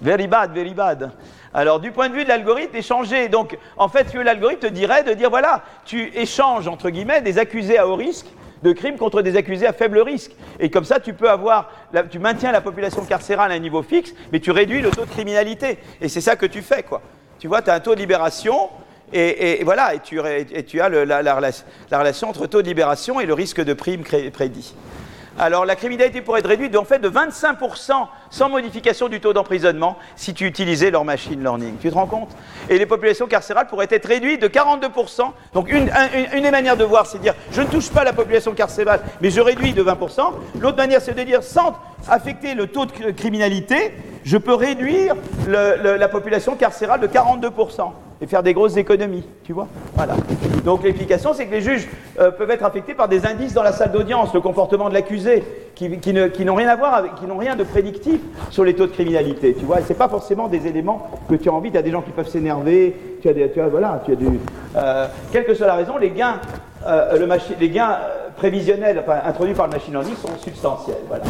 [0.00, 1.12] Very bad, very bad.
[1.52, 3.28] Alors, du point de vue de l'algorithme, échanger.
[3.28, 7.78] Donc, en fait, l'algorithme te dirait de dire voilà, tu échanges, entre guillemets, des accusés
[7.78, 8.26] à haut risque
[8.64, 10.32] de crimes contre des accusés à faible risque.
[10.58, 11.70] Et comme ça, tu peux avoir,
[12.10, 15.10] tu maintiens la population carcérale à un niveau fixe, mais tu réduis le taux de
[15.10, 15.78] criminalité.
[16.00, 17.02] Et c'est ça que tu fais, quoi.
[17.38, 18.70] Tu vois, tu as un taux de libération,
[19.12, 21.34] et, voilà, et tu, as la,
[21.92, 24.74] relation entre taux de libération et le risque de prime prédit.
[25.38, 27.92] Alors la criminalité pourrait être réduite en fait de 25%
[28.30, 31.76] sans modification du taux d'emprisonnement si tu utilisais leur machine learning.
[31.80, 32.30] Tu te rends compte?
[32.68, 35.22] Et les populations carcérales pourraient être réduites de 42%.
[35.52, 38.52] Donc une, des manières de voir, c'est de dire je ne touche pas la population
[38.52, 40.32] carcérale, mais je réduis de 20%.
[40.60, 41.74] L'autre manière, c'est de dire sans
[42.08, 43.94] affecter le taux de criminalité,
[44.24, 45.16] je peux réduire
[45.48, 47.90] la population carcérale de 42%
[48.20, 50.14] et faire des grosses économies, tu vois Voilà.
[50.64, 51.88] Donc l'explication, c'est que les juges
[52.18, 55.42] euh, peuvent être affectés par des indices dans la salle d'audience, le comportement de l'accusé,
[55.74, 58.20] qui, n'ont rien à voir qui n'ont rien de prédictif
[58.50, 61.48] sur les taux de criminalité, tu vois Et c'est pas forcément des éléments que tu
[61.48, 61.70] as envie.
[61.70, 64.16] Tu as des gens qui peuvent s'énerver, tu as des, tu as, voilà, tu as
[64.16, 64.26] du,
[64.76, 66.40] euh, quelle que soit la raison, les gains,
[66.86, 67.28] euh, le
[67.58, 67.98] les gains
[68.36, 71.24] prévisionnels introduits par le machine learning sont substantiels, voilà.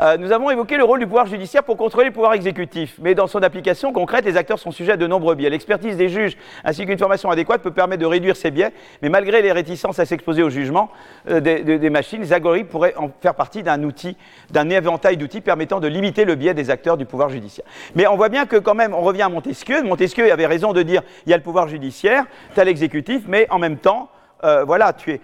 [0.00, 3.16] Euh, nous avons évoqué le rôle du pouvoir judiciaire pour contrôler le pouvoir exécutif, mais
[3.16, 5.50] dans son application concrète, les acteurs sont sujets à de nombreux biais.
[5.50, 8.72] L'expertise des juges ainsi qu'une formation adéquate peut permettre de réduire ces biais,
[9.02, 10.90] mais malgré les réticences à s'exposer au jugement
[11.28, 14.16] euh, des, machines, les algorithmes pourraient en faire partie d'un outil,
[14.50, 17.66] d'un éventail d'outils permettant de limiter le biais des acteurs du pouvoir judiciaire.
[17.96, 19.82] Mais on voit bien que quand même, on revient à Montesquieu.
[19.82, 23.48] Montesquieu avait raison de dire il y a le pouvoir judiciaire, tu as l'exécutif, mais
[23.50, 24.10] en même temps,
[24.44, 25.20] euh, voilà, tu es.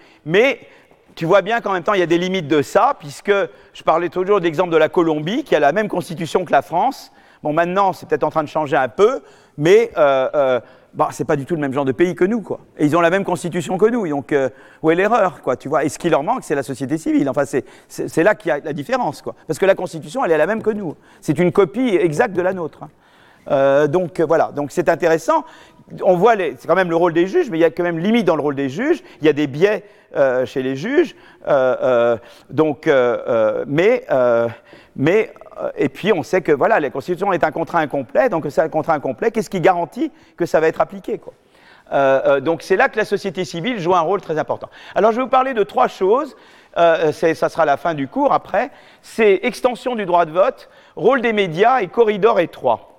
[1.15, 3.31] Tu vois bien qu'en même temps, il y a des limites de ça, puisque
[3.73, 7.11] je parlais toujours d'exemple de la Colombie, qui a la même constitution que la France.
[7.41, 9.21] Bon, maintenant, c'est peut-être en train de changer un peu,
[9.57, 10.59] mais euh, euh,
[10.93, 12.59] bah, c'est pas du tout le même genre de pays que nous, quoi.
[12.77, 14.49] Et ils ont la même constitution que nous, donc euh,
[14.81, 15.85] où est l'erreur, quoi, tu vois?
[15.85, 17.29] Et ce qui leur manque, c'est la société civile.
[17.29, 17.43] Enfin,
[17.87, 19.35] c'est là qu'il y a la différence, quoi.
[19.47, 20.95] Parce que la constitution, elle est la même que nous.
[21.21, 22.83] C'est une copie exacte de la nôtre.
[22.83, 22.89] Hein.
[23.51, 25.45] Euh, donc voilà, donc c'est intéressant
[26.03, 27.99] on voit, c'est quand même le rôle des juges, mais il y a quand même
[27.99, 29.03] limite dans le rôle des juges.
[29.21, 29.83] Il y a des biais
[30.15, 31.15] euh, chez les juges.
[31.47, 32.17] Euh, euh,
[32.49, 32.89] donc,
[33.67, 34.05] mais,
[34.95, 35.33] mais
[35.77, 38.29] et puis on sait que voilà, la Constitution est un contrat incomplet.
[38.29, 39.31] Donc c'est un contrat incomplet.
[39.31, 41.33] Qu'est-ce qui garantit que ça va être appliqué quoi?
[42.41, 44.69] Donc c'est là que la société civile joue un rôle très important.
[44.95, 46.35] Alors je vais vous parler de trois choses.
[46.75, 48.71] ça sera la fin du cours après.
[49.03, 52.94] C'est extension du droit de vote, rôle des médias et corridor étroit.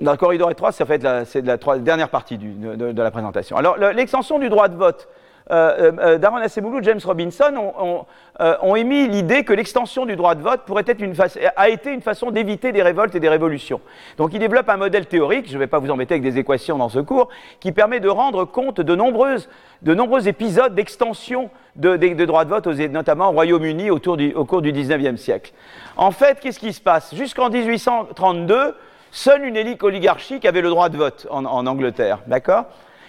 [0.00, 0.84] Dans le corridor étroit, ça
[1.24, 3.56] c'est la, dernière partie de, la présentation.
[3.56, 5.08] Alors, l'extension du droit de vote,
[5.50, 10.62] euh, euh, Daron Acemoglu, James Robinson ont, émis l'idée que l'extension du droit de vote
[10.66, 11.14] pourrait être une
[11.56, 13.80] a été une façon d'éviter des révoltes et des révolutions.
[14.18, 16.76] Donc il développe un modèle théorique, je ne vais pas vous embêter avec des équations
[16.76, 17.28] dans ce cours,
[17.60, 19.48] qui permet de rendre compte de, nombreuses,
[19.82, 24.72] nombreux épisodes d'extension de, de, droit de vote, notamment au Royaume-Uni au, au cours du
[24.72, 25.52] 19e siècle.
[25.96, 27.14] En fait, qu'est-ce qui se passe?
[27.14, 28.74] Jusqu'en 1832,
[29.10, 32.66] seule une élite oligarchique avait le droit de vote en, Angleterre, d'accord?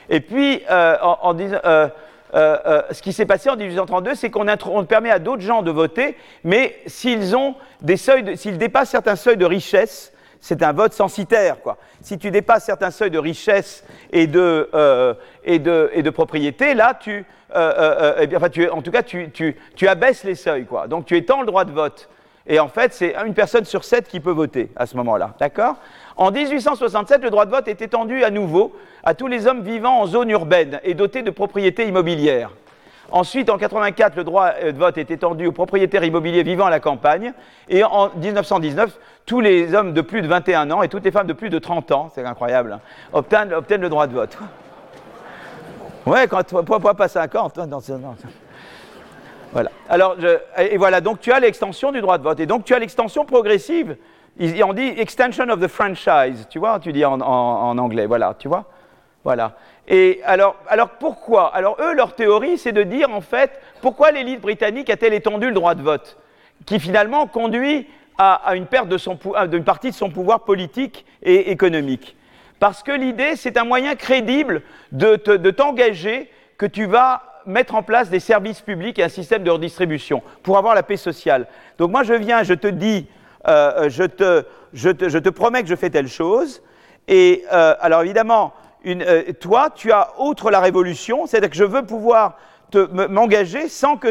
[0.10, 0.96] Et puis, euh,
[1.54, 1.90] euh,
[2.34, 4.46] euh, ce qui s'est passé en 1832, c'est qu'on
[4.86, 9.38] permet à d'autres gens de voter, mais s'ils ont des seuils, s'ils dépassent certains seuils
[9.38, 11.62] de richesse, c'est un vote censitaire.
[11.62, 11.78] Quoi.
[12.02, 14.70] Si tu dépasses certains seuils de richesse et de,
[15.44, 19.58] et de, et de propriété, là, tu, eh bien, enfin, en tout cas, tu, tu,
[19.76, 20.66] tu, abaisses les seuils.
[20.66, 20.88] Quoi.
[20.88, 22.08] Donc tu étends le droit de vote.
[22.48, 25.34] Et en fait, c'est une personne sur sept qui peut voter à ce moment-là.
[25.40, 25.76] D'accord?
[26.16, 30.02] En 1867, le droit de vote est étendu à nouveau à tous les hommes vivant
[30.02, 32.52] en zone urbaine et dotés de propriétés immobilières.
[33.12, 36.80] Ensuite, en 84, le droit de vote est étendu aux propriétaires immobiliers vivant à la
[36.80, 37.34] campagne.
[37.70, 41.28] Et en 1919, tous les hommes de plus de 21 ans et toutes les femmes
[41.28, 42.80] de plus de 30 ans, c'est incroyable,
[43.14, 44.38] obtiennent, le droit de vote.
[46.06, 47.94] Ouais, quand, pourquoi pas 50 hein, dans ce,
[49.52, 49.72] voilà.
[49.90, 50.16] Alors,
[50.58, 52.40] et voilà, donc tu as l'extension du droit de vote.
[52.40, 53.96] Et donc tu as l'extension progressive.
[54.40, 58.66] on dit extension of the franchise, tu vois, tu dis en, anglais, voilà, tu vois.
[59.24, 59.54] Voilà.
[59.88, 61.54] Et alors, alors pourquoi?
[61.56, 65.54] Alors eux, leur théorie, c'est de dire en fait, pourquoi l'élite britannique a-t-elle étendu le
[65.54, 66.18] droit de vote?
[66.66, 67.88] Qui finalement conduit
[68.18, 72.16] à, une perte d'une partie de son pouvoir politique et économique.
[72.60, 75.16] Parce que l'idée, c'est un moyen crédible de
[75.52, 80.22] t'engager que tu vas mettre en place des services publics et un système de redistribution
[80.44, 81.48] pour avoir la paix sociale.
[81.78, 83.08] Donc moi je viens, je te dis,
[83.48, 84.44] euh, euh, je, te,
[84.74, 86.62] je, te, promets que je fais telle chose.
[87.08, 88.54] Et euh, alors évidemment,
[89.40, 92.38] toi, tu as outre la révolution, c'est-à-dire que je veux pouvoir
[93.10, 94.10] m'engager sans que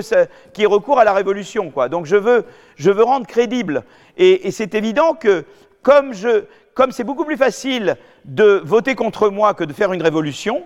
[0.53, 1.71] qu'il y ait recours à la révolution.
[1.71, 1.89] Quoi.
[1.89, 2.47] Donc je veux,
[2.77, 3.85] je veux rendre crédible.
[4.17, 5.45] Et, et c'est évident que
[5.83, 6.45] comme je,
[6.75, 10.65] comme c'est beaucoup plus facile de voter contre moi que de faire une révolution,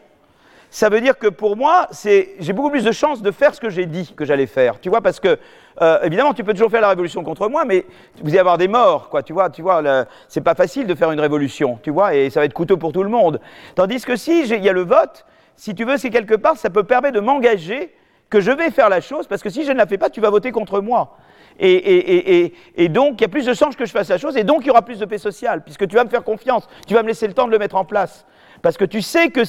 [0.71, 3.71] ça veut dire que pour moi, j'ai beaucoup plus de chances de faire ce que
[3.71, 4.81] j'ai dit que j'allais faire.
[4.81, 5.39] Tu vois, parce que,
[5.83, 7.85] euh, évidemment, tu peux toujours faire la révolution contre moi, mais
[8.23, 9.23] vous y avoir des morts, quoi.
[9.25, 9.83] Tu vois, tu vois
[10.29, 12.93] c'est pas facile de faire une révolution, tu vois, et ça va être coûteux pour
[12.93, 13.41] tout le monde.
[13.75, 15.27] Tandis que si il y a le vote,
[15.57, 17.93] si tu veux, c'est quelque part, ça peut permettre de m'engager
[18.31, 20.21] que je vais faire la chose, parce que si je ne la fais pas, tu
[20.21, 21.17] vas voter contre moi.
[21.59, 24.19] Et, et, et, et, donc, il y a plus de chances que je fasse la
[24.19, 26.23] chose, et donc il y aura plus de paix sociale, puisque tu vas me faire
[26.23, 28.25] confiance, tu vas me laisser le temps de le mettre en place.
[28.63, 29.43] Parce que tu sais que,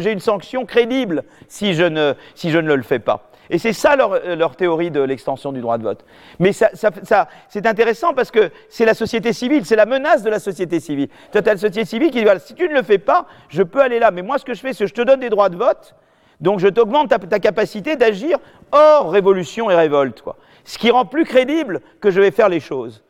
[0.00, 3.30] j'ai une sanction crédible si je ne, si je ne le fais pas.
[3.50, 6.04] Et c'est ça leur, théorie de l'extension du droit de vote.
[6.38, 6.70] Mais ça,
[7.48, 11.08] c'est intéressant parce que c'est la société civile, c'est la menace de la société civile.
[11.30, 13.82] Tu as la société civile qui dit si tu ne le fais pas, je peux
[13.82, 14.10] aller là.
[14.10, 15.94] Mais moi, ce que je fais, c'est que je te donne des droits de vote,
[16.40, 18.38] donc je t'augmente ta, capacité d'agir
[18.72, 20.22] hors révolution et révolte.
[20.64, 23.04] Ce qui rend plus crédible que je vais faire les choses.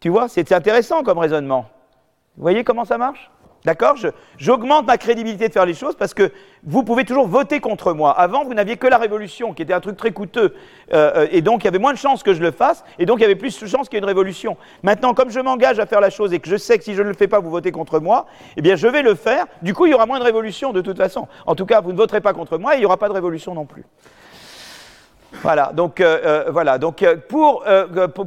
[0.00, 1.66] Tu vois, c'est intéressant comme raisonnement.
[2.36, 3.30] Vous voyez comment ça marche?
[3.64, 3.96] D'accord
[4.36, 6.30] J'augmente ma crédibilité de faire les choses parce que
[6.64, 8.10] vous pouvez toujours voter contre moi.
[8.10, 10.54] Avant, vous n'aviez que la révolution, qui était un truc très coûteux.
[10.92, 12.84] Euh, euh, et donc, il y avait moins de chances que je le fasse.
[12.98, 14.58] Et donc, il y avait plus de chances qu'il y ait une révolution.
[14.82, 17.00] Maintenant, comme je m'engage à faire la chose et que je sais que si je
[17.00, 18.26] ne le fais pas, vous votez contre moi,
[18.58, 19.46] eh bien, je vais le faire.
[19.62, 21.26] Du coup, il y aura moins de révolution de toute façon.
[21.46, 23.14] En tout cas, vous ne voterez pas contre moi et il n'y aura pas de
[23.14, 23.84] révolution non plus.
[25.42, 26.78] Voilà, donc, euh, euh, voilà.
[26.78, 27.64] donc euh, pour,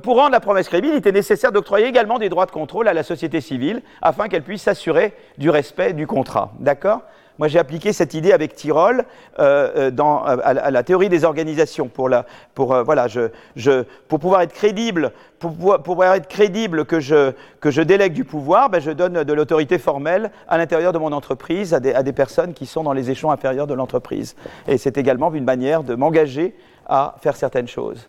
[0.02, 2.94] pour, rendre la promesse crédible, il était nécessaire d'octroyer également des droits de contrôle à
[2.94, 6.52] la société civile afin qu'elle puisse s'assurer du respect du contrat.
[6.60, 7.02] D'accord?
[7.40, 9.06] Moi, j'ai appliqué cette idée avec Tyrol
[9.38, 12.26] dans, à, la théorie des organisations pour, la,
[12.56, 15.52] pour, voilà, je, je, pour pouvoir être crédible, pour
[15.84, 19.78] pouvoir, être crédible que je, que je délègue du pouvoir, ben, je donne de l'autorité
[19.78, 23.12] formelle à l'intérieur de mon entreprise à des, à des personnes qui sont dans les
[23.12, 24.36] échelons inférieurs de l'entreprise.
[24.68, 26.56] Et c'est également une manière de m'engager
[26.88, 28.08] à faire certaines choses.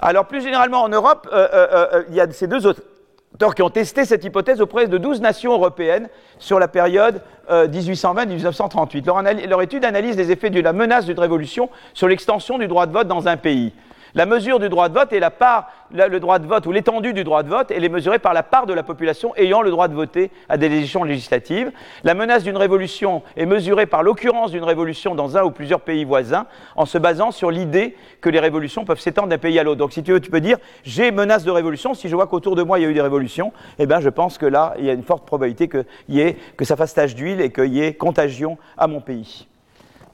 [0.00, 3.62] Alors plus généralement en Europe, euh, euh, euh, il y a ces deux auteurs qui
[3.62, 9.06] ont testé cette hypothèse auprès de 12 nations européennes sur la période 1820-1938.
[9.06, 12.86] Leur, leur, étude analyse les effets de la menace d'une révolution sur l'extension du droit
[12.86, 13.72] de vote dans un pays.
[14.14, 17.14] La mesure du droit de vote est la part, le droit de vote ou l'étendue
[17.14, 19.70] du droit de vote, elle est mesurée par la part de la population ayant le
[19.70, 21.72] droit de voter à des élections législatives.
[22.04, 26.04] La menace d'une révolution est mesurée par l'occurrence d'une révolution dans un ou plusieurs pays
[26.04, 29.78] voisins, en se basant sur l'idée que les révolutions peuvent s'étendre d'un pays à l'autre.
[29.78, 31.94] Donc, si tu veux, tu peux dire j'ai menace de révolution.
[31.94, 34.10] Si je vois qu'autour de moi il y a eu des révolutions, eh bien, je
[34.10, 36.94] pense que là, il y a une forte probabilité que, y ait, que ça fasse
[36.94, 39.46] tache d'huile et qu'il y ait contagion à mon pays.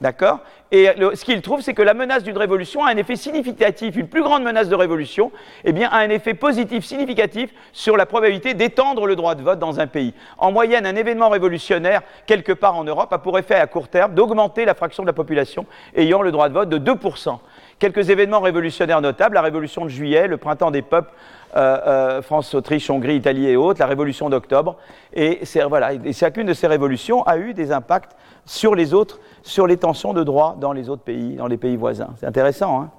[0.01, 0.39] D'accord
[0.71, 4.07] Et ce qu'il trouve, c'est que la menace d'une révolution a un effet significatif, une
[4.07, 5.31] plus grande menace de révolution,
[5.65, 9.59] eh bien, a un effet positif significatif sur la probabilité d'étendre le droit de vote
[9.59, 10.13] dans un pays.
[10.37, 14.13] En moyenne, un événement révolutionnaire, quelque part en Europe, a pour effet à court terme
[14.13, 15.65] d'augmenter la fraction de la population
[15.95, 17.37] ayant le droit de vote de 2%.
[17.77, 21.11] Quelques événements révolutionnaires notables, la révolution de juillet, le printemps des peuples,
[21.55, 24.75] euh, euh, France, Autriche, Hongrie, Italie et autres, la révolution d'octobre.
[25.13, 28.15] Et, voilà, et chacune de ces révolutions a eu des impacts
[28.49, 31.75] sur les autres, sur les tensions de droit dans les autres pays, dans les pays
[31.75, 32.09] voisins.
[32.19, 32.89] C'est intéressant, hein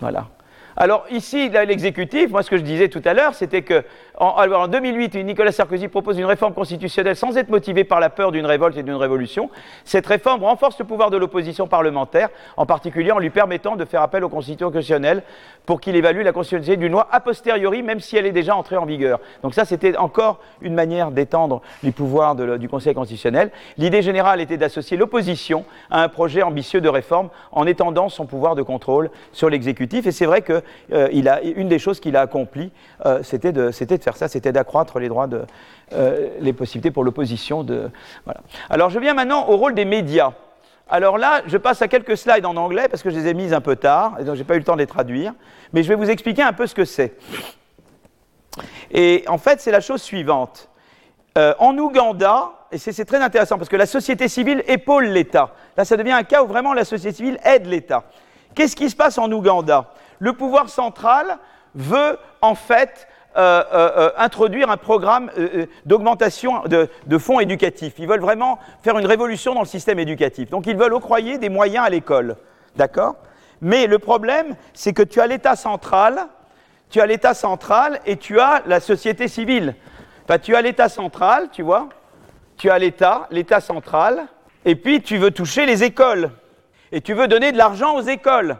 [0.00, 0.28] Voilà.
[0.74, 3.84] Alors ici, l'exécutif, moi ce que je disais tout à l'heure, c'était que
[4.18, 8.46] en, 2008, Nicolas Sarkozy propose une réforme constitutionnelle sans être motivé par la peur d'une
[8.46, 9.50] révolte et d'une révolution.
[9.84, 14.02] Cette réforme renforce le pouvoir de l'opposition parlementaire, en particulier en lui permettant de faire
[14.02, 15.22] appel au constitutionnel
[15.66, 18.76] pour qu'il évalue la constitutionnalité d'une loi a posteriori, même si elle est déjà entrée
[18.76, 19.20] en vigueur.
[19.42, 23.50] Donc ça, c'était encore une manière d'étendre les pouvoirs du Conseil constitutionnel.
[23.76, 28.54] L'idée générale était d'associer l'opposition à un projet ambitieux de réforme en étendant son pouvoir
[28.54, 30.06] de contrôle sur l'exécutif.
[30.06, 30.62] Et c'est vrai que
[30.92, 31.08] euh,
[31.66, 32.70] des choses qu'il a accompli,
[33.04, 33.70] euh, c'était de,
[34.14, 35.42] ça, c'était d'accroître les droits, de,
[35.94, 37.64] euh, les possibilités pour l'opposition.
[37.64, 37.90] De,
[38.68, 40.32] Alors je viens maintenant au rôle des médias.
[40.88, 43.54] Alors là, je passe à quelques slides en anglais parce que je les ai mises
[43.54, 45.32] un peu tard et donc je n'ai pas eu le temps de les traduire,
[45.72, 47.16] mais je vais vous expliquer un peu ce que c'est.
[48.92, 50.68] Et en fait, c'est la chose suivante.
[51.36, 55.54] en Ouganda, et c'est très intéressant parce que la société civile épaule l'État.
[55.76, 58.04] Là, ça devient un cas où vraiment la société civile aide l'État.
[58.54, 59.92] Qu'est-ce qui se passe en Ouganda?
[60.18, 61.38] Le pouvoir central
[61.74, 65.30] veut en fait euh, euh, euh, introduire un programme
[65.84, 67.94] d'augmentation de, fonds éducatifs.
[67.98, 70.48] Ils veulent vraiment faire une révolution dans le système éducatif.
[70.48, 72.36] Donc ils veulent octroyer des moyens à l'école.
[72.76, 73.16] D'accord?
[73.60, 76.26] Mais le problème, c'est que tu as l'État central,
[76.88, 79.74] tu as l'État central et tu as la société civile.
[80.24, 81.88] Enfin, tu as l'État central, tu vois,
[82.56, 84.26] tu as l'État, l'État central,
[84.64, 86.30] et puis tu veux toucher les écoles.
[86.90, 88.56] Et tu veux donner de l'argent aux écoles.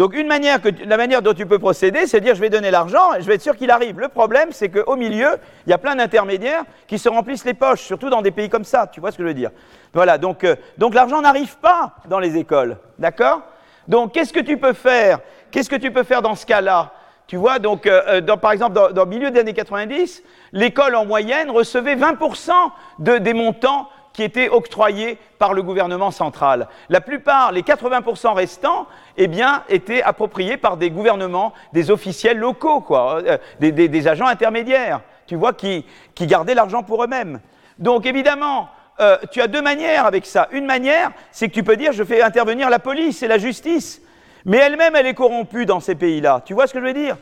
[0.00, 2.48] Donc une manière que, la manière dont tu peux procéder, c'est de dire je vais
[2.48, 4.00] donner l'argent et je vais être sûr qu'il arrive.
[4.00, 5.36] Le problème, c'est qu'au milieu,
[5.66, 8.64] il y a plein d'intermédiaires qui se remplissent les poches, surtout dans des pays comme
[8.64, 9.50] ça, tu vois ce que je veux dire?
[9.92, 10.56] Voilà, donc, euh,
[10.90, 13.42] l'argent n'arrive pas dans les écoles, d'accord?
[13.88, 15.18] Donc qu'est-ce que tu peux faire?
[15.50, 16.92] Qu'est-ce que tu peux faire dans ce cas-là?
[17.26, 20.22] Tu vois, donc, euh, euh, par exemple, dans, le milieu des années 90,
[20.52, 22.52] l'école en moyenne recevait 20%
[23.00, 23.86] de, des montants
[24.20, 26.68] qui étaient octroyés par le gouvernement central.
[26.90, 28.86] La plupart, les 80% restants,
[29.16, 35.00] eh bien, étaient appropriés par des gouvernements, des officiels locaux, quoi, euh, des, agents intermédiaires,
[35.26, 35.86] tu vois, qui,
[36.20, 37.40] gardaient l'argent pour eux-mêmes.
[37.78, 38.68] Donc, évidemment,
[39.00, 40.48] euh, tu as deux manières avec ça.
[40.52, 44.02] Une manière, c'est que tu peux dire, je fais intervenir la police et la justice,
[44.44, 46.42] mais elle-même, elle est corrompue dans ces pays-là.
[46.44, 47.16] Tu vois ce que je veux dire?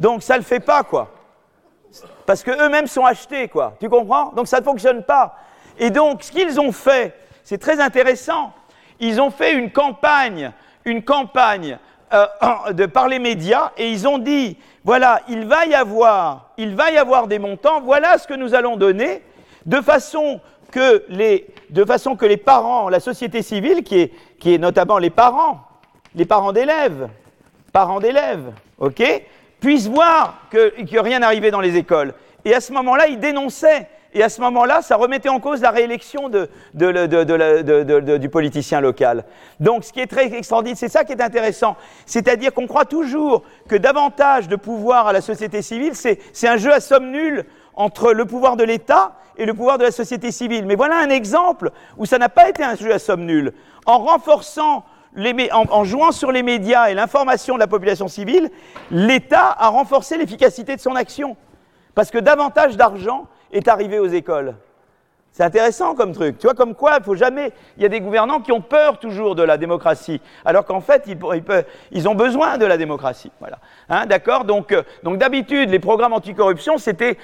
[0.00, 1.12] Donc, ça ne le fait pas, quoi.
[2.26, 3.76] Parce qu'eux-mêmes sont achetés, quoi.
[3.78, 4.32] Tu comprends?
[4.32, 5.36] Donc, ça ne fonctionne pas.
[5.80, 8.52] Et donc, ce qu'ils ont fait, c'est très intéressant.
[9.00, 10.52] Ils ont fait une campagne,
[10.84, 11.78] une campagne
[12.12, 12.26] euh,
[12.72, 16.90] de, par les médias, et ils ont dit voilà, il va y avoir, il va
[16.90, 17.80] y avoir des montants.
[17.80, 19.22] Voilà ce que nous allons donner,
[19.64, 20.40] de façon
[20.70, 24.98] que les, de façon que les parents, la société civile, qui est, qui est notamment
[24.98, 25.62] les parents,
[26.14, 27.08] les parents d'élèves,
[27.72, 29.02] parents d'élèves, ok,
[29.60, 32.14] puissent voir qu'il n'y a rien arrivé dans les écoles.
[32.44, 35.70] Et à ce moment-là, ils dénonçaient et à ce moment-là, ça remettait en cause la
[35.70, 36.28] réélection
[36.74, 39.24] du politicien local.
[39.60, 41.76] Donc, ce qui est très extraordinaire, c'est ça qui est intéressant.
[42.06, 46.72] C'est-à-dire qu'on croit toujours que davantage de pouvoir à la société civile, c'est un jeu
[46.72, 50.66] à somme nulle entre le pouvoir de l'État et le pouvoir de la société civile.
[50.66, 53.52] Mais voilà un exemple où ça n'a pas été un jeu à somme nulle.
[53.86, 54.84] En renforçant
[55.52, 58.50] en, jouant sur les médias et l'information de la population civile,
[58.90, 61.36] l'État a renforcé l'efficacité de son action.
[61.94, 64.54] Parce que davantage d'argent est arrivé aux écoles.
[65.32, 66.38] C'est intéressant comme truc.
[66.38, 67.52] Tu vois, comme quoi, il faut jamais.
[67.76, 71.08] Il y a des gouvernants qui ont peur toujours de la démocratie, alors qu'en fait,
[71.92, 73.30] ils, ont besoin de la démocratie.
[73.38, 73.58] Voilà.
[73.88, 74.44] Hein, D'accord?
[74.44, 77.16] Donc, euh, donc d'habitude, les programmes anticorruption, c'était,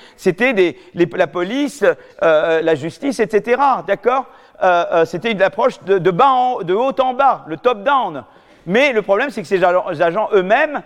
[0.94, 1.84] la police,
[2.22, 3.60] euh, la justice, etc.
[3.86, 4.26] D'accord?
[4.62, 8.24] Euh, C'était une approche de, bas en, de haut en bas, le top-down.
[8.66, 10.82] Mais le problème, c'est que ces agents eux-mêmes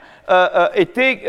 [0.74, 1.22] étaient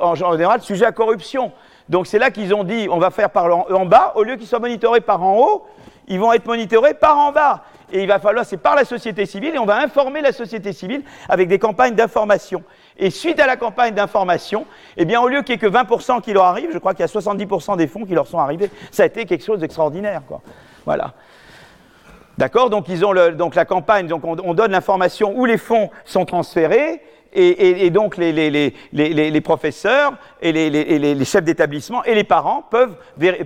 [0.00, 1.52] en général sujets à corruption.
[1.88, 4.46] Donc c'est là qu'ils ont dit on va faire par en, bas, au lieu qu'ils
[4.46, 5.66] soient monitorés par en haut,
[6.08, 7.64] ils vont être monitorés par en bas.
[7.92, 10.72] Et il va falloir, c'est par la société civile, et on va informer la société
[10.72, 12.62] civile avec des campagnes d'information.
[12.96, 14.64] Et suite à la campagne d'information,
[14.96, 17.04] eh bien, au lieu qu'il n'y ait que 20% qui leur arrivent, je crois qu'il
[17.04, 18.70] y a 70% des fonds qui leur sont arrivés.
[18.90, 20.40] Ça a été quelque chose d'extraordinaire, quoi.
[20.86, 21.12] Voilà.
[22.38, 22.70] D'accord?
[22.70, 27.02] Donc, ils ont la campagne, donc on, on donne l'information où les fonds sont transférés,
[27.34, 32.96] et, donc les, professeurs et les, chefs d'établissement et les parents peuvent,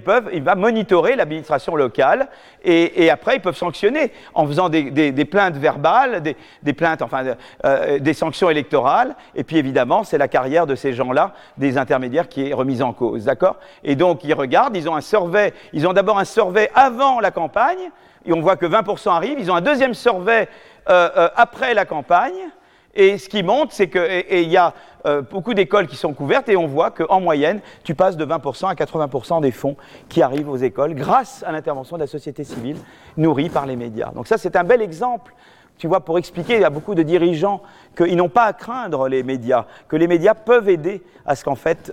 [0.05, 2.29] peuvent il va monitorer l'administration locale
[2.65, 6.23] et, après ils peuvent sanctionner en faisant des, plaintes verbales,
[6.63, 7.25] des, plaintes, enfin
[7.65, 9.15] euh, des sanctions électorales.
[9.35, 12.93] Et puis évidemment, c'est la carrière de ces gens-là, des intermédiaires, qui est remise en
[12.93, 13.57] cause, d'accord?
[13.85, 17.31] Et donc ils regardent, ils ont un survey, ils ont d'abord un survey avant la
[17.31, 17.91] campagne
[18.25, 19.39] et on voit que 20% arrivent.
[19.39, 20.49] Ils ont un deuxième survey
[20.89, 22.51] euh, euh, après la campagne.
[22.97, 24.73] Et ce qui montre, c'est qu'il y a
[25.05, 28.69] euh, beaucoup d'écoles qui sont couvertes et on voit qu'en moyenne, tu passes de 20%
[28.69, 29.77] à 80% des fonds
[30.09, 32.79] qui arrivent aux écoles grâce à l'intervention de la société civile
[33.17, 34.11] nourrie par les médias.
[34.13, 35.35] Donc ça, c'est un bel exemple,
[35.79, 37.63] tu vois, pour expliquer à beaucoup de dirigeants
[37.97, 41.55] qu'ils n'ont pas à craindre les médias, que les médias peuvent aider à ce qu'en
[41.55, 41.93] fait,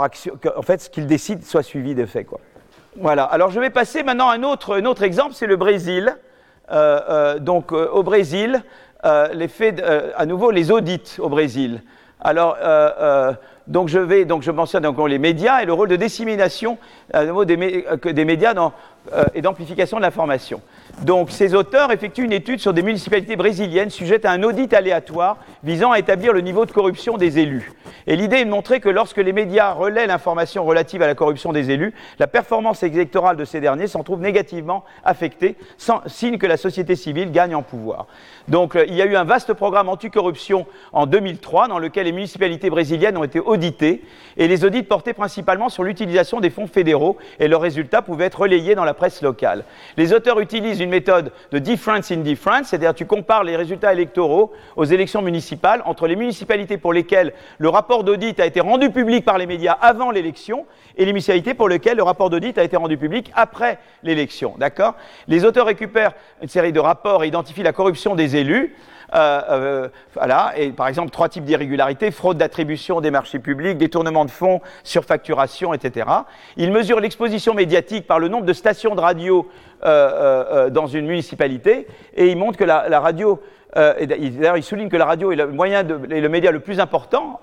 [0.00, 2.24] action, en fait, ce qu'ils décident soit suivi de fait.
[2.24, 2.40] Quoi.
[2.96, 3.24] Voilà.
[3.24, 6.16] Alors je vais passer maintenant à un autre, exemple, c'est le Brésil.
[6.70, 7.72] Euh, euh, donc
[9.04, 9.74] euh, au Brésil, l'effet,
[10.16, 11.82] à nouveau les audits au Brésil.
[12.20, 12.56] Alors
[13.70, 16.76] donc je vais donc je mentionne donc les médias et le rôle de dissémination
[17.14, 18.72] nouveau des, des médias dans,
[19.34, 20.60] et d'amplification de l'information.
[21.02, 25.38] Donc, ces auteurs effectuent une étude sur des municipalités brésiliennes sujettes à un audit aléatoire
[25.64, 27.72] visant à établir le niveau de corruption des élus.
[28.06, 31.52] Et l'idée est de montrer que lorsque les médias relaient l'information relative à la corruption
[31.52, 36.46] des élus, la performance électorale de ces derniers s'en trouve négativement affectée, sans, signe que
[36.46, 38.06] la société civile gagne en pouvoir.
[38.48, 42.12] Donc, euh, il y a eu un vaste programme anticorruption en 2003 dans lequel les
[42.12, 43.59] municipalités brésiliennes ont été auditées
[44.36, 48.40] et les audits portaient principalement sur l'utilisation des fonds fédéraux et leurs résultats pouvaient être
[48.40, 49.64] relayés dans la presse locale.
[49.96, 54.52] Les auteurs utilisent une méthode de difference in difference, c'est-à-dire tu compares les résultats électoraux
[54.76, 59.24] aux élections municipales entre les municipalités pour lesquelles le rapport d'audit a été rendu public
[59.24, 60.66] par les médias avant l'élection
[60.96, 64.54] et les municipalités pour lesquelles le rapport d'audit a été rendu public après l'élection.
[64.58, 64.94] D'accord?
[65.28, 66.12] Les auteurs récupèrent
[66.42, 68.74] une série de rapports et identifient la corruption des élus.
[69.14, 74.24] Euh, euh, voilà, et par exemple trois types d'irrégularités fraude d'attribution des marchés publics, détournement
[74.24, 76.06] de fonds, surfacturation, etc.
[76.56, 79.48] Ils mesurent l'exposition médiatique par le nombre de stations de radio
[79.84, 83.40] euh, dans une municipalité et ils montrent que la, radio,
[83.74, 87.40] d'ailleurs ils soulignent que la radio est le moyen de, le média le plus important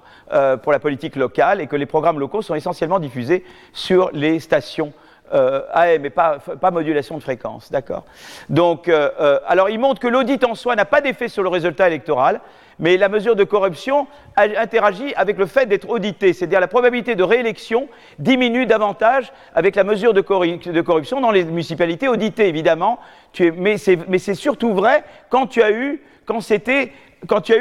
[0.62, 4.94] pour la politique locale et que les programmes locaux sont essentiellement diffusés sur les stations
[5.34, 8.06] euh, AM mais pas, pas, modulation de fréquence, d'accord
[8.50, 11.50] Donc, euh, euh, alors il montre que l'audit en soi n'a pas d'effet sur le
[11.50, 12.42] résultat électoral,
[12.80, 17.24] mais la mesure de corruption interagit avec le fait d'être audité, c'est-à-dire la probabilité de
[17.24, 17.90] réélection
[18.20, 23.00] diminue davantage avec la mesure de, corruption dans les municipalités auditées, évidemment.
[23.56, 26.02] Mais c'est surtout vrai quand tu as eu,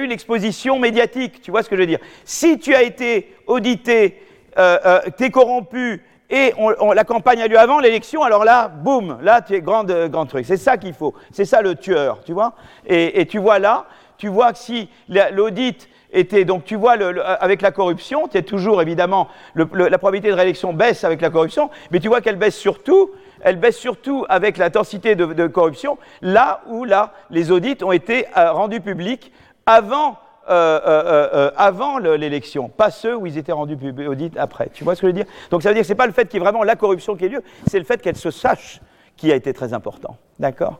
[0.06, 1.40] l'exposition médiatique.
[1.40, 4.20] Tu vois ce que je veux dire Si tu as été audité,
[4.58, 6.52] euh, t'es corrompu et
[6.94, 10.26] la campagne a lieu avant l'élection, alors là, boum, là, tu es grand, euh, grand
[10.26, 10.44] truc.
[10.44, 11.14] C'est ça qu'il faut.
[11.30, 12.54] C'est ça le tueur, tu vois.
[12.86, 13.86] Et, tu vois là,
[14.18, 16.94] tu vois que si l'audit était, donc tu vois,
[17.40, 21.70] avec la corruption, tu es toujours, évidemment, la probabilité de réélection baisse avec la corruption,
[21.90, 23.10] mais tu vois qu'elle baisse surtout,
[23.42, 28.26] elle baisse surtout avec l'intensité de, de, corruption, là où là, les audits ont été
[28.36, 29.30] euh, rendus publics
[29.66, 30.16] avant
[30.48, 34.68] euh, euh, euh, avant l'élection, pas ceux où ils étaient rendus audit après.
[34.72, 35.26] Tu vois ce que je veux dire?
[35.50, 36.76] Donc ça veut dire que ce n'est pas le fait qu'il y ait vraiment la
[36.76, 38.80] corruption qui ait lieu, c'est le fait qu'elle se sache
[39.16, 40.16] qui a été très important.
[40.38, 40.78] D'accord?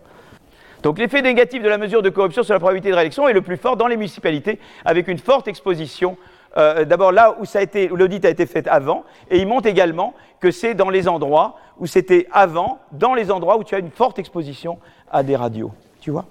[0.82, 3.42] Donc l'effet négatif de la mesure de corruption sur la probabilité de réélection est le
[3.42, 6.16] plus fort dans les municipalités, avec une forte exposition.
[6.54, 10.88] D'abord là où l'audit a été fait avant, et il montre également que c'est dans
[10.88, 14.78] les endroits où c'était avant, dans les endroits où tu as une forte exposition
[15.10, 15.72] à des radios.
[16.00, 16.24] Tu vois?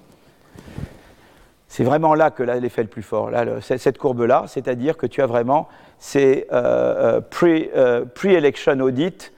[1.67, 3.31] C'est vraiment là que l'effet le plus fort,
[3.61, 5.67] cette courbe-là, c'est-à-dire que tu as vraiment
[5.97, 9.33] ces euh, euh, euh, pre-election audit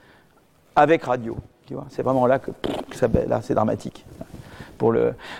[0.76, 1.38] avec radio.
[1.90, 2.52] c'est vraiment là que,
[3.28, 4.06] là, c'est dramatique.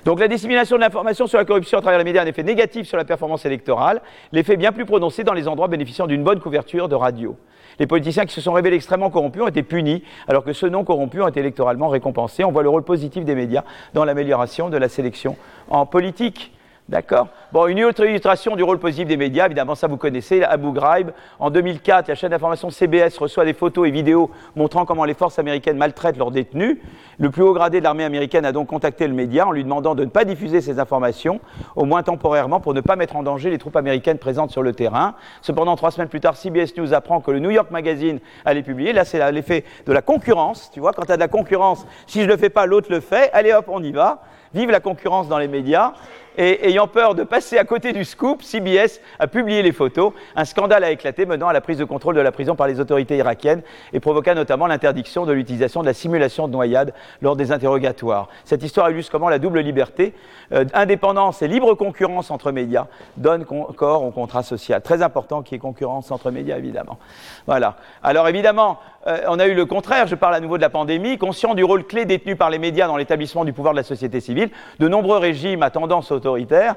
[0.06, 2.44] Donc la dissémination de l'information sur la corruption à travers les médias a un effet
[2.44, 4.02] négatif sur la performance électorale,
[4.32, 7.38] l'effet bien plus prononcé dans les endroits bénéficiant d'une bonne couverture de radio.
[7.80, 10.84] Les politiciens qui se sont révélés extrêmement corrompus ont été punis, alors que ceux non
[10.84, 12.44] corrompus ont été électoralement récompensés.
[12.44, 15.36] On voit le rôle positif des médias dans l'amélioration de la sélection
[15.70, 16.52] en politique.
[16.90, 20.72] D'accord Bon, une autre illustration du rôle positif des médias, évidemment, ça vous connaissez, Abu
[20.72, 21.12] Ghraib.
[21.38, 25.38] En 2004, la chaîne d'information CBS reçoit des photos et vidéos montrant comment les forces
[25.38, 26.78] américaines maltraitent leurs détenus.
[27.20, 29.96] Le plus haut gradé de l'armée américaine a donc contacté le média en lui demandant
[29.96, 31.42] de ne pas diffuser ces informations,
[31.76, 34.72] au moins temporairement, pour ne pas mettre en danger les troupes américaines présentes sur le
[34.72, 35.16] terrain.
[35.42, 38.94] Cependant, trois semaines plus tard, CBS News apprend que le New York Magazine allait publier.
[38.94, 40.72] Là, c'est l'effet de la concurrence.
[40.72, 42.88] Tu vois, quand tu as de la concurrence, si je ne le fais pas, l'autre
[42.90, 43.30] le fait.
[43.34, 44.22] Allez hop, on y va.
[44.54, 45.94] Vive la concurrence dans les médias.
[46.38, 50.14] Et ayant peur de passer à côté du scoop, CBS a publié les photos.
[50.36, 52.80] Un scandale a éclaté menant à la prise de contrôle de la prison par les
[52.80, 56.94] autorités irakiennes et provoqua notamment l'interdiction de l'utilisation de la simulation de noyade
[57.24, 58.30] lors des interrogatoires.
[58.46, 60.14] Cette histoire illustre comment la double liberté,
[60.52, 62.86] euh, indépendance et libre concurrence entre médias
[63.18, 64.82] donnent corps au contrat social.
[64.82, 67.00] Très important qu'il y ait concurrence entre médias, évidemment.
[67.48, 67.78] Voilà.
[68.04, 71.18] Alors évidemment, euh, on a eu le contraire, je parle à nouveau de la pandémie,
[71.18, 74.20] conscient du rôle clé détenu par les médias dans l'établissement du pouvoir de la société
[74.20, 76.76] civile, de nombreux régimes à tendance autoritaire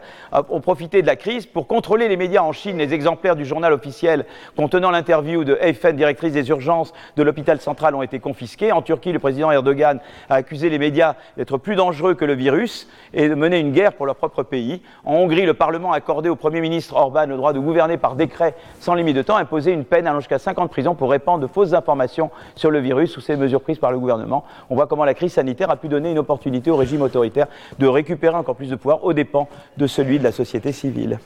[0.49, 2.79] ont profité de la crise pour contrôler les médias en Chine.
[2.79, 4.25] Les exemplaires du journal officiel
[4.57, 8.73] contenant l'interview de Eyfen, directrice des urgences de l'hôpital central, ont été confisqués.
[8.73, 9.99] En Turquie, le président Erdogan
[10.29, 13.93] a accusé les médias d'être plus dangereux que le virus et de mener une guerre
[13.95, 14.83] pour leur propre pays.
[15.05, 18.15] En Hongrie, le Parlement a accordé au Premier ministre Orban le droit de gouverner par
[18.15, 21.11] décret sans limite de temps, imposé une peine allant jusqu'à 50 ans de prison pour
[21.11, 22.20] répandre de fausses informations
[22.55, 24.45] sur le virus ou ces mesures prises par le gouvernement.
[24.69, 27.47] On voit comment la crise sanitaire a pu donner une opportunité au régime autoritaire
[27.79, 31.19] de récupérer encore plus de pouvoir aux dépens de celui de la société civile.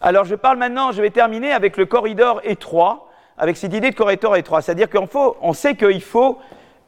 [0.00, 3.08] Alors je parle maintenant, je vais terminer avec le corridor étroit,
[3.38, 6.38] avec cette idée de corridor étroit, c'est-à-dire qu'on sait qu'il faut,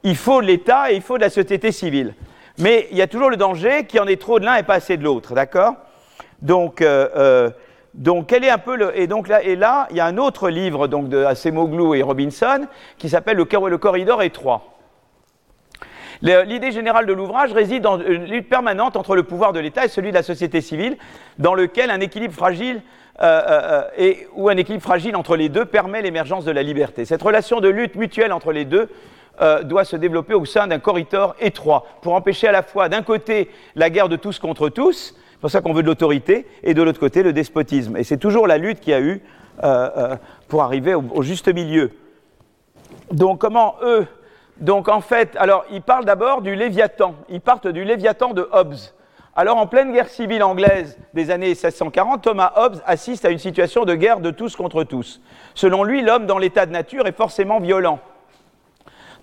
[0.03, 2.15] il l'État et il faut de la société civile.
[2.59, 4.63] Mais il y a toujours le danger qu'il y en ait trop de l'un et
[4.63, 5.75] pas assez de l'autre, d'accord?
[6.43, 7.51] Donc, euh, euh,
[7.95, 8.99] donc, quel est un peu le.
[8.99, 12.03] Et donc là, et là, il y a un autre livre donc, de Acemoglu et
[12.03, 12.66] Robinson
[12.99, 13.45] qui s'appelle le,
[13.79, 14.75] corridor étroit.
[16.21, 19.89] L'idée générale de l'ouvrage réside dans une lutte permanente entre le pouvoir de l'État et
[19.89, 20.97] celui de la société civile,
[21.39, 22.83] dans lequel un équilibre fragile
[23.23, 27.05] euh, euh, et, ou un équilibre fragile entre les deux permet l'émergence de la liberté.
[27.05, 28.89] Cette relation de lutte mutuelle entre les deux
[29.41, 33.03] euh, doit se développer au sein d'un corridor étroit pour empêcher à la fois d'un
[33.03, 36.74] côté la guerre de tous contre tous, c'est pour ça qu'on veut de l'autorité, et
[36.74, 37.97] de l'autre côté le despotisme.
[37.97, 39.23] Et c'est toujours la lutte qu'il y a eu
[40.48, 41.93] pour arriver au, au juste milieu.
[43.12, 44.06] Donc comment eux
[44.61, 47.15] donc en fait, alors ils parlent d'abord du Léviathan.
[47.28, 48.77] Ils partent du Léviathan de Hobbes.
[49.36, 53.85] Alors en pleine guerre civile anglaise des années 1640, Thomas Hobbes assiste à une situation
[53.85, 55.20] de guerre de tous contre tous.
[55.55, 57.98] Selon lui, l'homme dans l'état de nature est forcément violent.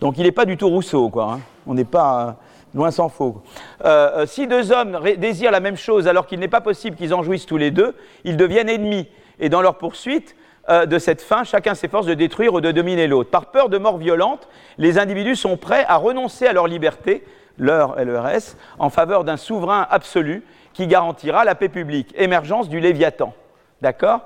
[0.02, 1.34] Donc il n'est pas du tout Rousseau, quoi.
[1.34, 1.40] Hein.
[1.66, 2.32] On n'est pas euh,
[2.74, 3.42] loin s'en faut.
[3.86, 7.14] Euh, euh, si deux hommes désirent la même chose alors qu'il n'est pas possible qu'ils
[7.14, 9.08] en jouissent tous les deux, ils deviennent ennemis.
[9.40, 10.36] Et dans leur poursuite,
[10.70, 13.30] euh, de cette fin, chacun s'efforce de détruire ou de dominer l'autre.
[13.30, 17.26] Par peur de mort violente, les individus sont prêts à renoncer à leur liberté,
[17.58, 20.44] leur LRS, en faveur d'un souverain absolu
[20.74, 22.14] qui garantira la paix publique.
[22.16, 23.34] Émergence du Léviathan.
[23.82, 24.22] D'accord?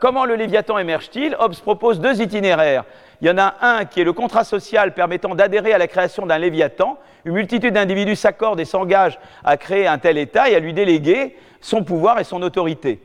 [0.00, 1.34] Comment le Léviathan émerge-t-il?
[1.40, 2.84] Hobbes propose deux itinéraires.
[3.20, 6.26] Il y en a un qui est le contrat social permettant d'adhérer à la création
[6.26, 6.96] d'un Léviathan.
[7.24, 11.36] Une multitude d'individus s'accordent et s'engagent à créer un tel État et à lui déléguer
[11.60, 13.00] son pouvoir et son autorité.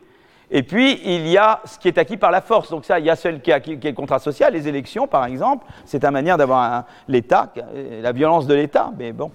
[0.51, 2.71] Et puis, il y a ce qui est acquis par la force.
[2.71, 5.65] Donc il y a celui qui est, le contrat social, les élections, par exemple.
[5.85, 7.53] C'est une manière d'avoir l'État,
[8.01, 9.31] la violence de l'État, mais bon.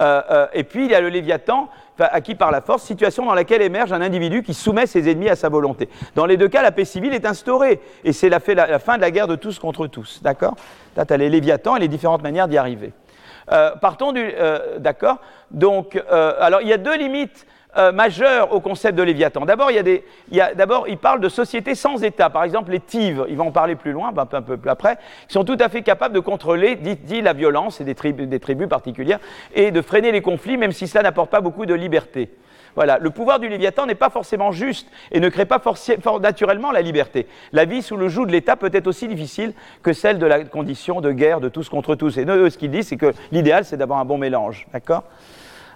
[0.00, 3.34] Euh, euh, et puis, il y a le Léviathan, acquis par la force, situation dans
[3.34, 5.90] laquelle émerge un individu qui soumet ses ennemis à sa volonté.
[6.14, 7.80] Dans les deux cas, la paix civile est instaurée.
[8.02, 10.22] Et c'est la, la, fin de la guerre de tous contre tous.
[10.22, 10.56] D'accord?
[10.96, 12.92] Là, tu as les Léviathans et les différentes manières d'y arriver.
[13.52, 14.32] Euh, partons du...
[14.78, 15.18] D'accord
[15.50, 17.46] Donc, alors, il y a deux limites
[17.76, 19.44] euh, majeur au concept de Léviathan.
[19.46, 20.00] D'abord, il,
[20.30, 22.30] y a d'abord, il parle de sociétés sans État.
[22.30, 24.96] Par exemple, les Tives, il va en parler plus loin, un peu, un peu après,
[25.26, 28.68] sont tout à fait capables de contrôler, dit, la violence et des tribus, des tribus
[28.68, 29.18] particulières,
[29.56, 32.30] et de freiner les conflits, même si cela n'apporte pas beaucoup de liberté.
[32.74, 35.62] Voilà, le pouvoir du Léviathan n'est pas forcément juste et ne crée pas
[36.20, 37.26] naturellement la liberté.
[37.52, 39.52] La vie sous le joug de l'État peut être aussi difficile
[39.82, 42.18] que celle de la condition de guerre de tous contre tous.
[42.18, 44.66] Et ce qu'ils disent, c'est que l'idéal, c'est d'avoir un bon mélange.
[44.72, 45.04] D'accord?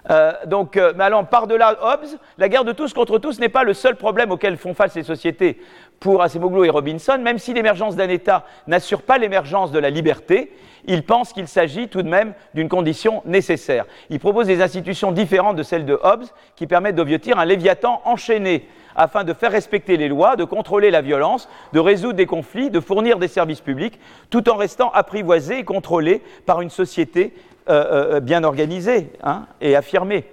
[0.09, 0.93] Euh, donc, euh,
[1.29, 2.07] par-delà Hobbes,
[2.37, 5.03] la guerre de tous contre tous n'est pas le seul problème auquel font face les
[5.03, 5.59] sociétés.
[5.99, 10.51] Pour Acemoglu et Robinson, même si l'émergence d'un État n'assure pas l'émergence de la liberté,
[10.85, 13.85] ils pensent qu'il s'agit tout de même d'une condition nécessaire.
[14.09, 18.67] Ils proposent des institutions différentes de celles de Hobbes qui permettent d'obviotir un léviathan enchaîné
[18.95, 22.79] afin de faire respecter les lois, de contrôler la violence, de résoudre des conflits, de
[22.79, 23.99] fournir des services publics,
[24.29, 27.33] tout en restant apprivoisé et contrôlé par une société
[27.69, 30.25] euh, euh, euh, bien organisée hein, et affirmée.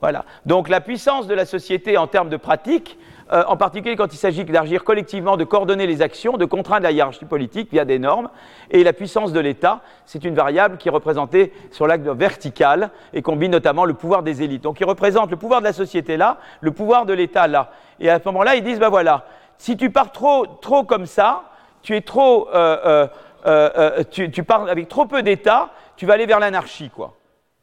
[0.00, 0.24] Voilà.
[0.46, 2.98] Donc la puissance de la société en termes de pratique,
[3.32, 7.24] en particulier quand il s'agit d'agir collectivement, de coordonner les actions, de contraindre la hiérarchie
[7.24, 8.28] politique via des normes,
[8.70, 13.22] et la puissance de l'État, c'est une variable qui est représentée sur l'axe vertical et
[13.22, 14.62] combine notamment le pouvoir des élites.
[14.62, 17.70] Donc il représente le pouvoir de la société là, le pouvoir de l'État là.
[18.00, 19.24] Et à ce moment-là, ils disent, ben voilà,
[19.56, 21.44] si tu pars trop, trop comme ça,
[21.82, 22.48] tu es trop...
[24.10, 27.14] tu, tu pars avec trop peu d'État, tu vas aller vers l'anarchie, quoi.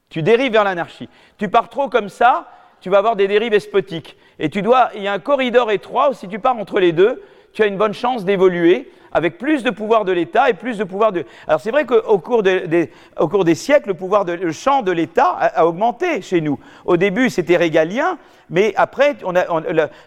[0.10, 1.08] Tu dérives vers l'anarchie.
[1.38, 2.48] Tu pars trop comme ça,
[2.82, 4.18] tu vas avoir des dérives despotiques.
[4.40, 6.92] Et tu dois, il y a un corridor étroit où si tu pars entre les
[6.92, 7.22] deux,
[7.54, 10.84] tu as une bonne chance d'évoluer avec plus de pouvoir de l'État et plus de
[10.84, 11.26] pouvoir de.
[11.48, 14.82] Alors c'est vrai qu'au cours, des, au cours des siècles, le, pouvoir de, le champ
[14.82, 16.60] de l'État a, augmenté chez nous.
[16.86, 18.18] Au début, c'était régalien,
[18.50, 19.46] mais après, on a,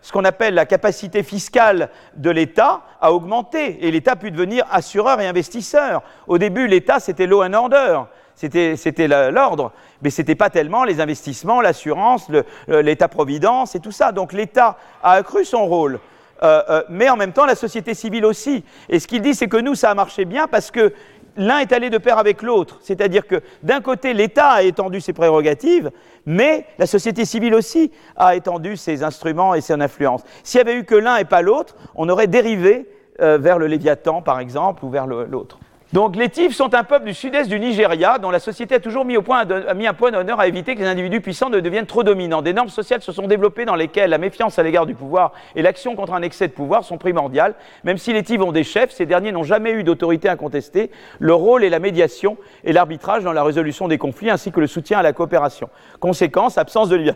[0.02, 4.64] ce qu'on appelle la capacité fiscale de l'État a augmenté et l'État a pu devenir
[4.70, 6.02] assureur et investisseur.
[6.26, 8.02] Au début, l'État, c'était law and order
[8.34, 9.72] c'était l'ordre,
[10.02, 12.28] mais ce n'était pas tellement les investissements, l'assurance,
[12.68, 14.12] l'État-providence et tout ça.
[14.12, 16.00] Donc l'État a accru son rôle.
[16.42, 18.64] Euh, euh, mais en même temps la société civile aussi.
[18.88, 20.92] Et ce qu'il dit, c'est que nous, ça a marché bien parce que
[21.36, 22.78] l'un est allé de pair avec l'autre.
[22.82, 25.90] C'est-à-dire que d'un côté, l'État a étendu ses prérogatives,
[26.26, 30.22] mais la société civile aussi a étendu ses instruments et son influence.
[30.42, 32.88] S'il n'y avait eu que l'un et pas l'autre, on aurait dérivé
[33.20, 35.58] euh, vers le Léviathan, par exemple, ou vers l'autre.
[35.92, 39.04] Donc les Tifs sont un peuple du sud-est du Nigeria dont la société a toujours
[39.04, 42.40] mis, un point d'honneur à éviter que les individus puissants ne deviennent trop dominants.
[42.40, 45.60] Des normes sociales se sont développées dans lesquelles la méfiance à l'égard du pouvoir et
[45.60, 47.54] l'action contre un excès de pouvoir sont primordiales.
[47.84, 50.90] Même si les Tifs ont des chefs, ces derniers n'ont jamais eu d'autorité incontestée.
[51.18, 54.66] Leur rôle est la médiation et l'arbitrage dans la résolution des conflits ainsi que le
[54.66, 55.68] soutien à la coopération.
[56.00, 57.14] Conséquence, absence de lien.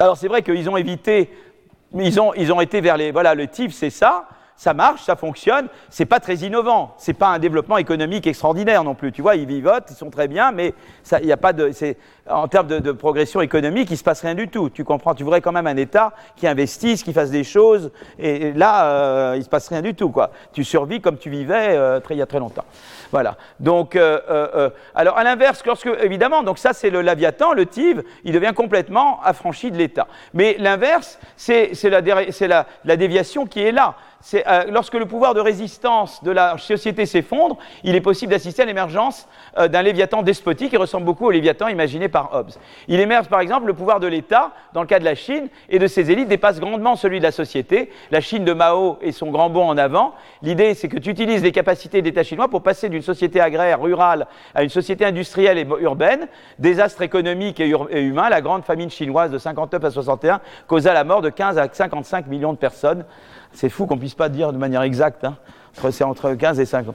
[0.00, 1.30] Alors c'est vrai qu'ils ont évité,
[1.94, 3.12] ils ont, ils ont été vers les...
[3.12, 4.26] Voilà, le Tif c'est ça
[4.56, 8.94] ça marche, ça fonctionne, c'est pas très innovant, c'est pas un développement économique extraordinaire non
[8.94, 9.12] plus.
[9.12, 10.74] Tu vois, ils vivotent, ils sont très bien, mais
[11.20, 11.70] il n'y a pas de,
[12.28, 14.70] en termes de, progression économique, il se passe rien du tout.
[14.70, 18.52] Tu comprends Tu voudrais quand même un État qui investisse, qui fasse des choses, et,
[18.52, 20.30] là, euh, il se passe rien du tout, quoi.
[20.52, 22.64] Tu survis comme tu vivais euh, très, il y a très longtemps.
[23.12, 23.36] Voilà.
[23.60, 28.32] Donc, euh, alors à l'inverse, lorsque évidemment, donc ça c'est le Laviathan, le TIV, il
[28.32, 30.08] devient complètement affranchi de l'État.
[30.34, 33.94] Mais l'inverse, c'est la déviation qui est là.
[34.34, 38.64] Euh, lorsque le pouvoir de résistance de la société s'effondre, il est possible d'assister à
[38.64, 42.50] l'émergence euh, d'un Léviathan despotique qui ressemble beaucoup au Léviathan imaginé par Hobbes.
[42.88, 45.78] Il émerge par exemple le pouvoir de l'État, dans le cas de la Chine, et
[45.78, 47.90] de ses élites dépasse grandement celui de la société.
[48.10, 50.14] La Chine de Mao et son grand bond en avant.
[50.42, 54.26] L'idée, c'est que tu utilises les capacités d'État chinois pour passer d'une société agraire, rurale,
[54.54, 56.26] à une société industrielle et urbaine.
[56.58, 61.04] Désastre économique et, et humain, la grande famine chinoise de 59 à 61 causa la
[61.04, 63.04] mort de 15 à 55 millions de personnes.
[63.56, 65.24] C'est fou qu'on puisse pas dire de manière exacte.
[65.24, 65.36] Hein.
[65.90, 66.94] C'est entre 15 et 50.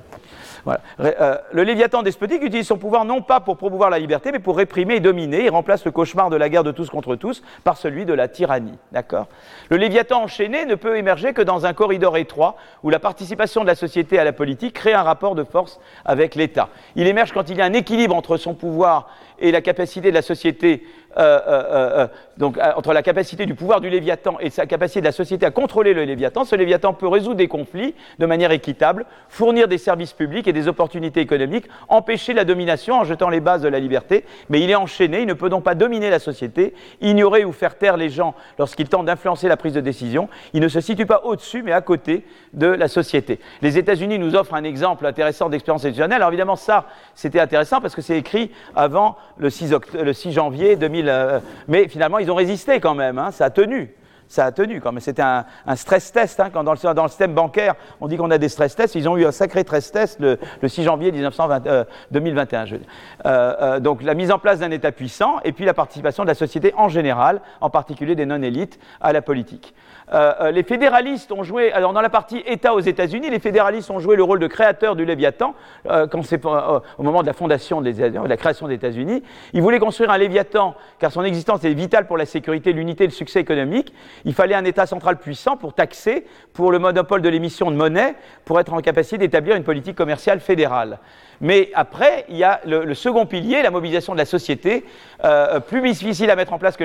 [0.99, 4.57] Euh, le Léviathan despotique utilise son pouvoir non pas pour promouvoir la liberté, mais pour
[4.57, 5.45] réprimer et dominer.
[5.45, 8.27] Il remplace le cauchemar de la guerre de tous contre tous par celui de la
[8.27, 8.77] tyrannie.
[8.91, 9.27] D'accord?
[9.69, 13.67] Le Léviathan enchaîné ne peut émerger que dans un corridor étroit où la participation de
[13.67, 16.69] la société à la politique crée un rapport de force avec l'État.
[16.95, 19.09] Il émerge quand il y a un équilibre entre son pouvoir
[19.41, 20.83] et la capacité de la société
[21.17, 22.07] euh, euh, euh,
[22.37, 25.51] donc, entre la capacité du pouvoir du Léviathan et sa capacité de la société à
[25.51, 30.13] contrôler le Léviathan, ce Léviathan peut résoudre des conflits de manière équitable, fournir des services
[30.13, 34.25] publics et des opportunités économiques, empêcher la domination en jetant les bases de la liberté,
[34.49, 37.77] mais il est enchaîné, il ne peut donc pas dominer la société, ignorer ou faire
[37.77, 41.21] taire les gens lorsqu'ils tentent d'influencer la prise de décision, il ne se situe pas
[41.25, 43.39] au-dessus mais à côté de la société.
[43.61, 46.21] Les États-Unis nous offrent un exemple intéressant d'expérience institutionnelle.
[46.21, 50.75] Alors évidemment ça, c'était intéressant parce que c'est écrit avant le 6, le 6 janvier
[50.75, 53.17] 2000 euh, mais finalement, ils ont résisté quand même.
[53.17, 53.93] Hein, ça a tenu.
[54.27, 55.01] Ça a tenu quand même.
[55.01, 55.43] C'était un,
[55.75, 56.39] stress test.
[56.39, 58.95] Hein, quand dans le, système bancaire, on dit qu'on a des stress tests.
[58.95, 62.65] Ils ont eu un sacré stress test le, 6 janvier 1920, 2021.
[62.65, 62.77] Euh,
[63.25, 66.35] euh, donc la mise en place d'un État puissant et puis la participation de la
[66.35, 69.73] société en général, en particulier des non-élites, à la politique.
[70.13, 73.89] Euh, euh, les fédéralistes ont joué, alors dans la partie État aux États-Unis, les fédéralistes
[73.91, 75.55] ont joué le rôle de créateur du Léviathan
[75.89, 79.23] euh, quand c'est au moment de la fondation de la création des États-Unis.
[79.53, 83.07] Ils voulaient construire un Léviathan car son existence est vitale pour la sécurité, l'unité et
[83.07, 83.93] le succès économique.
[84.25, 88.15] Il fallait un État central puissant pour taxer, pour le monopole de l'émission de monnaie,
[88.43, 90.99] pour être en capacité d'établir une politique commerciale fédérale.
[91.41, 94.85] Mais après, il y a le, second pilier, la mobilisation de la société,
[95.25, 96.83] euh, plus difficile à mettre en place que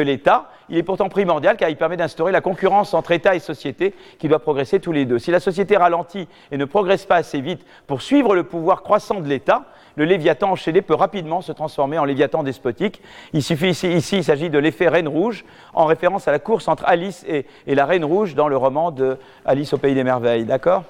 [0.00, 0.50] l'État.
[0.68, 4.28] Il est pourtant primordial car il permet d'instaurer la concurrence entre État et société qui
[4.28, 5.18] doit progresser tous les deux.
[5.18, 9.20] Si la société ralentit et ne progresse pas assez vite pour suivre le pouvoir croissant
[9.20, 9.64] de l'État,
[9.96, 13.02] le Léviathan enchaîné peut rapidement se transformer en Léviathan despotique.
[13.32, 16.84] Il suffit ici, il s'agit de l'effet Reine Rouge, en référence à la course entre
[16.86, 20.44] Alice et, la Reine Rouge dans le roman de au Pays des Merveilles.
[20.44, 20.84] D'accord?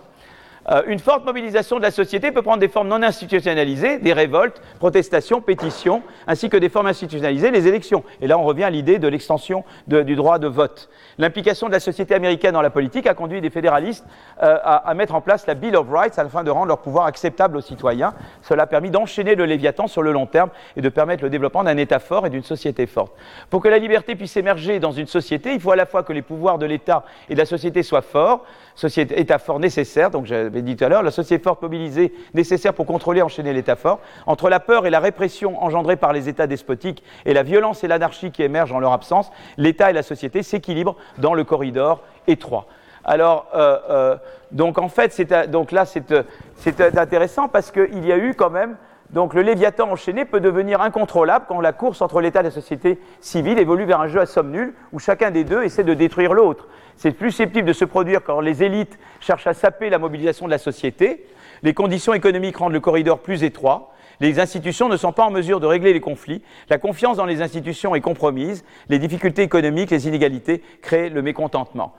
[0.70, 4.62] Euh, une forte mobilisation de la société peut prendre des formes non institutionnalisées, des révoltes,
[4.78, 8.05] protestations, pétitions, ainsi que des formes institutionnalisées, les élections.
[8.20, 10.89] Et là, on revient à l'idée de l'extension du droit de vote.
[11.18, 14.05] L'implication de la société américaine dans la politique a conduit des fédéralistes
[14.43, 17.56] euh, à, mettre en place la Bill of Rights afin de rendre leur pouvoir acceptable
[17.56, 18.14] aux citoyens.
[18.43, 21.64] Cela a permis d'enchaîner le Léviathan sur le long terme et de permettre le développement
[21.64, 23.12] d'un État fort et d'une société forte.
[23.51, 26.12] Pour que la liberté puisse émerger dans une société, il faut à la fois que
[26.12, 30.26] les pouvoirs de l'État et de la société soient forts, société, État fort nécessaire, donc
[30.26, 33.76] j'avais dit tout à l'heure, la société forte mobilisée nécessaire pour contrôler et enchaîner l'État
[33.76, 37.84] fort, entre la peur et la répression engendrée par les États despotiques et la violence
[37.84, 42.02] et l'anarchie qui émergent en leur absence, l'État et la société s'équilibrent dans le corridor
[42.26, 42.66] étroit.
[43.04, 43.46] Alors,
[44.52, 45.20] donc en fait,
[45.50, 48.76] donc là, c'est intéressant parce qu'il y a eu quand même
[49.12, 52.98] donc le Léviathan enchaîné peut devenir incontrôlable quand la course entre l'État et la société
[53.20, 56.32] civile évolue vers un jeu à somme nulle où chacun des deux essaie de détruire
[56.32, 56.66] l'autre.
[57.02, 60.52] C'est plus susceptible de se produire quand les élites cherchent à saper la mobilisation de
[60.52, 61.26] la société,
[61.64, 65.58] les conditions économiques rendent le corridor plus étroit, les institutions ne sont pas en mesure
[65.58, 70.06] de régler les conflits, la confiance dans les institutions est compromise, les difficultés économiques, les
[70.06, 71.92] inégalités créent le mécontentement.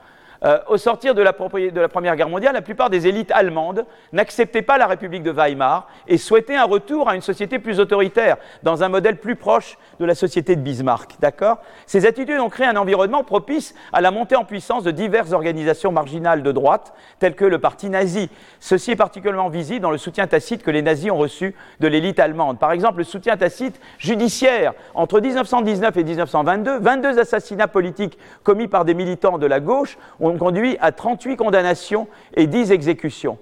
[0.46, 4.78] Euh, au sortir de la, Première Guerre mondiale, la plupart des élites allemandes n'acceptaient pas
[4.78, 8.90] la République de Weimar et souhaitaient un retour à une société plus autoritaire, dans un
[8.90, 11.16] modèle plus proche de la société de Bismarck.
[11.22, 11.60] D'accord?
[11.86, 15.94] Ces attitudes ont créé un environnement propice à la montée en puissance de diverses organisations
[15.94, 18.30] marginales de droite, telles que le parti nazi.
[18.60, 22.20] Ceci est particulièrement visible dans le soutien tacite que les nazis ont reçu de l'élite
[22.20, 22.60] allemande.
[22.60, 24.74] Par exemple, le soutien tacite judiciaire.
[24.94, 30.33] Entre 1919 et 1922, 22 assassinats politiques commis par des militants de la gauche ont
[30.38, 33.38] conduit à 38 condamnations et 10 exécutions.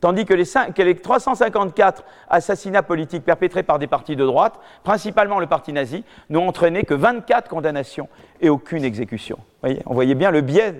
[0.00, 5.72] Tandis que les, 354 assassinats politiques perpétrés par des partis de droite, principalement le parti
[5.72, 8.08] nazi, n'ont entraîné que 24 condamnations
[8.40, 9.38] et aucune exécution.
[9.86, 10.74] on voyait bien le biais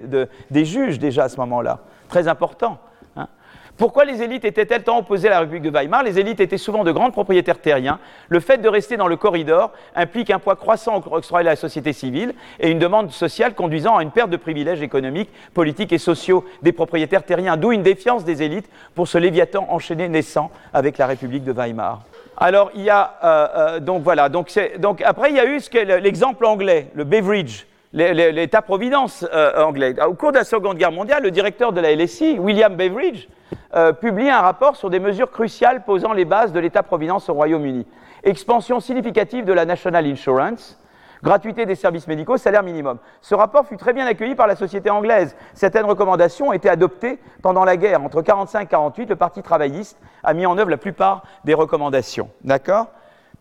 [0.51, 2.79] des juges déjà à ce moment-là, très important.
[3.77, 6.03] Pourquoi les élites étaient-elles tant opposées à la République de Weimar?
[6.03, 7.99] Les élites étaient souvent de grands propriétaires terriens.
[8.29, 11.93] Le fait de rester dans le corridor implique un poids croissant octroyé à la société
[11.93, 16.45] civile et une demande sociale conduisant à une perte de privilèges économiques, politiques et sociaux
[16.63, 21.07] des propriétaires terriens, d'où une défiance des élites pour ce léviathan enchaîné naissant avec la
[21.07, 22.03] République de Weimar.
[22.39, 25.61] Alors, il y a, euh, euh, donc voilà, donc, donc, après, il y a eu
[26.01, 27.65] l'exemple anglais, le Beveridge,
[27.97, 29.95] l'État-providence euh, anglais.
[30.07, 33.27] Au cours de la Seconde Guerre mondiale, le directeur de la LSI, William Beveridge,
[33.75, 37.87] euh, publie un rapport sur des mesures cruciales posant les bases de l'État-providence au Royaume-Uni.
[38.23, 40.79] Expansion significative de la National Insurance,
[41.23, 42.99] gratuité des services médicaux, salaire minimum.
[43.23, 45.35] Ce rapport fut très bien accueilli par la société anglaise.
[45.55, 48.03] Certaines recommandations ont été adoptées pendant la guerre.
[48.03, 52.29] Entre 1945 et 1948, le Parti travailliste a mis en œuvre la plupart des recommandations.
[52.45, 52.89] D'accord?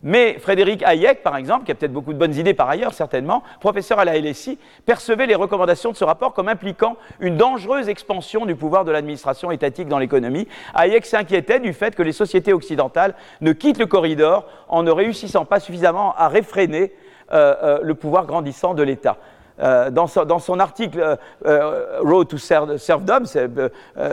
[0.02, 3.42] Mais Frédéric Hayek, par exemple, qui a peut-être beaucoup de bonnes idées par ailleurs, certainement,
[3.60, 8.46] professeur à la LSI, percevait les recommandations de ce rapport comme impliquant une dangereuse expansion
[8.46, 10.48] du pouvoir de l'administration étatique dans l'économie.
[10.74, 15.44] Hayek s'inquiétait du fait que les sociétés occidentales ne quittent le corridor en ne réussissant
[15.44, 16.92] pas suffisamment à réfréner
[17.32, 19.16] euh, euh, le pouvoir grandissant de l'État.
[19.58, 21.16] Euh, dans, son, article euh,
[21.46, 23.22] euh, Road to Serfdom,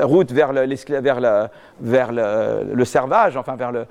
[0.04, 0.66] route vers, le,
[1.82, 3.86] vers, le, servage, enfin vers le,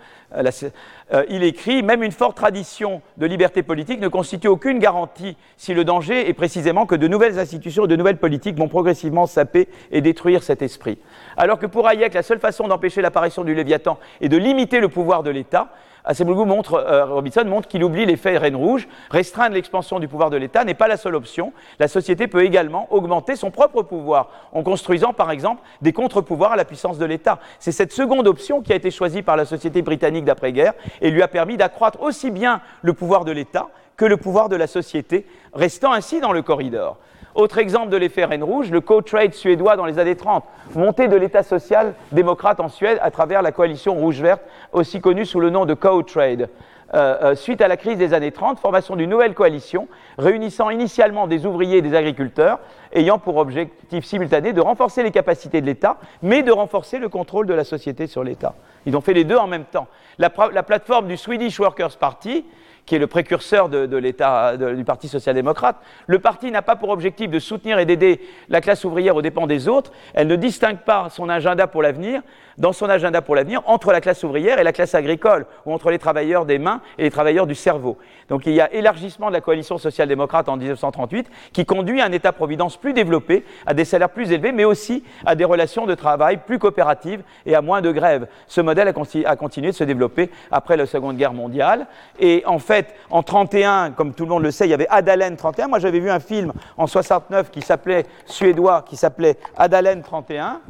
[1.29, 5.85] il écrit Même une forte tradition de liberté politique ne constitue aucune garantie si le
[5.85, 10.01] danger est précisément que de nouvelles institutions et de nouvelles politiques vont progressivement saper et
[10.01, 10.99] détruire cet esprit.
[11.37, 14.89] Alors que pour Hayek, la seule façon d'empêcher l'apparition du Léviathan est de limiter le
[14.89, 15.69] pouvoir de l'État,
[16.05, 18.89] Acemoglu montre, euh, Robinson montre qu'il oublie l'effet Reine Rouge.
[19.11, 21.53] Restreindre l'expansion du pouvoir de l'État n'est pas la seule option.
[21.79, 26.57] La société peut également augmenter son propre pouvoir en construisant, par exemple, des contre-pouvoirs à
[26.57, 27.39] la puissance de l'État.
[27.59, 31.23] C'est cette seconde option qui a été choisie par la société britannique d'après-guerre et lui
[31.23, 35.27] a permis d'accroître aussi bien le pouvoir de l'État que le pouvoir de la société,
[35.53, 36.97] restant ainsi dans le corridor.
[37.35, 40.45] Autre exemple de l'effet Reine Rouge, le co-trade suédois dans les années 30,
[40.75, 44.43] montée de l'État social-démocrate en Suède à travers la coalition rouge-verte,
[44.73, 46.51] aussi connue sous le nom de co-trade.
[46.95, 49.89] Euh, euh, suite à la crise des années 30, formation d'une nouvelle coalition
[50.19, 52.59] réunissant initialement des ouvriers et des agriculteurs,
[52.93, 57.47] ayant pour objectif simultané de renforcer les capacités de l'État, mais de renforcer le contrôle
[57.47, 58.55] de la société sur l'État.
[58.85, 59.87] Ils ont fait les deux en même temps.
[60.19, 62.45] La, la plateforme du Swedish Workers' Party,
[62.87, 65.77] qui est le précurseur de, l'État du Parti social-démocrate.
[66.07, 69.47] Le parti n'a pas pour objectif de soutenir et d'aider la classe ouvrière aux dépens
[69.47, 69.93] des autres.
[70.15, 72.23] Elle ne distingue pas son agenda pour l'avenir,
[72.59, 75.91] dans son agenda pour l'avenir, entre la classe ouvrière et la classe agricole, ou entre
[75.91, 77.99] les travailleurs des mains et les travailleurs du cerveau.
[78.29, 82.13] Donc il y a élargissement de la coalition social-démocrate en 1938 qui conduit à un
[82.13, 86.39] État-providence plus développé, à des salaires plus élevés, mais aussi à des relations de travail
[86.45, 88.27] plus coopératives et à moins de grèves.
[88.49, 91.87] Ce modèle a, continué de se développer après la Seconde Guerre mondiale.
[92.19, 92.72] Et en fait,
[93.11, 95.69] en 31, comme tout le monde le sait, il y avait Adalen 31.
[95.69, 100.61] Moi, j'avais vu un film en 69 qui s'appelait suédois, qui s'appelait Adalen 31.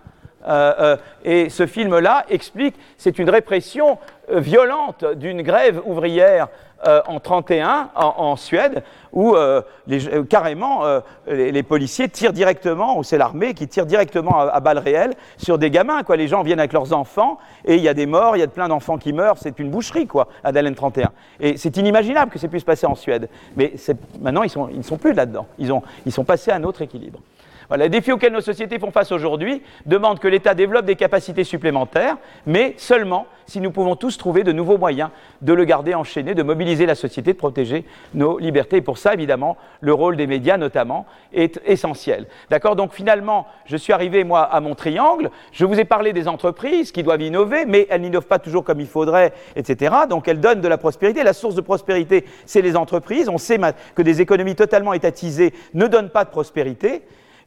[0.46, 3.98] Euh, euh, et ce film-là explique, c'est une répression
[4.30, 6.48] euh, violente d'une grève ouvrière
[7.06, 8.82] en 31 en, Suède,
[9.12, 9.36] où
[10.28, 10.82] carrément
[11.28, 15.70] les, policiers tirent directement, ou c'est l'armée qui tire directement à, balles réelles sur des
[15.70, 16.02] gamins.
[16.02, 16.16] Quoi.
[16.16, 18.48] Les gens viennent avec leurs enfants et il y a des morts, il y a
[18.48, 19.38] plein d'enfants qui meurent.
[19.38, 21.12] C'est une boucherie, quoi, à Dalen 31.
[21.38, 23.28] Et c'est inimaginable que ça puisse passer en Suède.
[23.56, 23.74] Mais
[24.20, 25.46] maintenant, ils, sont, ne sont plus là-dedans.
[25.60, 27.20] Ils, ont, ils sont passés à un autre équilibre.
[27.76, 32.16] Les défis auxquels nos sociétés font face aujourd'hui demandent que l'État développe des capacités supplémentaires,
[32.46, 36.42] mais seulement si nous pouvons tous trouver de nouveaux moyens de le garder enchaîné, de
[36.42, 37.84] mobiliser la société, de protéger
[38.14, 38.76] nos libertés.
[38.76, 42.26] Et pour ça, évidemment, le rôle des médias, notamment, est essentiel.
[42.50, 45.30] D'accord Donc finalement, je suis arrivé, moi, à mon triangle.
[45.52, 48.80] Je vous ai parlé des entreprises qui doivent innover, mais elles n'innovent pas toujours comme
[48.80, 49.94] il faudrait, etc.
[50.08, 51.22] Donc elles donnent de la prospérité.
[51.22, 53.28] La source de prospérité, c'est les entreprises.
[53.28, 53.58] On sait
[53.94, 57.02] que des économies totalement étatisées ne donnent pas de prospérité.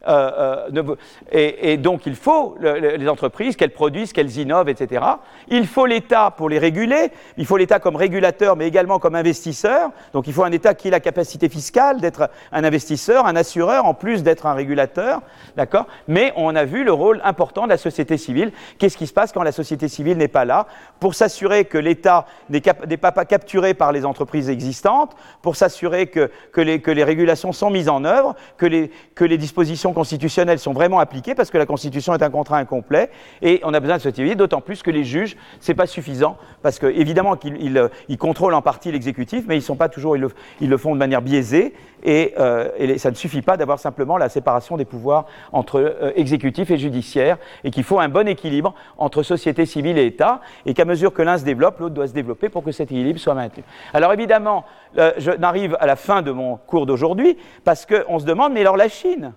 [0.07, 0.95] Euh, euh,
[1.31, 5.03] et, donc il faut les entreprises qu'elles produisent, qu'elles innovent, etc.
[5.47, 9.91] Il faut l'État pour les réguler, il faut l'État comme régulateur, mais également comme investisseur.
[10.13, 13.85] Donc il faut un État qui ait la capacité fiscale d'être un investisseur, un assureur,
[13.85, 15.21] en plus d'être un régulateur,
[15.57, 15.87] d'accord?
[16.07, 18.51] Mais on a vu le rôle important de la société civile.
[18.77, 20.67] Qu'est-ce qui se passe quand la société civile n'est pas là?
[20.99, 22.61] Pour s'assurer que l'État n'est
[22.97, 28.35] pas, capturé par les entreprises existantes, pour s'assurer que, les, régulations sont mises en œuvre,
[28.57, 33.09] que les dispositions constitutionnelles sont vraiment appliquées parce que la Constitution est un contrat incomplet
[33.41, 36.37] et on a besoin de ce type d'autant plus que les juges, c'est pas suffisant
[36.61, 40.69] parce que évidemment qu'ils ils, contrôlent en partie l'exécutif, mais ils sont pas toujours, ils
[40.69, 41.73] le, font de manière biaisée
[42.03, 46.71] et, euh, ça ne suffit pas d'avoir simplement la séparation des pouvoirs entre euh, exécutif
[46.71, 50.85] et judiciaire et qu'il faut un bon équilibre entre société civile et État et qu'à
[50.85, 53.63] mesure que l'un se développe, l'autre doit se développer pour que cet équilibre soit maintenu.
[53.93, 54.65] Alors évidemment,
[54.97, 58.61] euh, je n'arrive à la fin de mon cours d'aujourd'hui parce qu'on se demande, mais
[58.61, 59.33] alors la Chine?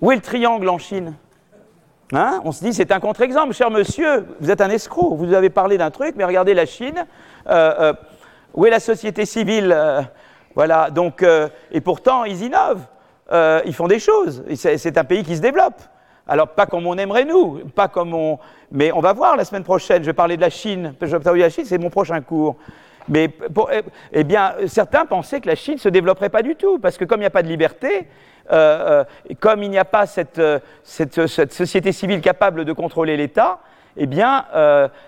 [0.00, 1.14] Où est le triangle en Chine?
[2.12, 2.40] Hein?
[2.44, 5.76] On se dit, c'est un contre-exemple, cher monsieur, vous êtes un escroc, vous avez parlé
[5.76, 7.06] d'un truc, mais regardez la Chine,
[7.48, 7.92] euh, euh,
[8.54, 9.72] où est la société civile?
[9.74, 10.02] Euh,
[10.54, 11.24] Voilà, donc,
[11.70, 12.84] et pourtant, ils innovent,
[13.64, 15.80] ils font des choses, c'est un pays qui se développe.
[16.26, 18.38] Alors, pas comme on aimerait nous, pas comme on.
[18.72, 20.94] Mais on va voir la semaine prochaine, je vais parler de la Chine.
[21.00, 22.56] Je vais parler de la Chine, c'est mon prochain cours.
[23.08, 23.30] Mais
[23.72, 26.98] eh, eh bien, certains pensaient que la Chine ne se développerait pas du tout, parce
[26.98, 28.08] que comme il n'y a pas de liberté,
[28.50, 33.16] euh, euh, comme il n'y a pas cette, euh, cette, société civile capable de contrôler
[33.16, 33.60] l'État,
[33.96, 34.44] eh bien,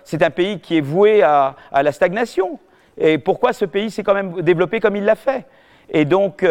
[0.02, 2.58] c'est un pays qui est voué à, la stagnation.
[2.98, 5.46] Et pourquoi ce pays s'est quand même développé comme il l'a fait?
[5.90, 6.44] Et donc,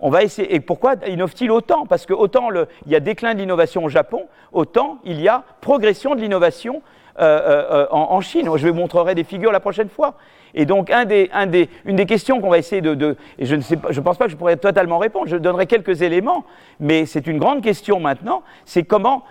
[0.00, 0.54] on va essayer.
[0.54, 1.84] Et pourquoi innove-t-il autant?
[1.84, 5.44] Parce que autant il y a déclin de l'innovation au Japon, autant il y a
[5.60, 6.80] progression de l'innovation
[7.18, 8.48] en, en, Chine.
[8.56, 10.14] Je vous montrerai des figures la prochaine fois.
[10.54, 14.00] Et donc, une des questions qu'on va essayer de, et je ne sais pas, je
[14.00, 16.44] pense pas que je pourrais totalement répondre, je donnerai quelques éléments,
[16.80, 19.22] mais c'est une grande question maintenant, c'est comment,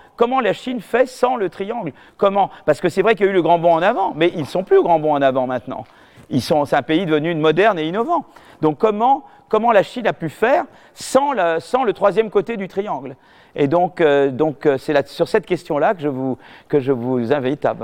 [0.42, 1.92] la Chine fait sans le triangle?
[2.18, 4.32] Comment Parce que c'est vrai qu'il y a eu le grand bond en avant, mais
[4.34, 5.84] ils ne sont plus le grand bond en avant maintenant.
[6.30, 8.26] Ils sont, c'est un pays devenu moderne et innovant.
[8.62, 9.24] Donc comment,
[9.72, 13.16] la Chine a pu faire sans le troisième côté du triangle?
[13.56, 17.32] Et donc, euh, donc euh, c'est sur cette question-là que je vous, que je vous
[17.34, 17.76] invite à.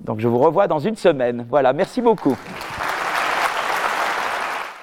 [0.00, 1.46] Donc je vous revois dans une semaine.
[1.48, 2.36] Voilà, merci beaucoup.